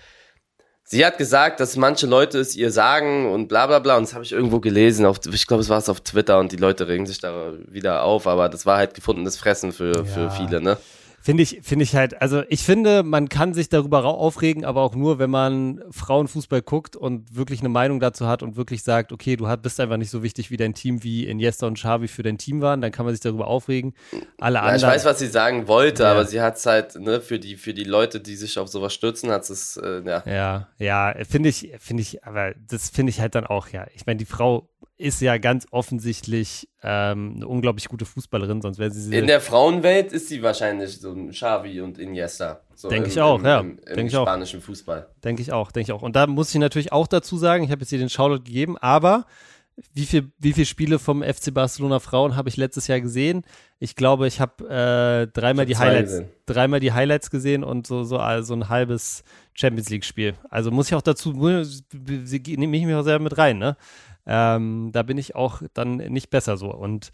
Sie 0.87 1.03
hat 1.03 1.17
gesagt, 1.17 1.59
dass 1.59 1.77
manche 1.77 2.05
Leute 2.05 2.39
es 2.39 2.55
ihr 2.55 2.71
sagen 2.71 3.31
und 3.31 3.47
bla 3.47 3.65
bla 3.65 3.79
bla. 3.79 3.97
Und 3.97 4.03
das 4.03 4.13
habe 4.13 4.23
ich 4.23 4.31
irgendwo 4.31 4.59
gelesen. 4.59 5.07
Auf, 5.07 5.19
ich 5.25 5.47
glaube, 5.47 5.61
es 5.61 5.69
war 5.69 5.79
es 5.79 5.89
auf 5.89 6.01
Twitter 6.01 6.37
und 6.39 6.51
die 6.51 6.57
Leute 6.57 6.87
regen 6.87 7.07
sich 7.07 7.19
da 7.19 7.53
wieder 7.67 8.03
auf. 8.03 8.27
Aber 8.27 8.49
das 8.49 8.67
war 8.67 8.77
halt 8.77 8.93
gefundenes 8.93 9.35
Fressen 9.35 9.71
für, 9.71 9.97
ja. 9.97 10.03
für 10.03 10.29
viele, 10.29 10.61
ne? 10.61 10.77
Finde 11.25 11.41
ich, 11.41 11.61
finde 11.63 11.81
ich 11.81 11.95
halt, 11.95 12.21
also 12.21 12.43
ich 12.49 12.61
finde, 12.61 13.01
man 13.01 13.29
kann 13.29 13.55
sich 13.55 13.67
darüber 13.67 14.05
aufregen, 14.05 14.63
aber 14.63 14.83
auch 14.83 14.93
nur, 14.93 15.17
wenn 15.17 15.31
man 15.31 15.81
Frauenfußball 15.89 16.61
guckt 16.61 16.95
und 16.95 17.35
wirklich 17.35 17.61
eine 17.61 17.69
Meinung 17.69 17.99
dazu 17.99 18.27
hat 18.27 18.43
und 18.43 18.57
wirklich 18.57 18.83
sagt, 18.83 19.11
okay, 19.11 19.35
du 19.35 19.47
bist 19.57 19.79
einfach 19.79 19.97
nicht 19.97 20.11
so 20.11 20.21
wichtig 20.21 20.51
wie 20.51 20.57
dein 20.57 20.75
Team, 20.75 21.01
wie 21.01 21.25
Iniesta 21.25 21.65
und 21.65 21.79
Xavi 21.79 22.09
für 22.09 22.21
dein 22.21 22.37
Team 22.37 22.61
waren, 22.61 22.79
dann 22.79 22.91
kann 22.91 23.07
man 23.07 23.15
sich 23.15 23.21
darüber 23.21 23.47
aufregen. 23.47 23.95
Alle 24.39 24.57
ja, 24.57 24.61
anderen. 24.61 24.77
Ich 24.77 24.83
weiß, 24.83 25.05
was 25.05 25.17
sie 25.17 25.25
sagen 25.25 25.67
wollte, 25.67 26.03
ja. 26.03 26.11
aber 26.11 26.25
sie 26.25 26.41
hat 26.41 26.57
es 26.57 26.67
halt, 26.67 26.93
ne, 26.93 27.19
für 27.19 27.39
die, 27.39 27.55
für 27.55 27.73
die 27.73 27.85
Leute, 27.85 28.19
die 28.19 28.35
sich 28.35 28.59
auf 28.59 28.67
sowas 28.67 28.93
stürzen, 28.93 29.31
hat 29.31 29.49
es, 29.49 29.77
äh, 29.77 30.03
ja. 30.05 30.23
Ja, 30.27 30.67
ja, 30.77 31.15
finde 31.27 31.49
ich, 31.49 31.71
finde 31.79 32.01
ich, 32.01 32.23
aber 32.23 32.53
das 32.67 32.91
finde 32.91 33.09
ich 33.09 33.19
halt 33.19 33.33
dann 33.33 33.47
auch, 33.47 33.69
ja. 33.69 33.87
Ich 33.95 34.05
meine, 34.05 34.17
die 34.17 34.25
Frau 34.25 34.69
ist 34.97 35.21
ja 35.21 35.37
ganz 35.37 35.67
offensichtlich 35.71 36.69
ähm, 36.81 37.33
eine 37.35 37.47
unglaublich 37.47 37.87
gute 37.87 38.05
Fußballerin, 38.05 38.61
sonst 38.61 38.77
wäre 38.77 38.91
sie. 38.91 39.15
In 39.15 39.27
der 39.27 39.41
Frauenwelt 39.41 40.13
ist 40.13 40.29
sie 40.29 40.41
wahrscheinlich 40.41 40.99
so 40.99 41.11
ein 41.11 41.31
Xavi 41.31 41.81
und 41.81 41.97
Iniesta. 41.97 42.61
So 42.75 42.89
denke 42.89 43.09
ich 43.09 43.19
auch, 43.19 43.39
im, 43.39 43.45
ja. 43.45 43.59
Im, 43.59 43.71
im 43.71 43.95
denke 43.95 44.07
ich 44.07 44.15
auch. 44.15 44.25
spanischen 44.25 44.61
Fußball. 44.61 45.07
Denke 45.23 45.41
ich 45.41 45.51
auch, 45.51 45.71
denke 45.71 45.91
ich 45.91 45.91
auch. 45.91 46.01
Und 46.01 46.15
da 46.15 46.27
muss 46.27 46.53
ich 46.53 46.59
natürlich 46.59 46.91
auch 46.91 47.07
dazu 47.07 47.37
sagen, 47.37 47.63
ich 47.63 47.71
habe 47.71 47.81
jetzt 47.81 47.89
hier 47.89 47.99
den 47.99 48.09
Shoutout 48.09 48.43
gegeben, 48.43 48.77
aber 48.77 49.25
wie 49.93 50.05
viel, 50.05 50.31
wie 50.39 50.53
viele 50.53 50.65
Spiele 50.65 50.99
vom 50.99 51.21
FC 51.21 51.53
Barcelona 51.53 51.99
Frauen 51.99 52.37
habe 52.37 52.47
ich 52.47 52.55
letztes 52.55 52.87
Jahr 52.87 53.01
gesehen? 53.01 53.43
Ich 53.79 53.95
glaube, 53.95 54.25
ich 54.27 54.39
habe 54.39 54.63
äh, 54.69 55.27
dreimal 55.27 55.65
die 55.65 55.75
hab 55.75 55.81
zwei 55.81 55.87
Highlights, 55.89 56.11
gesehen. 56.11 56.29
dreimal 56.45 56.79
die 56.79 56.93
Highlights 56.93 57.29
gesehen 57.29 57.63
und 57.65 57.85
so 57.85 58.05
so 58.05 58.17
also 58.17 58.53
ein 58.53 58.69
halbes 58.69 59.25
Champions 59.53 59.89
League 59.89 60.05
Spiel. 60.05 60.35
Also 60.49 60.71
muss 60.71 60.87
ich 60.87 60.95
auch 60.95 61.01
dazu, 61.01 61.33
nehme 61.33 62.77
ich 62.77 62.85
mich 62.85 62.95
auch 62.95 63.03
sehr 63.03 63.19
mit 63.19 63.37
rein, 63.37 63.57
ne? 63.57 63.75
Ähm, 64.25 64.91
da 64.91 65.03
bin 65.03 65.17
ich 65.17 65.35
auch 65.35 65.61
dann 65.73 65.97
nicht 65.97 66.29
besser 66.29 66.57
so. 66.57 66.73
Und 66.73 67.11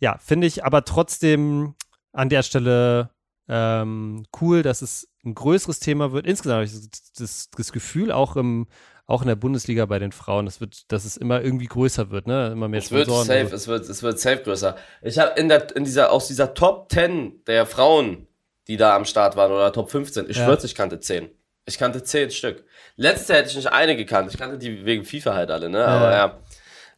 ja, 0.00 0.18
finde 0.18 0.46
ich 0.46 0.64
aber 0.64 0.84
trotzdem 0.84 1.74
an 2.12 2.28
der 2.28 2.42
Stelle 2.42 3.10
ähm, 3.48 4.24
cool, 4.40 4.62
dass 4.62 4.82
es 4.82 5.08
ein 5.24 5.34
größeres 5.34 5.80
Thema 5.80 6.12
wird. 6.12 6.26
Insgesamt 6.26 6.56
habe 6.56 6.64
ich 6.64 6.72
das, 6.72 7.12
das, 7.12 7.50
das 7.56 7.72
Gefühl, 7.72 8.12
auch 8.12 8.36
im 8.36 8.66
auch 9.08 9.22
in 9.22 9.28
der 9.28 9.36
Bundesliga 9.36 9.86
bei 9.86 9.98
den 9.98 10.12
Frauen, 10.12 10.44
das 10.44 10.60
wird, 10.60 10.92
dass 10.92 11.06
es 11.06 11.16
immer 11.16 11.40
irgendwie 11.42 11.64
größer 11.64 12.10
wird, 12.10 12.26
ne? 12.26 12.50
Immer 12.52 12.68
mehr 12.68 12.78
Es 12.78 12.90
wird 12.92 13.06
safe, 13.08 13.38
also. 13.38 13.56
es 13.56 13.66
wird, 13.66 13.88
es 13.88 14.02
wird 14.02 14.20
safe 14.20 14.42
größer. 14.42 14.76
Ich 15.00 15.18
habe 15.18 15.40
in 15.40 15.48
der, 15.48 15.74
in 15.74 15.84
dieser, 15.84 16.12
aus 16.12 16.28
dieser 16.28 16.52
Top 16.52 16.92
10 16.92 17.44
der 17.46 17.64
Frauen, 17.64 18.26
die 18.66 18.76
da 18.76 18.94
am 18.94 19.06
Start 19.06 19.34
waren, 19.34 19.50
oder 19.50 19.72
Top 19.72 19.90
15, 19.90 20.28
ich 20.28 20.36
Ja. 20.36 20.44
schwör's, 20.44 20.62
ich 20.64 20.74
kannte 20.74 21.00
10. 21.00 21.30
Ich 21.64 21.78
kannte 21.78 22.02
10 22.02 22.30
Stück. 22.30 22.64
Letztes 22.96 23.28
Jahr 23.28 23.38
hätte 23.38 23.48
ich 23.48 23.56
nicht 23.56 23.72
eine 23.72 23.96
gekannt. 23.96 24.30
Ich 24.30 24.38
kannte 24.38 24.58
die 24.58 24.84
wegen 24.84 25.04
FIFA 25.06 25.34
halt 25.34 25.50
alle, 25.50 25.70
ne? 25.70 25.86
Aber 25.86 26.12
ja. 26.12 26.38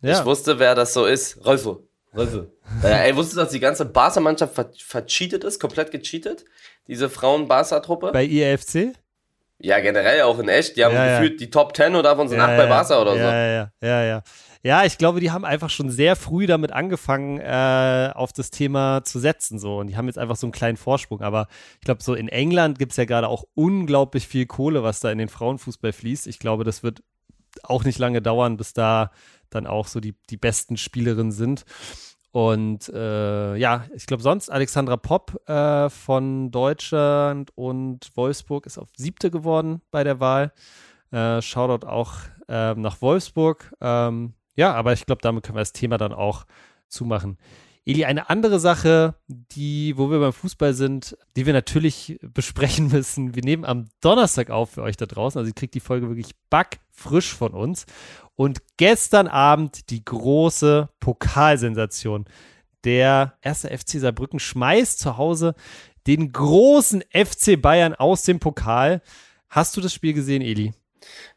Ja. 0.02 0.18
Ich 0.18 0.24
wusste, 0.24 0.58
wer 0.58 0.74
das 0.74 0.94
so 0.94 1.06
ist. 1.06 1.44
Rolfo. 1.44 1.86
Rolfo. 2.14 2.46
ey, 2.82 3.14
wusstest 3.14 3.36
du, 3.36 3.40
dass 3.42 3.50
die 3.52 3.60
ganze 3.60 3.84
Barca-Mannschaft 3.84 4.54
ver 4.54 4.70
vercheatet 4.78 5.44
ist? 5.44 5.60
Komplett 5.60 5.90
gecheatet? 5.90 6.44
Diese 6.88 7.08
Frauen-Barca-Truppe? 7.08 8.10
bei 8.12 8.24
IFC? 8.24 8.94
Ja, 9.62 9.78
generell 9.80 10.22
auch 10.22 10.38
in 10.38 10.48
echt. 10.48 10.76
Die 10.76 10.84
haben 10.84 10.94
Ja, 10.94 11.06
ja. 11.06 11.20
gefühlt 11.20 11.40
die 11.40 11.50
Top 11.50 11.76
10 11.76 11.94
und 11.94 12.02
davon 12.02 12.28
sind 12.28 12.38
Ja, 12.38 12.46
acht 12.46 12.56
bei 12.56 12.64
ja, 12.64 12.68
Barca 12.68 13.00
oder 13.00 13.14
ja, 13.14 13.22
so. 13.22 13.28
Ja, 13.28 13.46
ja, 13.46 13.70
ja, 13.82 14.04
ja. 14.04 14.22
Ja, 14.62 14.84
ich 14.84 14.98
glaube, 14.98 15.20
die 15.20 15.30
haben 15.30 15.46
einfach 15.46 15.70
schon 15.70 15.90
sehr 15.90 16.16
früh 16.16 16.46
damit 16.46 16.70
angefangen, 16.72 17.40
äh, 17.40 18.10
auf 18.14 18.32
das 18.32 18.50
Thema 18.50 19.02
zu 19.04 19.18
setzen. 19.18 19.58
So. 19.58 19.78
Und 19.78 19.86
die 19.86 19.96
haben 19.96 20.06
jetzt 20.06 20.18
einfach 20.18 20.36
so 20.36 20.46
einen 20.46 20.52
kleinen 20.52 20.76
Vorsprung. 20.76 21.22
Aber 21.22 21.46
ich 21.78 21.84
glaube, 21.84 22.02
so 22.02 22.14
in 22.14 22.28
England 22.28 22.78
gibt 22.78 22.92
es 22.92 22.96
ja 22.96 23.04
gerade 23.04 23.28
auch 23.28 23.44
unglaublich 23.54 24.26
viel 24.26 24.46
Kohle, 24.46 24.82
was 24.82 25.00
da 25.00 25.10
in 25.10 25.18
den 25.18 25.28
Frauenfußball 25.28 25.92
fließt. 25.92 26.26
Ich 26.26 26.38
glaube, 26.38 26.64
das 26.64 26.82
wird 26.82 27.02
auch 27.62 27.84
nicht 27.84 27.98
lange 27.98 28.20
dauern, 28.20 28.56
bis 28.56 28.72
da 28.74 29.10
dann 29.50 29.66
auch 29.66 29.86
so 29.86 30.00
die, 30.00 30.14
die 30.30 30.36
besten 30.36 30.76
Spielerinnen 30.76 31.32
sind. 31.32 31.64
Und 32.32 32.88
äh, 32.90 33.56
ja, 33.56 33.86
ich 33.94 34.06
glaube 34.06 34.22
sonst 34.22 34.50
Alexandra 34.50 34.96
Popp 34.96 35.48
äh, 35.48 35.90
von 35.90 36.50
Deutschland 36.52 37.50
und 37.56 38.08
Wolfsburg 38.14 38.66
ist 38.66 38.78
auf 38.78 38.88
siebte 38.96 39.30
geworden 39.30 39.82
bei 39.90 40.04
der 40.04 40.20
Wahl. 40.20 40.52
Äh, 41.10 41.42
Shoutout 41.42 41.86
auch 41.86 42.14
ähm, 42.48 42.82
nach 42.82 43.02
Wolfsburg. 43.02 43.74
Ähm, 43.80 44.34
ja, 44.54 44.72
aber 44.74 44.92
ich 44.92 45.06
glaube, 45.06 45.22
damit 45.22 45.44
können 45.44 45.56
wir 45.56 45.62
das 45.62 45.72
Thema 45.72 45.98
dann 45.98 46.12
auch 46.12 46.44
zumachen. 46.88 47.36
Eli, 47.90 48.04
eine 48.04 48.30
andere 48.30 48.60
Sache, 48.60 49.14
die, 49.26 49.96
wo 49.96 50.10
wir 50.10 50.20
beim 50.20 50.32
Fußball 50.32 50.74
sind, 50.74 51.16
die 51.36 51.46
wir 51.46 51.52
natürlich 51.52 52.18
besprechen 52.34 52.88
müssen. 52.88 53.34
Wir 53.34 53.42
nehmen 53.42 53.64
am 53.64 53.88
Donnerstag 54.00 54.50
auf 54.50 54.70
für 54.70 54.82
euch 54.82 54.96
da 54.96 55.06
draußen. 55.06 55.38
Also 55.38 55.48
ihr 55.48 55.54
kriegt 55.54 55.74
die 55.74 55.80
Folge 55.80 56.08
wirklich 56.08 56.32
backfrisch 56.50 57.34
von 57.34 57.52
uns. 57.52 57.86
Und 58.36 58.60
gestern 58.76 59.26
Abend 59.26 59.90
die 59.90 60.04
große 60.04 60.88
Pokalsensation. 61.00 62.26
Der 62.84 63.34
erste 63.42 63.76
FC 63.76 64.00
Saarbrücken 64.00 64.38
schmeißt 64.38 64.98
zu 64.98 65.18
Hause 65.18 65.54
den 66.06 66.32
großen 66.32 67.02
FC 67.12 67.60
Bayern 67.60 67.94
aus 67.94 68.22
dem 68.22 68.38
Pokal. 68.38 69.02
Hast 69.48 69.76
du 69.76 69.80
das 69.80 69.92
Spiel 69.92 70.14
gesehen, 70.14 70.42
Eli? 70.42 70.72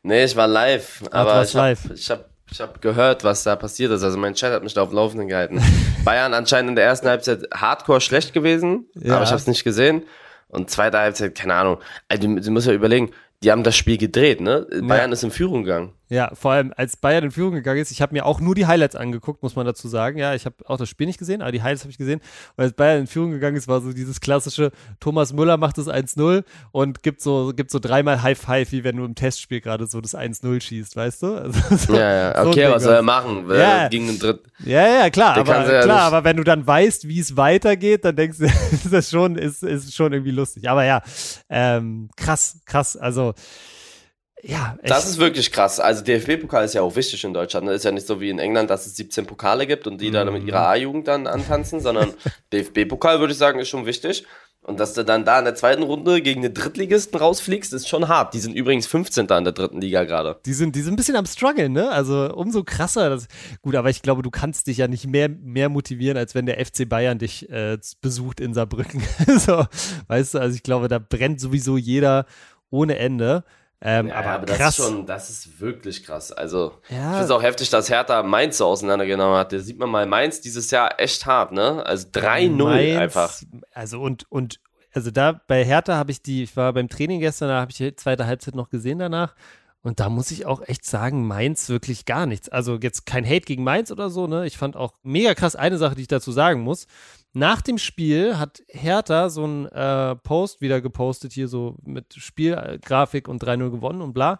Nee, 0.03 0.25
ich 0.25 0.35
war 0.35 0.47
live, 0.47 0.99
du 1.03 1.11
aber 1.11 1.29
warst 1.31 1.55
ich 1.55 1.59
habe 1.59 1.69
live. 1.69 2.32
Ich 2.51 2.59
hab, 2.59 2.69
ich 2.69 2.75
hab 2.75 2.81
gehört, 2.81 3.23
was 3.23 3.43
da 3.43 3.55
passiert 3.55 3.91
ist. 3.91 4.03
Also 4.03 4.17
mein 4.17 4.33
Chat 4.35 4.51
hat 4.51 4.63
mich 4.63 4.73
da 4.73 4.81
auf 4.83 4.89
dem 4.89 4.95
Laufenden 4.95 5.27
gehalten. 5.27 5.61
Bayern 6.05 6.33
anscheinend 6.33 6.69
in 6.71 6.75
der 6.75 6.85
ersten 6.85 7.07
Halbzeit 7.07 7.47
hardcore 7.53 8.01
schlecht 8.01 8.33
gewesen, 8.33 8.85
Ja. 8.95 9.15
aber 9.15 9.23
ich 9.23 9.29
habe 9.29 9.39
es 9.39 9.47
nicht 9.47 9.63
gesehen. 9.63 10.03
Und 10.49 10.69
zweite 10.69 10.99
Halbzeit, 10.99 11.33
keine 11.35 11.55
Ahnung. 11.55 11.79
Also, 12.09 12.27
du, 12.27 12.39
du 12.39 12.51
musst 12.51 12.67
ja 12.67 12.73
überlegen, 12.73 13.11
die 13.41 13.51
haben 13.51 13.63
das 13.63 13.75
Spiel 13.75 13.97
gedreht, 13.97 14.39
ne? 14.39 14.67
Bayern 14.83 15.11
ist 15.11 15.23
in 15.23 15.31
Führung 15.31 15.63
gegangen. 15.63 15.93
Ja, 16.09 16.31
vor 16.35 16.51
allem 16.51 16.73
als 16.75 16.97
Bayern 16.97 17.23
in 17.23 17.31
Führung 17.31 17.53
gegangen 17.53 17.79
ist, 17.81 17.89
ich 17.89 18.01
habe 18.01 18.13
mir 18.13 18.25
auch 18.25 18.39
nur 18.39 18.53
die 18.55 18.67
Highlights 18.67 18.95
angeguckt, 18.95 19.41
muss 19.41 19.55
man 19.55 19.65
dazu 19.65 19.87
sagen. 19.87 20.17
Ja, 20.19 20.35
ich 20.35 20.45
habe 20.45 20.55
auch 20.65 20.77
das 20.77 20.89
Spiel 20.89 21.07
nicht 21.07 21.17
gesehen, 21.17 21.41
aber 21.41 21.51
die 21.51 21.63
Highlights 21.63 21.81
habe 21.83 21.91
ich 21.91 21.97
gesehen. 21.97 22.19
Und 22.57 22.63
als 22.65 22.73
Bayern 22.73 22.99
in 23.01 23.07
Führung 23.07 23.31
gegangen 23.31 23.55
ist, 23.55 23.67
war 23.67 23.81
so 23.81 23.93
dieses 23.93 24.19
klassische, 24.19 24.71
Thomas 24.99 25.33
Müller 25.33 25.57
macht 25.57 25.77
das 25.77 25.87
1-0 25.87 26.43
und 26.71 27.01
gibt 27.03 27.21
so, 27.21 27.53
gibt 27.55 27.71
so 27.71 27.79
dreimal 27.79 28.21
High 28.21 28.37
Five, 28.37 28.71
wie 28.73 28.83
wenn 28.83 28.97
du 28.97 29.05
im 29.05 29.15
Testspiel 29.15 29.61
gerade 29.61 29.87
so 29.87 30.01
das 30.01 30.13
1-0 30.13 30.61
schießt, 30.61 30.95
weißt 30.95 31.23
du? 31.23 31.35
Also, 31.35 31.59
so, 31.77 31.95
Ja, 31.95 32.13
ja, 32.33 32.43
so 32.43 32.49
okay, 32.49 32.63
Ding 32.65 32.71
was 32.73 32.83
soll 32.83 32.93
er 32.95 33.01
machen? 33.01 33.49
Ja. 33.49 33.87
Gegen 33.87 34.07
den 34.07 34.19
dritten. 34.19 34.51
Ja, 34.65 34.85
ja, 34.87 35.09
klar, 35.09 35.37
aber, 35.37 35.51
ja 35.73 35.81
klar, 35.81 35.85
nicht- 35.85 35.89
aber 36.13 36.23
wenn 36.25 36.37
du 36.37 36.43
dann 36.43 36.67
weißt, 36.67 37.07
wie 37.07 37.19
es 37.19 37.37
weitergeht, 37.37 38.05
dann 38.05 38.15
denkst 38.15 38.37
du, 38.39 38.43
ist 38.71 38.91
das 38.91 39.09
schon, 39.09 39.37
ist, 39.37 39.63
ist 39.63 39.95
schon 39.95 40.11
irgendwie 40.13 40.31
lustig. 40.31 40.69
Aber 40.69 40.83
ja, 40.83 41.01
ähm, 41.49 42.09
krass, 42.17 42.59
krass, 42.65 42.97
also, 42.97 43.33
ja, 44.45 44.77
echt. 44.81 44.91
Das 44.91 45.07
ist 45.09 45.19
wirklich 45.19 45.51
krass. 45.51 45.79
Also 45.79 46.03
DFB-Pokal 46.03 46.65
ist 46.65 46.73
ja 46.73 46.81
auch 46.81 46.95
wichtig 46.95 47.23
in 47.23 47.33
Deutschland. 47.33 47.65
Ne? 47.65 47.73
Ist 47.73 47.85
ja 47.85 47.91
nicht 47.91 48.05
so 48.05 48.19
wie 48.19 48.29
in 48.29 48.39
England, 48.39 48.69
dass 48.69 48.85
es 48.85 48.95
17 48.97 49.25
Pokale 49.25 49.65
gibt 49.65 49.87
und 49.87 50.01
die 50.01 50.11
da 50.11 50.25
Mhm. 50.25 50.33
mit 50.33 50.43
ihrer 50.43 50.67
A-Jugend 50.67 51.07
dann 51.07 51.27
antanzen, 51.27 51.79
sondern 51.79 52.13
DFB-Pokal 52.53 53.19
würde 53.19 53.31
ich 53.33 53.39
sagen, 53.39 53.59
ist 53.59 53.69
schon 53.69 53.85
wichtig. 53.85 54.25
Und 54.65 54.79
dass 54.79 54.93
du 54.93 55.03
dann 55.03 55.25
da 55.25 55.39
in 55.39 55.45
der 55.45 55.55
zweiten 55.55 55.83
Runde 55.83 56.21
gegen 56.21 56.41
den 56.41 56.53
Drittligisten 56.53 57.19
rausfliegst, 57.19 57.73
ist 57.73 57.89
schon 57.89 58.07
hart. 58.07 58.33
Die 58.33 58.39
sind 58.39 58.53
übrigens 58.55 58.87
15. 58.87 59.27
in 59.27 59.43
der 59.43 59.51
dritten 59.51 59.81
Liga 59.81 60.05
gerade. 60.05 60.39
Die 60.45 60.53
sind, 60.53 60.75
die 60.77 60.81
sind 60.81 60.93
ein 60.93 60.95
bisschen 60.95 61.17
am 61.17 61.25
struggeln, 61.25 61.73
ne? 61.73 61.89
Also 61.91 62.33
umso 62.33 62.63
krasser. 62.63 63.09
Das, 63.09 63.27
gut, 63.61 63.75
aber 63.75 63.89
ich 63.89 64.01
glaube, 64.01 64.21
du 64.21 64.31
kannst 64.31 64.67
dich 64.67 64.77
ja 64.77 64.87
nicht 64.87 65.05
mehr, 65.05 65.27
mehr 65.27 65.67
motivieren, 65.67 66.17
als 66.17 66.33
wenn 66.33 66.45
der 66.45 66.65
FC 66.65 66.87
Bayern 66.87 67.19
dich 67.19 67.49
äh, 67.49 67.77
besucht 67.99 68.39
in 68.39 68.53
Saarbrücken. 68.53 69.03
so, 69.37 69.65
weißt 70.07 70.35
du, 70.35 70.39
also 70.39 70.55
ich 70.55 70.63
glaube, 70.63 70.87
da 70.87 70.97
brennt 70.97 71.41
sowieso 71.41 71.75
jeder 71.75 72.25
ohne 72.69 72.97
Ende. 72.97 73.43
Ähm, 73.85 74.07
Ja, 74.07 74.15
aber, 74.15 74.29
aber 74.29 74.45
das 74.45 74.57
krass. 74.57 74.79
ist 74.79 74.85
schon, 74.85 75.05
das 75.05 75.29
ist 75.29 75.59
wirklich 75.59 76.05
krass. 76.05 76.31
Also, 76.31 76.73
Ja. 76.89 76.95
ich 76.95 77.01
finde 77.09 77.23
es 77.25 77.31
auch 77.31 77.43
heftig, 77.43 77.69
dass 77.69 77.89
Hertha 77.89 78.23
Mainz 78.23 78.57
so 78.57 78.65
auseinandergenommen 78.67 79.37
hat. 79.37 79.51
Da 79.51 79.59
sieht 79.59 79.77
man 79.77 79.89
mal 79.89 80.05
Mainz 80.05 80.39
dieses 80.41 80.71
Jahr 80.71 80.99
echt 81.01 81.25
hart, 81.25 81.51
ne? 81.51 81.85
Also 81.85 82.07
3-0 82.13 82.49
Mainz, 82.63 82.97
einfach. 82.99 83.33
Also 83.73 83.99
und, 83.99 84.25
und 84.31 84.59
also 84.93 85.11
da 85.11 85.41
bei 85.47 85.65
Hertha 85.65 85.95
habe 85.95 86.11
ich 86.11 86.21
die, 86.21 86.43
ich 86.43 86.55
war 86.55 86.71
beim 86.71 86.87
Training 86.87 87.19
gestern, 87.19 87.49
da 87.49 87.59
habe 87.59 87.71
ich 87.71 87.77
die 87.77 87.95
zweite 87.95 88.25
Halbzeit 88.25 88.55
noch 88.55 88.69
gesehen 88.69 88.99
danach. 88.99 89.35
Und 89.83 89.99
da 89.99 90.09
muss 90.09 90.31
ich 90.31 90.45
auch 90.45 90.61
echt 90.65 90.85
sagen, 90.85 91.27
Mainz 91.27 91.67
wirklich 91.67 92.05
gar 92.05 92.25
nichts. 92.25 92.47
Also 92.47 92.79
jetzt 92.81 93.05
kein 93.05 93.25
Hate 93.25 93.41
gegen 93.41 93.65
Mainz 93.65 93.91
oder 93.91 94.09
so, 94.09 94.27
ne? 94.27 94.47
Ich 94.47 94.57
fand 94.57 94.77
auch 94.77 94.93
mega 95.03 95.35
krass 95.35 95.57
eine 95.57 95.77
Sache, 95.77 95.95
die 95.95 96.03
ich 96.03 96.07
dazu 96.07 96.31
sagen 96.31 96.61
muss. 96.61 96.87
Nach 97.33 97.61
dem 97.61 97.77
Spiel 97.77 98.37
hat 98.37 98.63
Hertha 98.69 99.29
so 99.29 99.43
einen 99.43 99.65
äh, 99.65 100.15
Post 100.15 100.61
wieder 100.61 100.79
gepostet, 100.79 101.33
hier 101.33 101.49
so 101.49 101.75
mit 101.83 102.13
Spielgrafik 102.13 103.27
und 103.27 103.43
3-0 103.43 103.71
gewonnen 103.71 104.01
und 104.01 104.13
bla. 104.13 104.39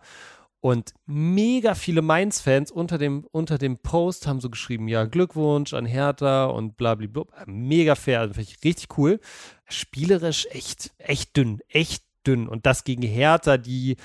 Und 0.62 0.94
mega 1.06 1.76
viele 1.76 2.02
Mainz-Fans 2.02 2.72
unter 2.72 2.98
dem, 2.98 3.28
unter 3.34 3.58
dem 3.58 3.80
Post 3.80 4.28
haben 4.28 4.40
so 4.40 4.50
geschrieben, 4.50 4.88
ja, 4.88 5.04
Glückwunsch 5.04 5.74
an 5.74 5.86
Hertha 5.86 6.46
und 6.46 6.78
bla 6.78 6.96
bla 6.96 7.08
bla. 7.08 7.26
Mega 7.48 7.96
fair, 7.96 8.22
also 8.22 8.34
finde 8.36 8.50
ich 8.50 8.64
richtig 8.64 8.98
cool. 8.98 9.20
Spielerisch 9.68 10.48
echt, 10.52 10.94
echt 11.00 11.36
dünn, 11.36 11.60
echt 11.68 12.06
dünn. 12.26 12.48
Und 12.48 12.66
das 12.66 12.86
gegen 12.86 13.02
Hertha, 13.02 13.58
die 13.58 13.98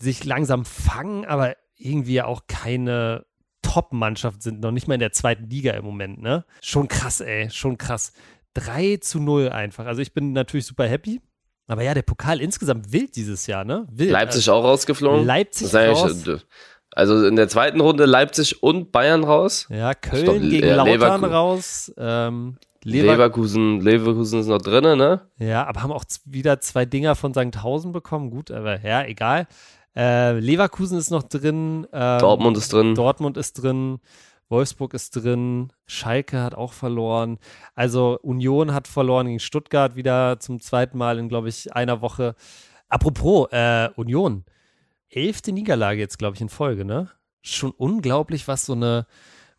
sich 0.00 0.24
langsam 0.24 0.64
fangen, 0.64 1.24
aber 1.24 1.56
irgendwie 1.76 2.22
auch 2.22 2.42
keine 2.48 3.26
Top-Mannschaft 3.62 4.42
sind, 4.42 4.60
noch 4.60 4.70
nicht 4.70 4.88
mal 4.88 4.94
in 4.94 5.00
der 5.00 5.12
zweiten 5.12 5.48
Liga 5.48 5.72
im 5.72 5.84
Moment, 5.84 6.20
ne? 6.20 6.44
Schon 6.62 6.88
krass, 6.88 7.20
ey, 7.20 7.50
schon 7.50 7.78
krass. 7.78 8.12
3 8.54 8.96
zu 8.96 9.20
0 9.20 9.50
einfach. 9.50 9.86
Also 9.86 10.02
ich 10.02 10.12
bin 10.12 10.32
natürlich 10.32 10.66
super 10.66 10.86
happy. 10.86 11.20
Aber 11.68 11.82
ja, 11.82 11.94
der 11.94 12.02
Pokal 12.02 12.40
insgesamt 12.40 12.92
wild 12.92 13.14
dieses 13.14 13.46
Jahr, 13.46 13.64
ne? 13.64 13.86
Wild. 13.92 14.10
Leipzig 14.10 14.50
auch 14.50 14.64
rausgeflogen. 14.64 15.24
Leipzig 15.24 15.72
raus. 15.72 16.24
Also 16.92 17.24
in 17.24 17.36
der 17.36 17.48
zweiten 17.48 17.80
Runde 17.80 18.06
Leipzig 18.06 18.62
und 18.62 18.90
Bayern 18.90 19.22
raus. 19.22 19.68
Ja, 19.70 19.94
Köln 19.94 20.26
doch, 20.26 20.40
gegen 20.40 20.66
ja, 20.66 20.74
Lautern 20.74 20.92
Leverkusen. 20.92 21.32
raus. 21.32 21.92
Ähm, 21.96 22.56
Lever 22.82 23.12
Leverkusen, 23.12 23.80
Leverkusen 23.80 24.40
ist 24.40 24.46
noch 24.46 24.60
drin, 24.60 24.96
ne? 24.96 25.20
ja, 25.38 25.66
aber 25.66 25.82
haben 25.82 25.92
auch 25.92 26.04
wieder 26.24 26.60
zwei 26.60 26.86
Dinger 26.86 27.14
von 27.14 27.34
Sankhausen 27.34 27.92
bekommen. 27.92 28.30
Gut, 28.30 28.50
aber 28.50 28.80
ja, 28.80 29.04
egal. 29.04 29.46
Äh, 29.96 30.38
Leverkusen 30.38 30.98
ist 30.98 31.10
noch 31.10 31.24
drin. 31.24 31.86
Ähm, 31.92 32.18
Dortmund 32.18 32.56
ist 32.56 32.72
drin. 32.72 32.94
Dortmund 32.94 33.36
ist 33.36 33.54
drin. 33.54 33.98
Wolfsburg 34.48 34.94
ist 34.94 35.10
drin. 35.16 35.72
Schalke 35.86 36.42
hat 36.42 36.54
auch 36.54 36.72
verloren. 36.72 37.38
Also 37.74 38.18
Union 38.22 38.74
hat 38.74 38.88
verloren 38.88 39.26
gegen 39.26 39.40
Stuttgart 39.40 39.96
wieder 39.96 40.40
zum 40.40 40.60
zweiten 40.60 40.98
Mal 40.98 41.18
in, 41.18 41.28
glaube 41.28 41.48
ich, 41.48 41.72
einer 41.74 42.02
Woche. 42.02 42.34
Apropos, 42.88 43.48
äh, 43.52 43.88
Union. 43.96 44.44
Elfte 45.08 45.52
Niederlage 45.52 46.00
jetzt, 46.00 46.18
glaube 46.18 46.36
ich, 46.36 46.40
in 46.40 46.48
Folge, 46.48 46.84
ne? 46.84 47.10
Schon 47.42 47.70
unglaublich, 47.70 48.48
was 48.48 48.66
so 48.66 48.74
eine, 48.74 49.06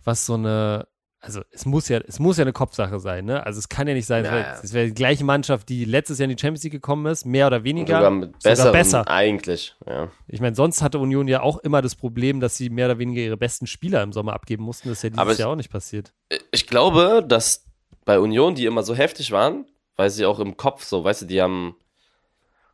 was 0.04 0.26
so 0.26 0.36
eine, 0.36 0.88
also 1.22 1.42
es 1.52 1.66
muss 1.66 1.88
ja, 1.88 2.00
es 2.00 2.20
muss 2.20 2.38
ja 2.38 2.42
eine 2.44 2.52
Kopfsache 2.54 3.00
sein, 3.00 3.26
ne? 3.26 3.46
Also 3.46 3.60
es 3.60 3.70
kann 3.70 3.88
ja 3.88 3.94
nicht 3.94 4.08
sein, 4.08 4.26
Ja, 4.26 4.60
es 4.62 4.74
wäre 4.74 4.88
die 4.88 4.94
gleiche 4.94 5.24
Mannschaft, 5.24 5.70
die 5.70 5.86
letztes 5.86 6.18
Jahr 6.18 6.28
in 6.30 6.36
die 6.36 6.42
Champions 6.42 6.64
League 6.64 6.74
gekommen 6.74 7.06
ist, 7.06 7.26
mehr 7.26 7.48
oder 7.48 7.64
weniger. 7.64 7.98
Sogar 7.98 8.10
mit 8.12 8.30
Sogar 8.42 8.52
besseren, 8.56 8.72
besser. 8.74 9.08
eigentlich. 9.08 9.76
Ja. 9.88 10.10
Ich 10.28 10.42
meine, 10.42 10.56
sonst 10.56 10.82
hatte 10.82 10.98
Union 11.00 11.28
ja 11.28 11.42
auch 11.42 11.60
immer 11.60 11.82
das 11.82 11.96
Problem, 11.96 12.40
dass 12.40 12.58
sie 12.58 12.70
mehr 12.70 12.88
oder 12.88 12.98
weniger 13.00 13.22
ihre 13.22 13.38
besten 13.38 13.68
Spieler 13.68 14.02
im 14.04 14.12
Sommer 14.14 14.34
abgeben 14.34 14.64
mussten. 14.64 14.90
Das 14.90 14.98
ist 14.98 15.04
ja 15.04 15.10
dieses 15.12 15.22
Aber 15.22 15.32
ich- 15.34 15.38
Jahr 15.38 15.50
auch 15.50 15.56
nicht 15.56 15.72
passiert. 15.72 16.12
Ich 16.52 16.66
glaube, 16.68 17.24
dass 17.28 17.66
bei 18.04 18.20
Union, 18.20 18.56
die 18.56 18.66
immer 18.66 18.82
so 18.84 18.96
heftig 18.96 19.32
waren, 19.32 19.66
weil 19.98 20.10
sie 20.10 20.26
auch 20.26 20.40
im 20.40 20.58
Kopf 20.58 20.84
so, 20.84 21.04
weißt 21.04 21.22
du, 21.22 21.26
die 21.28 21.42
haben. 21.42 21.76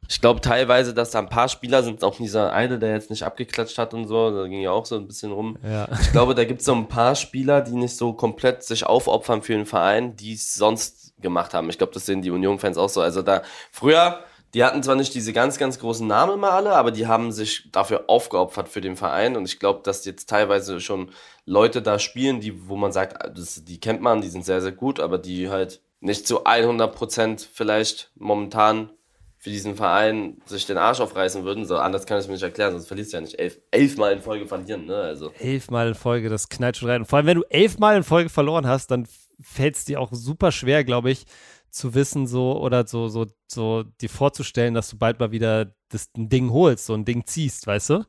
Ich 0.09 0.21
glaube 0.21 0.41
teilweise, 0.41 0.93
dass 0.93 1.11
da 1.11 1.19
ein 1.19 1.29
paar 1.29 1.49
Spieler 1.49 1.83
sind, 1.83 2.03
auch 2.03 2.15
dieser 2.15 2.53
eine, 2.53 2.79
der 2.79 2.93
jetzt 2.93 3.09
nicht 3.09 3.23
abgeklatscht 3.23 3.77
hat 3.77 3.93
und 3.93 4.07
so, 4.07 4.31
da 4.31 4.47
ging 4.47 4.61
ja 4.61 4.71
auch 4.71 4.85
so 4.85 4.95
ein 4.95 5.07
bisschen 5.07 5.31
rum. 5.31 5.57
Ja. 5.63 5.87
Ich 6.01 6.11
glaube, 6.11 6.33
da 6.33 6.45
gibt 6.45 6.61
es 6.61 6.65
so 6.65 6.73
ein 6.73 6.87
paar 6.87 7.15
Spieler, 7.15 7.61
die 7.61 7.75
nicht 7.75 7.97
so 7.97 8.13
komplett 8.13 8.63
sich 8.63 8.85
aufopfern 8.85 9.41
für 9.41 9.53
den 9.53 9.65
Verein, 9.65 10.15
die 10.15 10.33
es 10.33 10.53
sonst 10.53 11.13
gemacht 11.21 11.53
haben. 11.53 11.69
Ich 11.69 11.77
glaube, 11.77 11.93
das 11.93 12.05
sehen 12.05 12.21
die 12.21 12.31
Union-Fans 12.31 12.77
auch 12.77 12.89
so. 12.89 13.01
Also 13.01 13.21
da, 13.21 13.41
früher, 13.71 14.19
die 14.53 14.63
hatten 14.63 14.81
zwar 14.81 14.95
nicht 14.95 15.13
diese 15.13 15.33
ganz, 15.33 15.57
ganz 15.57 15.79
großen 15.79 16.07
Namen 16.07 16.35
immer 16.35 16.51
alle, 16.51 16.71
aber 16.73 16.91
die 16.91 17.07
haben 17.07 17.31
sich 17.31 17.69
dafür 17.71 18.05
aufgeopfert 18.07 18.69
für 18.69 18.81
den 18.81 18.95
Verein. 18.95 19.35
Und 19.35 19.45
ich 19.45 19.59
glaube, 19.59 19.81
dass 19.83 20.05
jetzt 20.05 20.29
teilweise 20.29 20.79
schon 20.79 21.11
Leute 21.45 21.81
da 21.81 21.99
spielen, 21.99 22.39
die, 22.39 22.69
wo 22.69 22.75
man 22.75 22.91
sagt, 22.91 23.21
ah, 23.21 23.29
das, 23.29 23.65
die 23.65 23.79
kennt 23.79 24.01
man, 24.01 24.21
die 24.21 24.29
sind 24.29 24.45
sehr, 24.45 24.61
sehr 24.61 24.71
gut, 24.71 24.99
aber 24.99 25.17
die 25.17 25.49
halt 25.49 25.81
nicht 25.99 26.27
zu 26.27 26.45
100 26.45 26.95
Prozent 26.95 27.47
vielleicht 27.51 28.11
momentan 28.15 28.91
für 29.39 29.49
diesen 29.49 29.75
Verein 29.75 30.41
sich 30.45 30.65
den 30.65 30.77
Arsch 30.77 30.99
aufreißen 30.99 31.43
würden. 31.43 31.65
So 31.65 31.77
anders 31.77 32.05
kann 32.05 32.17
ich 32.17 32.23
es 32.23 32.27
mir 32.27 32.33
nicht 32.33 32.43
erklären, 32.43 32.73
sonst 32.73 32.87
verlierst 32.87 33.13
du 33.13 33.17
ja 33.17 33.21
nicht 33.21 33.39
elf, 33.39 33.59
elfmal 33.71 34.13
in 34.13 34.21
Folge 34.21 34.47
verlieren, 34.47 34.85
ne? 34.85 34.95
Also. 34.95 35.31
Elfmal 35.39 35.89
in 35.89 35.95
Folge, 35.95 36.29
das 36.29 36.49
knallt 36.49 36.77
schon 36.77 36.89
rein. 36.89 37.01
Und 37.01 37.07
vor 37.07 37.17
allem, 37.17 37.27
wenn 37.27 37.37
du 37.37 37.45
elfmal 37.49 37.97
in 37.97 38.03
Folge 38.03 38.29
verloren 38.29 38.67
hast, 38.67 38.91
dann 38.91 39.07
fällt 39.39 39.75
es 39.75 39.85
dir 39.85 40.01
auch 40.01 40.09
super 40.11 40.51
schwer, 40.51 40.83
glaube 40.83 41.11
ich, 41.11 41.25
zu 41.69 41.93
wissen, 41.93 42.25
so 42.25 42.59
oder 42.59 42.87
so, 42.87 43.07
so, 43.07 43.27
so 43.47 43.83
dir 44.01 44.09
vorzustellen, 44.09 44.73
dass 44.73 44.89
du 44.89 44.97
bald 44.97 45.19
mal 45.19 45.31
wieder 45.31 45.73
das 45.89 46.09
ein 46.17 46.29
Ding 46.29 46.51
holst, 46.51 46.85
so 46.85 46.93
ein 46.93 47.05
Ding 47.05 47.25
ziehst, 47.25 47.67
weißt 47.67 47.91
du? 47.91 48.05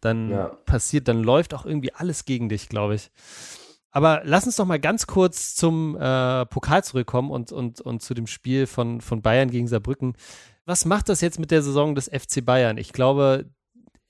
Dann 0.00 0.30
Ja. 0.30 0.48
passiert, 0.66 1.06
dann 1.08 1.22
läuft 1.22 1.54
auch 1.54 1.64
irgendwie 1.64 1.94
alles 1.94 2.24
gegen 2.24 2.48
dich, 2.48 2.68
glaube 2.68 2.96
ich. 2.96 3.10
Aber 3.94 4.22
lass 4.24 4.44
uns 4.44 4.56
doch 4.56 4.66
mal 4.66 4.80
ganz 4.80 5.06
kurz 5.06 5.54
zum 5.54 5.96
äh, 5.96 6.46
Pokal 6.46 6.82
zurückkommen 6.82 7.30
und, 7.30 7.52
und, 7.52 7.80
und 7.80 8.02
zu 8.02 8.12
dem 8.12 8.26
Spiel 8.26 8.66
von, 8.66 9.00
von 9.00 9.22
Bayern 9.22 9.52
gegen 9.52 9.68
Saarbrücken. 9.68 10.16
Was 10.64 10.84
macht 10.84 11.08
das 11.08 11.20
jetzt 11.20 11.38
mit 11.38 11.52
der 11.52 11.62
Saison 11.62 11.94
des 11.94 12.08
FC 12.08 12.44
Bayern? 12.44 12.76
Ich 12.76 12.92
glaube, 12.92 13.48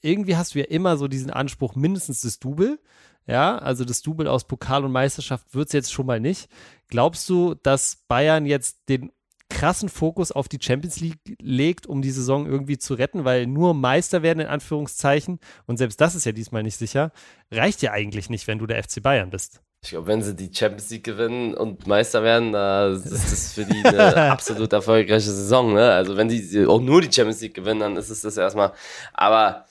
irgendwie 0.00 0.38
hast 0.38 0.54
du 0.54 0.60
ja 0.60 0.64
immer 0.64 0.96
so 0.96 1.06
diesen 1.06 1.30
Anspruch, 1.30 1.74
mindestens 1.74 2.22
das 2.22 2.38
Double. 2.38 2.80
Ja, 3.26 3.58
also 3.58 3.84
das 3.84 4.00
Double 4.00 4.26
aus 4.26 4.46
Pokal 4.46 4.86
und 4.86 4.92
Meisterschaft 4.92 5.54
wird 5.54 5.66
es 5.66 5.74
jetzt 5.74 5.92
schon 5.92 6.06
mal 6.06 6.18
nicht. 6.18 6.48
Glaubst 6.88 7.28
du, 7.28 7.54
dass 7.54 8.04
Bayern 8.08 8.46
jetzt 8.46 8.88
den 8.88 9.12
krassen 9.50 9.90
Fokus 9.90 10.32
auf 10.32 10.48
die 10.48 10.58
Champions 10.62 11.00
League 11.00 11.20
legt, 11.42 11.86
um 11.86 12.00
die 12.00 12.10
Saison 12.10 12.46
irgendwie 12.46 12.78
zu 12.78 12.94
retten, 12.94 13.26
weil 13.26 13.46
nur 13.46 13.74
Meister 13.74 14.22
werden 14.22 14.40
in 14.40 14.46
Anführungszeichen 14.46 15.40
und 15.66 15.76
selbst 15.76 16.00
das 16.00 16.14
ist 16.14 16.24
ja 16.24 16.32
diesmal 16.32 16.62
nicht 16.62 16.78
sicher, 16.78 17.12
reicht 17.50 17.82
ja 17.82 17.92
eigentlich 17.92 18.30
nicht, 18.30 18.46
wenn 18.46 18.58
du 18.58 18.66
der 18.66 18.82
FC 18.82 19.02
Bayern 19.02 19.28
bist. 19.28 19.60
Ich 19.84 19.90
glaube, 19.90 20.06
wenn 20.06 20.22
sie 20.22 20.34
die 20.34 20.48
Champions 20.50 20.88
League 20.88 21.04
gewinnen 21.04 21.52
und 21.52 21.86
Meister 21.86 22.22
werden, 22.22 22.52
da 22.52 22.88
ist 22.88 23.04
das 23.04 23.52
für 23.52 23.66
die 23.66 23.84
eine 23.84 24.16
absolut 24.32 24.72
erfolgreiche 24.72 25.30
Saison. 25.30 25.74
Ne? 25.74 25.92
Also 25.92 26.16
wenn 26.16 26.28
die 26.28 26.66
auch 26.66 26.80
nur 26.80 27.02
die 27.02 27.12
Champions 27.12 27.42
League 27.42 27.52
gewinnen, 27.52 27.80
dann 27.80 27.96
ist 27.98 28.08
es 28.08 28.22
das 28.22 28.38
erstmal. 28.38 28.72
Aber 29.12 29.66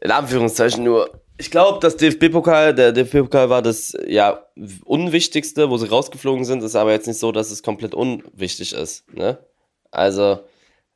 in 0.00 0.10
Anführungszeichen 0.10 0.82
nur. 0.82 1.10
Ich 1.38 1.52
glaube, 1.52 1.78
das 1.80 1.96
DFB-Pokal, 1.96 2.74
der 2.74 2.90
DFB-Pokal 2.90 3.50
war 3.50 3.62
das 3.62 3.96
ja 4.06 4.44
unwichtigste, 4.84 5.70
wo 5.70 5.76
sie 5.76 5.88
rausgeflogen 5.88 6.44
sind. 6.44 6.64
Ist 6.64 6.74
aber 6.74 6.90
jetzt 6.90 7.06
nicht 7.06 7.20
so, 7.20 7.30
dass 7.30 7.52
es 7.52 7.62
komplett 7.62 7.94
unwichtig 7.94 8.72
ist. 8.72 9.12
Ne? 9.14 9.38
Also 9.92 10.40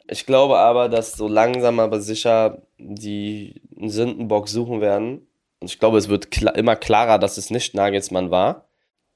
ich 0.08 0.26
glaube 0.26 0.58
aber, 0.58 0.88
dass 0.88 1.12
so 1.12 1.28
langsam 1.28 1.78
aber 1.78 2.00
sicher 2.00 2.62
die 2.78 3.62
einen 3.78 3.90
Sündenbock 3.90 4.48
suchen 4.48 4.80
werden. 4.80 5.25
Und 5.60 5.70
ich 5.70 5.78
glaube, 5.78 5.98
es 5.98 6.08
wird 6.08 6.30
kla 6.30 6.50
immer 6.52 6.76
klarer, 6.76 7.18
dass 7.18 7.38
es 7.38 7.50
nicht 7.50 7.74
Nagelsmann 7.74 8.30
war. 8.30 8.68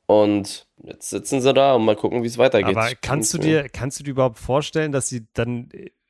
Und 0.07 0.67
jetzt 0.83 1.11
sitzen 1.11 1.41
sie 1.41 1.53
da 1.55 1.75
und 1.75 1.85
mal 1.85 1.95
gucken, 1.97 2.23
wie 2.23 2.27
es 2.27 2.39
weitergeht. 2.39 2.77
Aber 2.77 2.91
kannst 3.01 3.33
du 3.35 3.39
dir, 3.39 3.69
kannst 3.69 4.01
du 4.01 4.05
dir 4.05 4.11
überhaupt 4.11 4.39
vorstellen, 4.39 4.91
dass 4.91 5.09
sie 5.09 5.27
dann, 5.35 5.69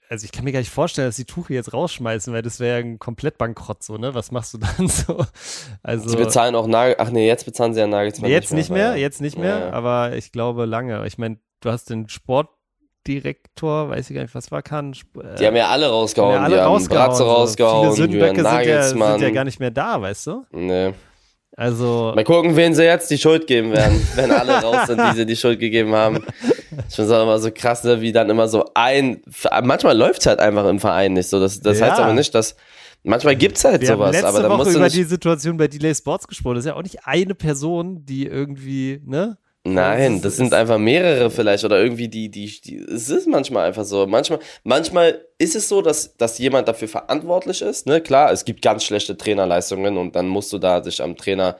also 0.09 0.25
ich 0.25 0.33
kann 0.33 0.45
mir 0.45 0.53
gar 0.53 0.61
nicht 0.61 0.71
vorstellen, 0.71 1.07
dass 1.09 1.17
die 1.17 1.27
Tuche 1.27 1.53
jetzt 1.53 1.75
rausschmeißen, 1.75 2.33
weil 2.33 2.41
das 2.43 2.61
wäre 2.61 2.79
ja 2.79 2.85
ein 2.85 2.99
komplett 2.99 3.37
Bankrott 3.37 3.83
so, 3.83 3.99
ne? 3.99 4.15
Was 4.15 4.31
machst 4.31 4.55
du 4.55 4.59
dann 4.79 4.89
so? 4.89 5.25
Also 5.83 6.09
Sie 6.09 6.17
bezahlen 6.17 6.55
auch 6.55 6.67
Nagel. 6.67 6.97
Ach 6.99 7.11
nee, 7.11 7.27
jetzt 7.27 7.45
bezahlen 7.45 7.75
sie 7.75 7.81
ja 7.81 7.87
Nagelsmann. 7.87 8.31
jetzt 8.31 8.53
nicht 8.55 8.71
mehr, 8.71 8.93
weil- 8.93 8.99
jetzt 9.01 9.21
nicht 9.21 9.37
mehr, 9.37 9.59
Ja, 9.59 9.71
aber 9.73 10.17
ich 10.17 10.33
glaube 10.33 10.65
lange. 10.65 11.07
Ich 11.07 11.19
meine, 11.19 11.39
du 11.61 11.71
hast 11.71 11.91
den 11.91 12.09
Sportdirektor, 13.11 13.89
weiß 13.91 14.11
ich 14.11 14.15
gar 14.17 14.23
nicht, 14.23 14.35
was 14.35 14.51
war 14.51 14.63
kann. 14.63 14.93
Sp- 14.95 15.25
Die 15.39 15.47
haben 15.47 15.57
ja 15.57 15.69
alle 15.69 15.89
rausgehauen. 15.89 16.35
ja 16.35 16.43
alle 16.43 16.55
die 16.57 16.61
haben 16.61 16.69
rausgehauen. 16.73 17.07
Bratze 17.09 17.19
so. 17.19 17.31
rausgehauen, 17.31 17.93
Viele 17.95 18.09
Sündenböcke 18.09 18.35
sind 18.49 18.67
ja, 18.67 18.83
sind 18.83 19.21
ja 19.23 19.31
gar 19.31 19.45
nicht 19.45 19.61
mehr 19.61 19.71
da, 19.71 20.01
weißt 20.01 20.27
du? 20.29 20.45
nee. 20.53 20.93
Also, 21.57 22.13
Mal 22.15 22.25
gucken, 22.25 22.57
wen 22.57 22.75
sie 22.75 22.85
jetzt 22.85 23.11
die 23.11 23.19
Schuld 23.19 23.47
geben 23.47 23.73
werden, 23.73 24.01
wenn 24.15 24.31
alle 24.31 24.63
raus 24.63 24.87
sind, 24.87 24.99
die 25.01 25.17
sie 25.17 25.27
die 25.27 25.37
Schuld 25.37 25.59
gegeben 25.61 25.95
haben. 25.95 26.25
Ich 26.89 26.95
finde 26.95 27.13
es 27.15 27.23
immer 27.23 27.39
so 27.39 27.51
krass, 27.53 27.85
ne, 27.85 28.01
wie 28.01 28.13
dann 28.13 28.31
immer 28.31 28.49
so 28.49 28.65
ein. 28.75 29.21
Manchmal 29.63 29.99
läuft 29.99 30.21
es 30.21 30.27
halt 30.27 30.39
einfach 30.39 30.67
im 30.69 30.79
Verein 30.79 31.13
nicht 31.13 31.29
so. 31.29 31.39
Das, 31.41 31.61
das 31.61 31.81
Ja. 31.81 31.91
heißt 31.91 32.01
aber 32.01 32.13
nicht, 32.15 32.35
dass. 32.35 32.55
Manchmal 33.03 33.35
gibt 33.35 33.57
es 33.59 33.65
halt 33.65 33.83
wir 33.83 33.91
haben 33.91 33.99
sowas, 33.99 34.13
letzte 34.13 34.29
aber 34.29 34.43
da 34.43 34.49
Woche 34.49 34.57
musst 34.59 34.75
du 34.75 34.79
über 34.79 34.89
die 34.89 35.03
Situation 35.05 35.57
bei 35.57 35.69
Delay 35.69 35.95
Sports 35.95 36.29
gesprochen. 36.29 36.55
Das 36.55 36.65
ist 36.65 36.69
ja 36.69 36.77
auch 36.77 36.83
nicht 36.83 37.05
eine 37.05 37.35
Person, 37.35 38.05
die 38.07 38.27
irgendwie, 38.27 39.03
ne? 39.05 39.37
Nein, 39.75 40.23
Das 40.23 40.37
sind 40.37 40.55
einfach 40.55 40.79
mehrere 40.79 41.31
vielleicht 41.31 41.65
oder 41.65 41.81
irgendwie 41.83 42.09
die, 42.09 42.31
die, 42.31 42.61
die, 42.61 42.79
es 42.79 43.09
ist 43.09 43.27
manchmal 43.27 43.67
einfach 43.67 43.85
so. 43.85 44.07
Manchmal, 44.07 44.41
manchmal 44.65 45.25
ist 45.39 45.55
es 45.57 45.69
so, 45.69 45.83
dass, 45.83 46.17
dass 46.17 46.39
jemand 46.39 46.69
dafür 46.69 46.89
verantwortlich 46.89 47.63
ist, 47.63 47.87
ne? 47.87 48.01
Klar, 48.01 48.33
es 48.33 48.45
gibt 48.45 48.63
ganz 48.63 48.85
schlechte 48.85 49.17
Trainerleistungen 49.17 49.97
und 49.97 50.17
dann 50.17 50.29
musst 50.29 50.53
du 50.53 50.59
da 50.59 50.81
dich 50.81 51.03
am 51.03 51.17
Trainer, 51.17 51.57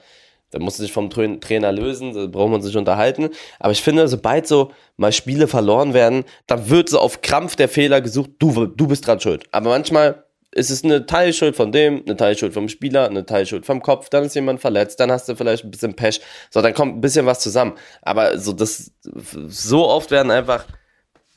dann 0.51 0.61
musst 0.61 0.79
du 0.79 0.83
dich 0.83 0.91
vom 0.91 1.09
Tra- 1.09 1.39
Trainer 1.39 1.71
lösen, 1.71 2.13
da 2.13 2.25
braucht 2.27 2.51
man 2.51 2.61
sich 2.61 2.75
unterhalten. 2.75 3.29
Aber 3.59 3.71
ich 3.71 3.81
finde, 3.81 4.07
sobald 4.07 4.47
so 4.47 4.71
mal 4.97 5.11
Spiele 5.11 5.47
verloren 5.47 5.93
werden, 5.93 6.25
dann 6.47 6.69
wird 6.69 6.89
so 6.89 6.99
auf 6.99 7.21
Krampf 7.21 7.55
der 7.55 7.69
Fehler 7.69 8.01
gesucht, 8.01 8.31
du, 8.39 8.65
du 8.65 8.87
bist 8.87 9.07
dran 9.07 9.19
schuld. 9.19 9.43
Aber 9.51 9.69
manchmal 9.69 10.25
ist 10.53 10.69
es 10.69 10.83
eine 10.83 11.05
Teilschuld 11.05 11.55
von 11.55 11.71
dem, 11.71 12.03
eine 12.05 12.17
Teilschuld 12.17 12.53
vom 12.53 12.67
Spieler, 12.67 13.05
eine 13.05 13.25
Teilschuld 13.25 13.65
vom 13.65 13.81
Kopf, 13.81 14.09
dann 14.09 14.25
ist 14.25 14.35
jemand 14.35 14.59
verletzt, 14.59 14.99
dann 14.99 15.11
hast 15.11 15.29
du 15.29 15.35
vielleicht 15.35 15.63
ein 15.63 15.71
bisschen 15.71 15.95
Pech. 15.95 16.21
So, 16.49 16.61
dann 16.61 16.73
kommt 16.73 16.97
ein 16.97 17.01
bisschen 17.01 17.25
was 17.25 17.39
zusammen. 17.39 17.73
Aber 18.01 18.37
so 18.37 18.51
das 18.51 18.91
so 19.03 19.87
oft 19.87 20.11
werden 20.11 20.31
einfach 20.31 20.65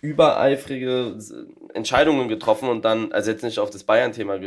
übereifrige 0.01 1.17
Entscheidungen 1.73 2.29
getroffen 2.29 2.69
und 2.69 2.85
dann, 2.85 3.13
also 3.13 3.31
jetzt 3.31 3.43
nicht 3.43 3.59
auf 3.59 3.71
das 3.71 3.85
Bayern-Thema, 3.85 4.39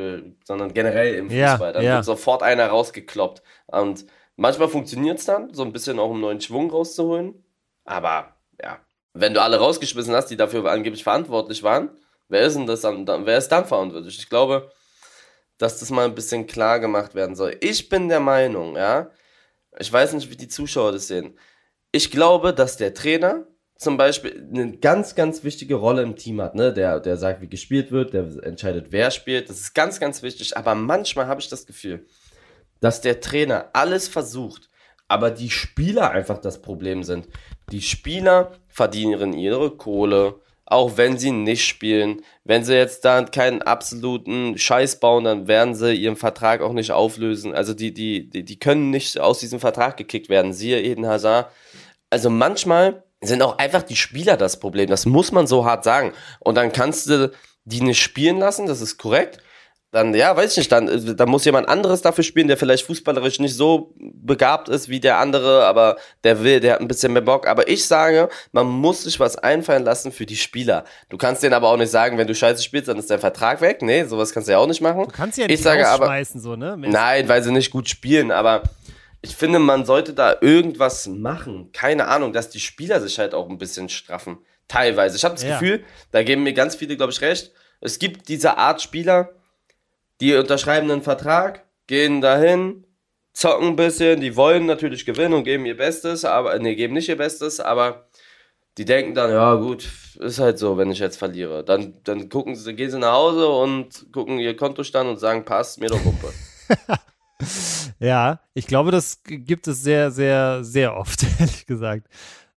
sondern 0.44 0.74
generell 0.74 1.16
im 1.16 1.30
Fußball. 1.30 1.74
dann 1.74 1.84
ja. 1.84 1.96
wird 1.96 2.06
sofort 2.06 2.44
einer 2.44 2.68
rausgekloppt. 2.68 3.42
Und 3.66 4.06
manchmal 4.36 4.68
funktioniert 4.68 5.18
es 5.18 5.26
dann, 5.26 5.54
so 5.54 5.64
ein 5.64 5.74
bisschen 5.74 5.98
auch 5.98 6.12
um 6.12 6.22
neuen 6.22 6.42
Schwung 6.42 6.70
rauszuholen. 6.70 7.44
Aber 7.86 8.36
ja, 8.62 8.80
wenn 9.14 9.34
du 9.34 9.42
alle 9.42 9.58
rausgeschmissen 9.58 10.14
hast, 10.14 10.28
die 10.28 10.38
dafür 10.38 10.66
angeblich 10.66 11.04
verantwortlich 11.04 11.64
waren, 11.64 11.90
wer 12.30 12.42
ist 12.42 12.56
denn 12.56 12.68
das 12.68 12.82
dann, 12.82 13.06
wer 13.08 13.38
ist 13.38 13.50
dann 13.50 13.66
verantwortlich? 13.66 14.18
Ich 14.20 14.30
glaube, 14.30 14.72
dass 15.58 15.80
das 15.80 15.90
mal 15.90 16.06
ein 16.06 16.16
bisschen 16.16 16.48
klar 16.48 16.80
gemacht 16.80 17.16
werden 17.16 17.36
soll. 17.36 17.58
Ich 17.62 17.90
bin 17.90 18.10
der 18.10 18.20
Meinung, 18.20 18.76
ja, 18.76 19.10
ich 19.80 19.92
weiß 19.92 20.14
nicht, 20.14 20.30
wie 20.30 20.38
die 20.38 20.48
Zuschauer 20.48 20.92
das 20.92 21.08
sehen. 21.08 21.38
Ich 21.92 22.12
glaube, 22.12 22.54
dass 22.54 22.78
der 22.78 22.94
Trainer 22.94 23.48
zum 23.78 23.98
Beispiel 23.98 24.48
eine 24.52 24.78
ganz, 24.78 25.16
ganz 25.16 25.44
wichtige 25.44 25.76
Rolle 25.76 26.02
im 26.02 26.16
Team 26.16 26.42
hat, 26.42 26.56
ne? 26.56 26.74
Der, 26.74 27.00
der 27.00 27.18
sagt, 27.18 27.42
wie 27.42 27.50
gespielt 27.50 27.92
wird, 27.92 28.14
der 28.14 28.44
entscheidet, 28.44 28.88
wer 28.90 29.12
spielt. 29.12 29.50
Das 29.50 29.60
ist 29.60 29.74
ganz, 29.74 30.00
ganz 30.00 30.24
wichtig. 30.24 30.58
Aber 30.58 30.74
manchmal 30.74 31.28
habe 31.28 31.42
ich 31.42 31.50
das 31.50 31.66
Gefühl, 31.66 32.06
dass 32.80 33.02
der 33.02 33.22
Trainer 33.22 33.70
alles 33.74 34.08
versucht, 34.08 34.70
aber 35.08 35.32
die 35.32 35.50
Spieler 35.50 36.12
einfach 36.12 36.40
das 36.40 36.62
Problem 36.62 37.04
sind. 37.04 37.28
Die 37.72 37.82
Spieler 37.82 38.52
verdienen 38.68 39.34
ihre 39.34 39.78
Kohle, 39.78 40.42
auch 40.70 40.98
wenn 40.98 41.18
sie 41.18 41.32
nicht 41.32 41.66
spielen. 41.66 42.22
Wenn 42.44 42.64
sie 42.64 42.76
jetzt 42.76 43.06
da 43.06 43.24
keinen 43.24 43.62
absoluten 43.62 44.58
Scheiß 44.58 45.00
bauen, 45.00 45.24
dann 45.24 45.48
werden 45.48 45.76
sie 45.76 45.94
ihren 45.94 46.18
Vertrag 46.18 46.62
auch 46.62 46.74
nicht 46.74 46.92
auflösen. 46.92 47.56
Also 47.56 47.74
die, 47.74 47.94
die, 47.94 48.30
die, 48.30 48.44
die 48.44 48.60
können 48.60 48.90
nicht 48.90 49.18
aus 49.20 49.40
diesem 49.40 49.62
Vertrag 49.62 49.96
gekickt 49.96 50.28
werden. 50.28 50.52
Siehe 50.54 50.82
Eden 50.82 51.08
Hazard. 51.08 51.52
Also 52.10 52.30
manchmal 52.30 53.04
sind 53.22 53.42
auch 53.42 53.58
einfach 53.58 53.82
die 53.82 53.96
Spieler 53.96 54.36
das 54.36 54.60
Problem. 54.60 54.90
Das 54.90 55.06
muss 55.06 55.32
man 55.32 55.48
so 55.48 55.66
hart 55.66 55.86
sagen. 55.86 56.12
Und 56.40 56.56
dann 56.56 56.74
kannst 56.74 57.08
du 57.10 57.32
die 57.64 57.82
nicht 57.82 58.02
spielen 58.02 58.38
lassen, 58.38 58.68
das 58.68 58.82
ist 58.82 58.98
korrekt. 58.98 59.40
Dann, 59.92 60.14
ja, 60.14 60.36
weiß 60.36 60.52
ich 60.52 60.58
nicht, 60.58 60.72
dann, 60.72 60.90
äh, 60.90 61.16
dann 61.16 61.30
muss 61.30 61.46
jemand 61.46 61.70
anderes 61.70 62.02
dafür 62.02 62.24
spielen, 62.24 62.50
der 62.50 62.58
vielleicht 62.58 62.86
fußballerisch 62.86 63.40
nicht 63.40 63.56
so 63.56 63.94
begabt 63.98 64.68
ist 64.68 64.90
wie 64.90 65.00
der 65.00 65.18
andere, 65.18 65.66
aber 65.66 65.96
der 66.26 66.44
will, 66.44 66.60
der 66.60 66.74
hat 66.74 66.82
ein 66.82 66.90
bisschen 66.90 67.14
mehr 67.14 67.22
Bock. 67.22 67.48
Aber 67.48 67.70
ich 67.70 67.86
sage, 67.86 68.28
man 68.52 68.68
muss 68.68 69.04
sich 69.04 69.20
was 69.20 69.38
einfallen 69.38 69.86
lassen 69.86 70.12
für 70.12 70.26
die 70.26 70.36
Spieler. 70.36 70.84
Du 71.08 71.18
kannst 71.18 71.42
denen 71.42 71.54
aber 71.54 71.70
auch 71.70 71.78
nicht 71.78 71.90
sagen, 71.90 72.18
wenn 72.18 72.28
du 72.28 72.36
scheiße 72.36 72.62
spielst, 72.62 72.90
dann 72.90 73.00
ist 73.00 73.10
dein 73.10 73.20
Vertrag 73.20 73.62
weg. 73.62 73.82
Nee, 73.82 74.04
sowas 74.04 74.34
kannst 74.34 74.50
du 74.50 74.52
ja 74.52 74.58
auch 74.58 74.68
nicht 74.68 74.82
machen. 74.82 75.04
Du 75.06 75.12
kannst 75.12 75.38
ja 75.38 75.46
ich 75.46 75.52
nicht 75.52 75.64
sage 75.64 75.88
aber, 75.88 76.22
so, 76.26 76.58
ne? 76.58 76.76
Nein, 76.78 77.30
weil 77.30 77.42
sie 77.42 77.52
nicht 77.54 77.72
gut 77.72 77.88
spielen, 77.88 78.32
aber 78.32 78.64
Ich 79.22 79.36
finde, 79.36 79.58
man 79.60 79.86
sollte 79.86 80.14
da 80.14 80.36
irgendwas 80.42 81.08
machen. 81.08 81.72
Keine 81.74 82.08
Ahnung, 82.08 82.34
dass 82.34 82.50
die 82.50 82.60
Spieler 82.60 83.02
sich 83.02 83.18
halt 83.18 83.34
auch 83.34 83.50
ein 83.50 83.58
bisschen 83.58 83.90
straffen. 83.90 84.38
Teilweise. 84.68 85.16
Ich 85.18 85.24
habe 85.24 85.34
das 85.36 85.44
Ja. 85.44 85.54
Gefühl, 85.60 85.84
da 86.12 86.24
geben 86.24 86.44
mir 86.44 86.54
ganz 86.54 86.76
viele, 86.76 86.96
glaube 86.98 87.12
ich, 87.12 87.22
recht. 87.22 87.52
Es 87.82 88.00
gibt 88.00 88.28
diese 88.28 88.58
Art 88.58 88.82
Spieler, 88.82 89.30
die 90.22 90.36
unterschreiben 90.36 90.90
einen 90.92 91.04
Vertrag, 91.04 91.66
gehen 91.88 92.22
dahin, 92.22 92.86
zocken 93.34 93.70
ein 93.70 93.76
bisschen, 93.76 94.20
die 94.20 94.36
wollen 94.36 94.66
natürlich 94.66 95.06
gewinnen 95.06 95.34
und 95.34 95.44
geben 95.44 95.66
ihr 95.66 95.78
Bestes, 95.78 96.26
aber, 96.26 96.58
nee, 96.60 96.76
geben 96.76 96.94
nicht 96.94 97.10
ihr 97.10 97.18
Bestes, 97.18 97.60
aber 97.60 98.08
die 98.78 98.86
denken 98.86 99.14
dann, 99.16 99.32
ja 99.32 99.56
gut, 99.56 99.90
ist 100.20 100.40
halt 100.40 100.60
so, 100.60 100.78
wenn 100.78 100.92
ich 100.92 101.00
jetzt 101.00 101.18
verliere. 101.18 101.64
Dann, 101.64 101.96
dann 102.04 102.30
gucken 102.30 102.56
sie, 102.56 102.76
gehen 102.76 102.92
sie 102.92 103.00
nach 103.00 103.14
Hause 103.14 103.48
und 103.48 104.12
gucken 104.12 104.40
ihr 104.40 104.56
Kontostand 104.56 105.10
und 105.10 105.20
sagen, 105.20 105.46
passt, 105.46 105.80
mir 105.80 105.88
doch 105.90 106.04
Wumpe. 106.04 106.34
Ja, 108.00 108.42
ich 108.54 108.68
glaube, 108.68 108.92
das 108.92 109.22
gibt 109.24 109.68
es 109.68 109.82
sehr, 109.82 110.12
sehr, 110.12 110.64
sehr 110.64 110.96
oft, 110.96 111.24
ehrlich 111.40 111.66
gesagt. 111.66 112.08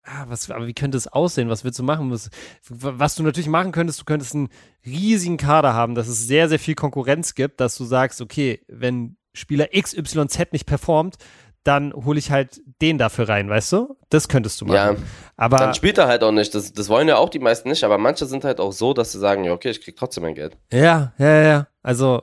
Ah, 0.04 0.24
was, 0.28 0.50
aber 0.50 0.66
wie 0.66 0.74
könnte 0.74 0.96
es 0.96 1.06
aussehen? 1.06 1.50
Was 1.50 1.62
willst 1.62 1.78
du 1.78 1.82
machen? 1.82 2.10
Was, 2.10 2.30
was 2.68 3.14
du 3.14 3.22
natürlich 3.22 3.48
machen 3.48 3.72
könntest, 3.72 4.00
du 4.00 4.04
könntest 4.04 4.34
einen 4.34 4.48
riesigen 4.84 5.36
Kader 5.36 5.74
haben, 5.74 5.94
dass 5.94 6.08
es 6.08 6.26
sehr, 6.26 6.48
sehr 6.48 6.58
viel 6.58 6.74
Konkurrenz 6.74 7.34
gibt, 7.34 7.60
dass 7.60 7.76
du 7.76 7.84
sagst, 7.84 8.20
okay, 8.20 8.62
wenn 8.66 9.16
Spieler 9.34 9.68
XYZ 9.68 10.52
nicht 10.52 10.66
performt, 10.66 11.16
dann 11.62 11.92
hole 11.92 12.18
ich 12.18 12.30
halt 12.30 12.62
den 12.80 12.96
dafür 12.96 13.28
rein, 13.28 13.50
weißt 13.50 13.72
du? 13.72 13.96
Das 14.08 14.28
könntest 14.28 14.60
du 14.60 14.64
machen. 14.64 14.96
Ja, 14.96 15.02
aber 15.36 15.58
dann 15.58 15.74
spielt 15.74 15.98
er 15.98 16.08
halt 16.08 16.22
auch 16.22 16.32
nicht. 16.32 16.54
Das, 16.54 16.72
das 16.72 16.88
wollen 16.88 17.06
ja 17.06 17.16
auch 17.16 17.28
die 17.28 17.38
meisten 17.38 17.68
nicht, 17.68 17.84
aber 17.84 17.98
manche 17.98 18.24
sind 18.24 18.44
halt 18.44 18.60
auch 18.60 18.72
so, 18.72 18.94
dass 18.94 19.12
sie 19.12 19.18
sagen, 19.18 19.44
ja, 19.44 19.52
okay, 19.52 19.70
ich 19.70 19.82
krieg 19.82 19.94
trotzdem 19.96 20.22
mein 20.22 20.34
Geld. 20.34 20.56
Ja, 20.72 21.12
ja, 21.18 21.26
ja, 21.26 21.42
ja. 21.42 21.66
Also, 21.82 22.22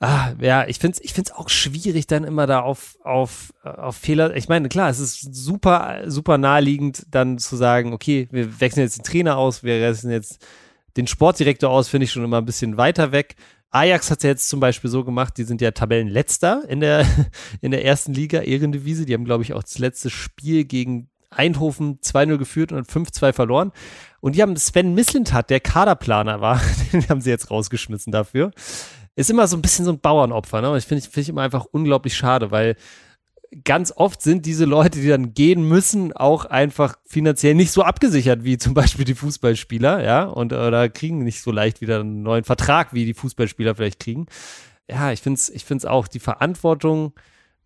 ah, 0.00 0.32
ja, 0.40 0.66
ich 0.66 0.78
find's, 0.78 1.00
ich 1.02 1.12
find's 1.12 1.32
auch 1.32 1.48
schwierig, 1.48 2.06
dann 2.06 2.24
immer 2.24 2.46
da 2.46 2.60
auf, 2.60 2.98
auf, 3.02 3.52
äh, 3.64 3.68
auf 3.68 3.96
Fehler. 3.96 4.36
Ich 4.36 4.48
meine, 4.48 4.68
klar, 4.68 4.90
es 4.90 4.98
ist 4.98 5.34
super, 5.34 6.02
super 6.06 6.38
naheliegend, 6.38 7.06
dann 7.10 7.38
zu 7.38 7.56
sagen, 7.56 7.92
okay, 7.92 8.28
wir 8.30 8.60
wechseln 8.60 8.82
jetzt 8.82 8.98
den 8.98 9.04
Trainer 9.04 9.36
aus, 9.36 9.62
wir 9.62 9.80
wechseln 9.80 10.10
jetzt 10.10 10.44
den 10.96 11.06
Sportdirektor 11.06 11.70
aus, 11.70 11.88
finde 11.88 12.04
ich 12.04 12.12
schon 12.12 12.24
immer 12.24 12.38
ein 12.38 12.46
bisschen 12.46 12.76
weiter 12.76 13.12
weg. 13.12 13.36
Ajax 13.70 14.10
hat 14.10 14.22
ja 14.22 14.30
jetzt 14.30 14.48
zum 14.48 14.60
Beispiel 14.60 14.88
so 14.88 15.04
gemacht, 15.04 15.36
die 15.36 15.44
sind 15.44 15.60
ja 15.60 15.70
Tabellenletzter 15.70 16.62
in 16.68 16.80
der, 16.80 17.06
in 17.60 17.70
der 17.70 17.84
ersten 17.84 18.14
Liga, 18.14 18.40
Ehrendivise. 18.40 19.04
Die 19.04 19.14
haben, 19.14 19.24
glaube 19.24 19.44
ich, 19.44 19.52
auch 19.52 19.62
das 19.62 19.78
letzte 19.78 20.08
Spiel 20.08 20.64
gegen 20.64 21.08
Eindhoven 21.30 22.00
2-0 22.00 22.38
geführt 22.38 22.72
und 22.72 22.88
5-2 22.88 23.32
verloren. 23.32 23.72
Und 24.20 24.36
die 24.36 24.42
haben 24.42 24.56
Sven 24.56 24.94
Mislintat, 24.94 25.50
der 25.50 25.60
Kaderplaner 25.60 26.40
war, 26.40 26.60
den 26.92 27.08
haben 27.08 27.20
sie 27.20 27.30
jetzt 27.30 27.50
rausgeschmissen 27.50 28.12
dafür. 28.12 28.52
Ist 29.16 29.30
immer 29.30 29.46
so 29.46 29.56
ein 29.56 29.62
bisschen 29.62 29.84
so 29.84 29.92
ein 29.92 30.00
Bauernopfer, 30.00 30.60
ne? 30.60 30.70
Und 30.70 30.78
ich 30.78 30.84
finde 30.84 31.02
finde 31.02 31.20
ich 31.20 31.28
immer 31.30 31.42
einfach 31.42 31.64
unglaublich 31.64 32.16
schade, 32.16 32.50
weil 32.50 32.76
ganz 33.64 33.92
oft 33.96 34.22
sind 34.22 34.46
diese 34.46 34.64
Leute, 34.64 35.00
die 35.00 35.08
dann 35.08 35.34
gehen 35.34 35.66
müssen, 35.66 36.12
auch 36.12 36.44
einfach 36.44 36.96
finanziell 37.06 37.54
nicht 37.54 37.70
so 37.70 37.82
abgesichert 37.82 38.44
wie 38.44 38.58
zum 38.58 38.74
Beispiel 38.74 39.04
die 39.04 39.14
Fußballspieler, 39.14 40.04
ja, 40.04 40.24
und 40.24 40.52
oder 40.52 40.88
kriegen 40.88 41.24
nicht 41.24 41.40
so 41.42 41.50
leicht 41.50 41.80
wieder 41.80 42.00
einen 42.00 42.22
neuen 42.22 42.44
Vertrag, 42.44 42.92
wie 42.92 43.04
die 43.04 43.14
Fußballspieler 43.14 43.74
vielleicht 43.74 44.00
kriegen. 44.00 44.26
Ja, 44.88 45.12
ich 45.12 45.20
finde 45.22 45.38
es 45.38 45.48
ich 45.48 45.64
find's 45.64 45.84
auch, 45.84 46.08
die 46.08 46.20
Verantwortung 46.20 47.14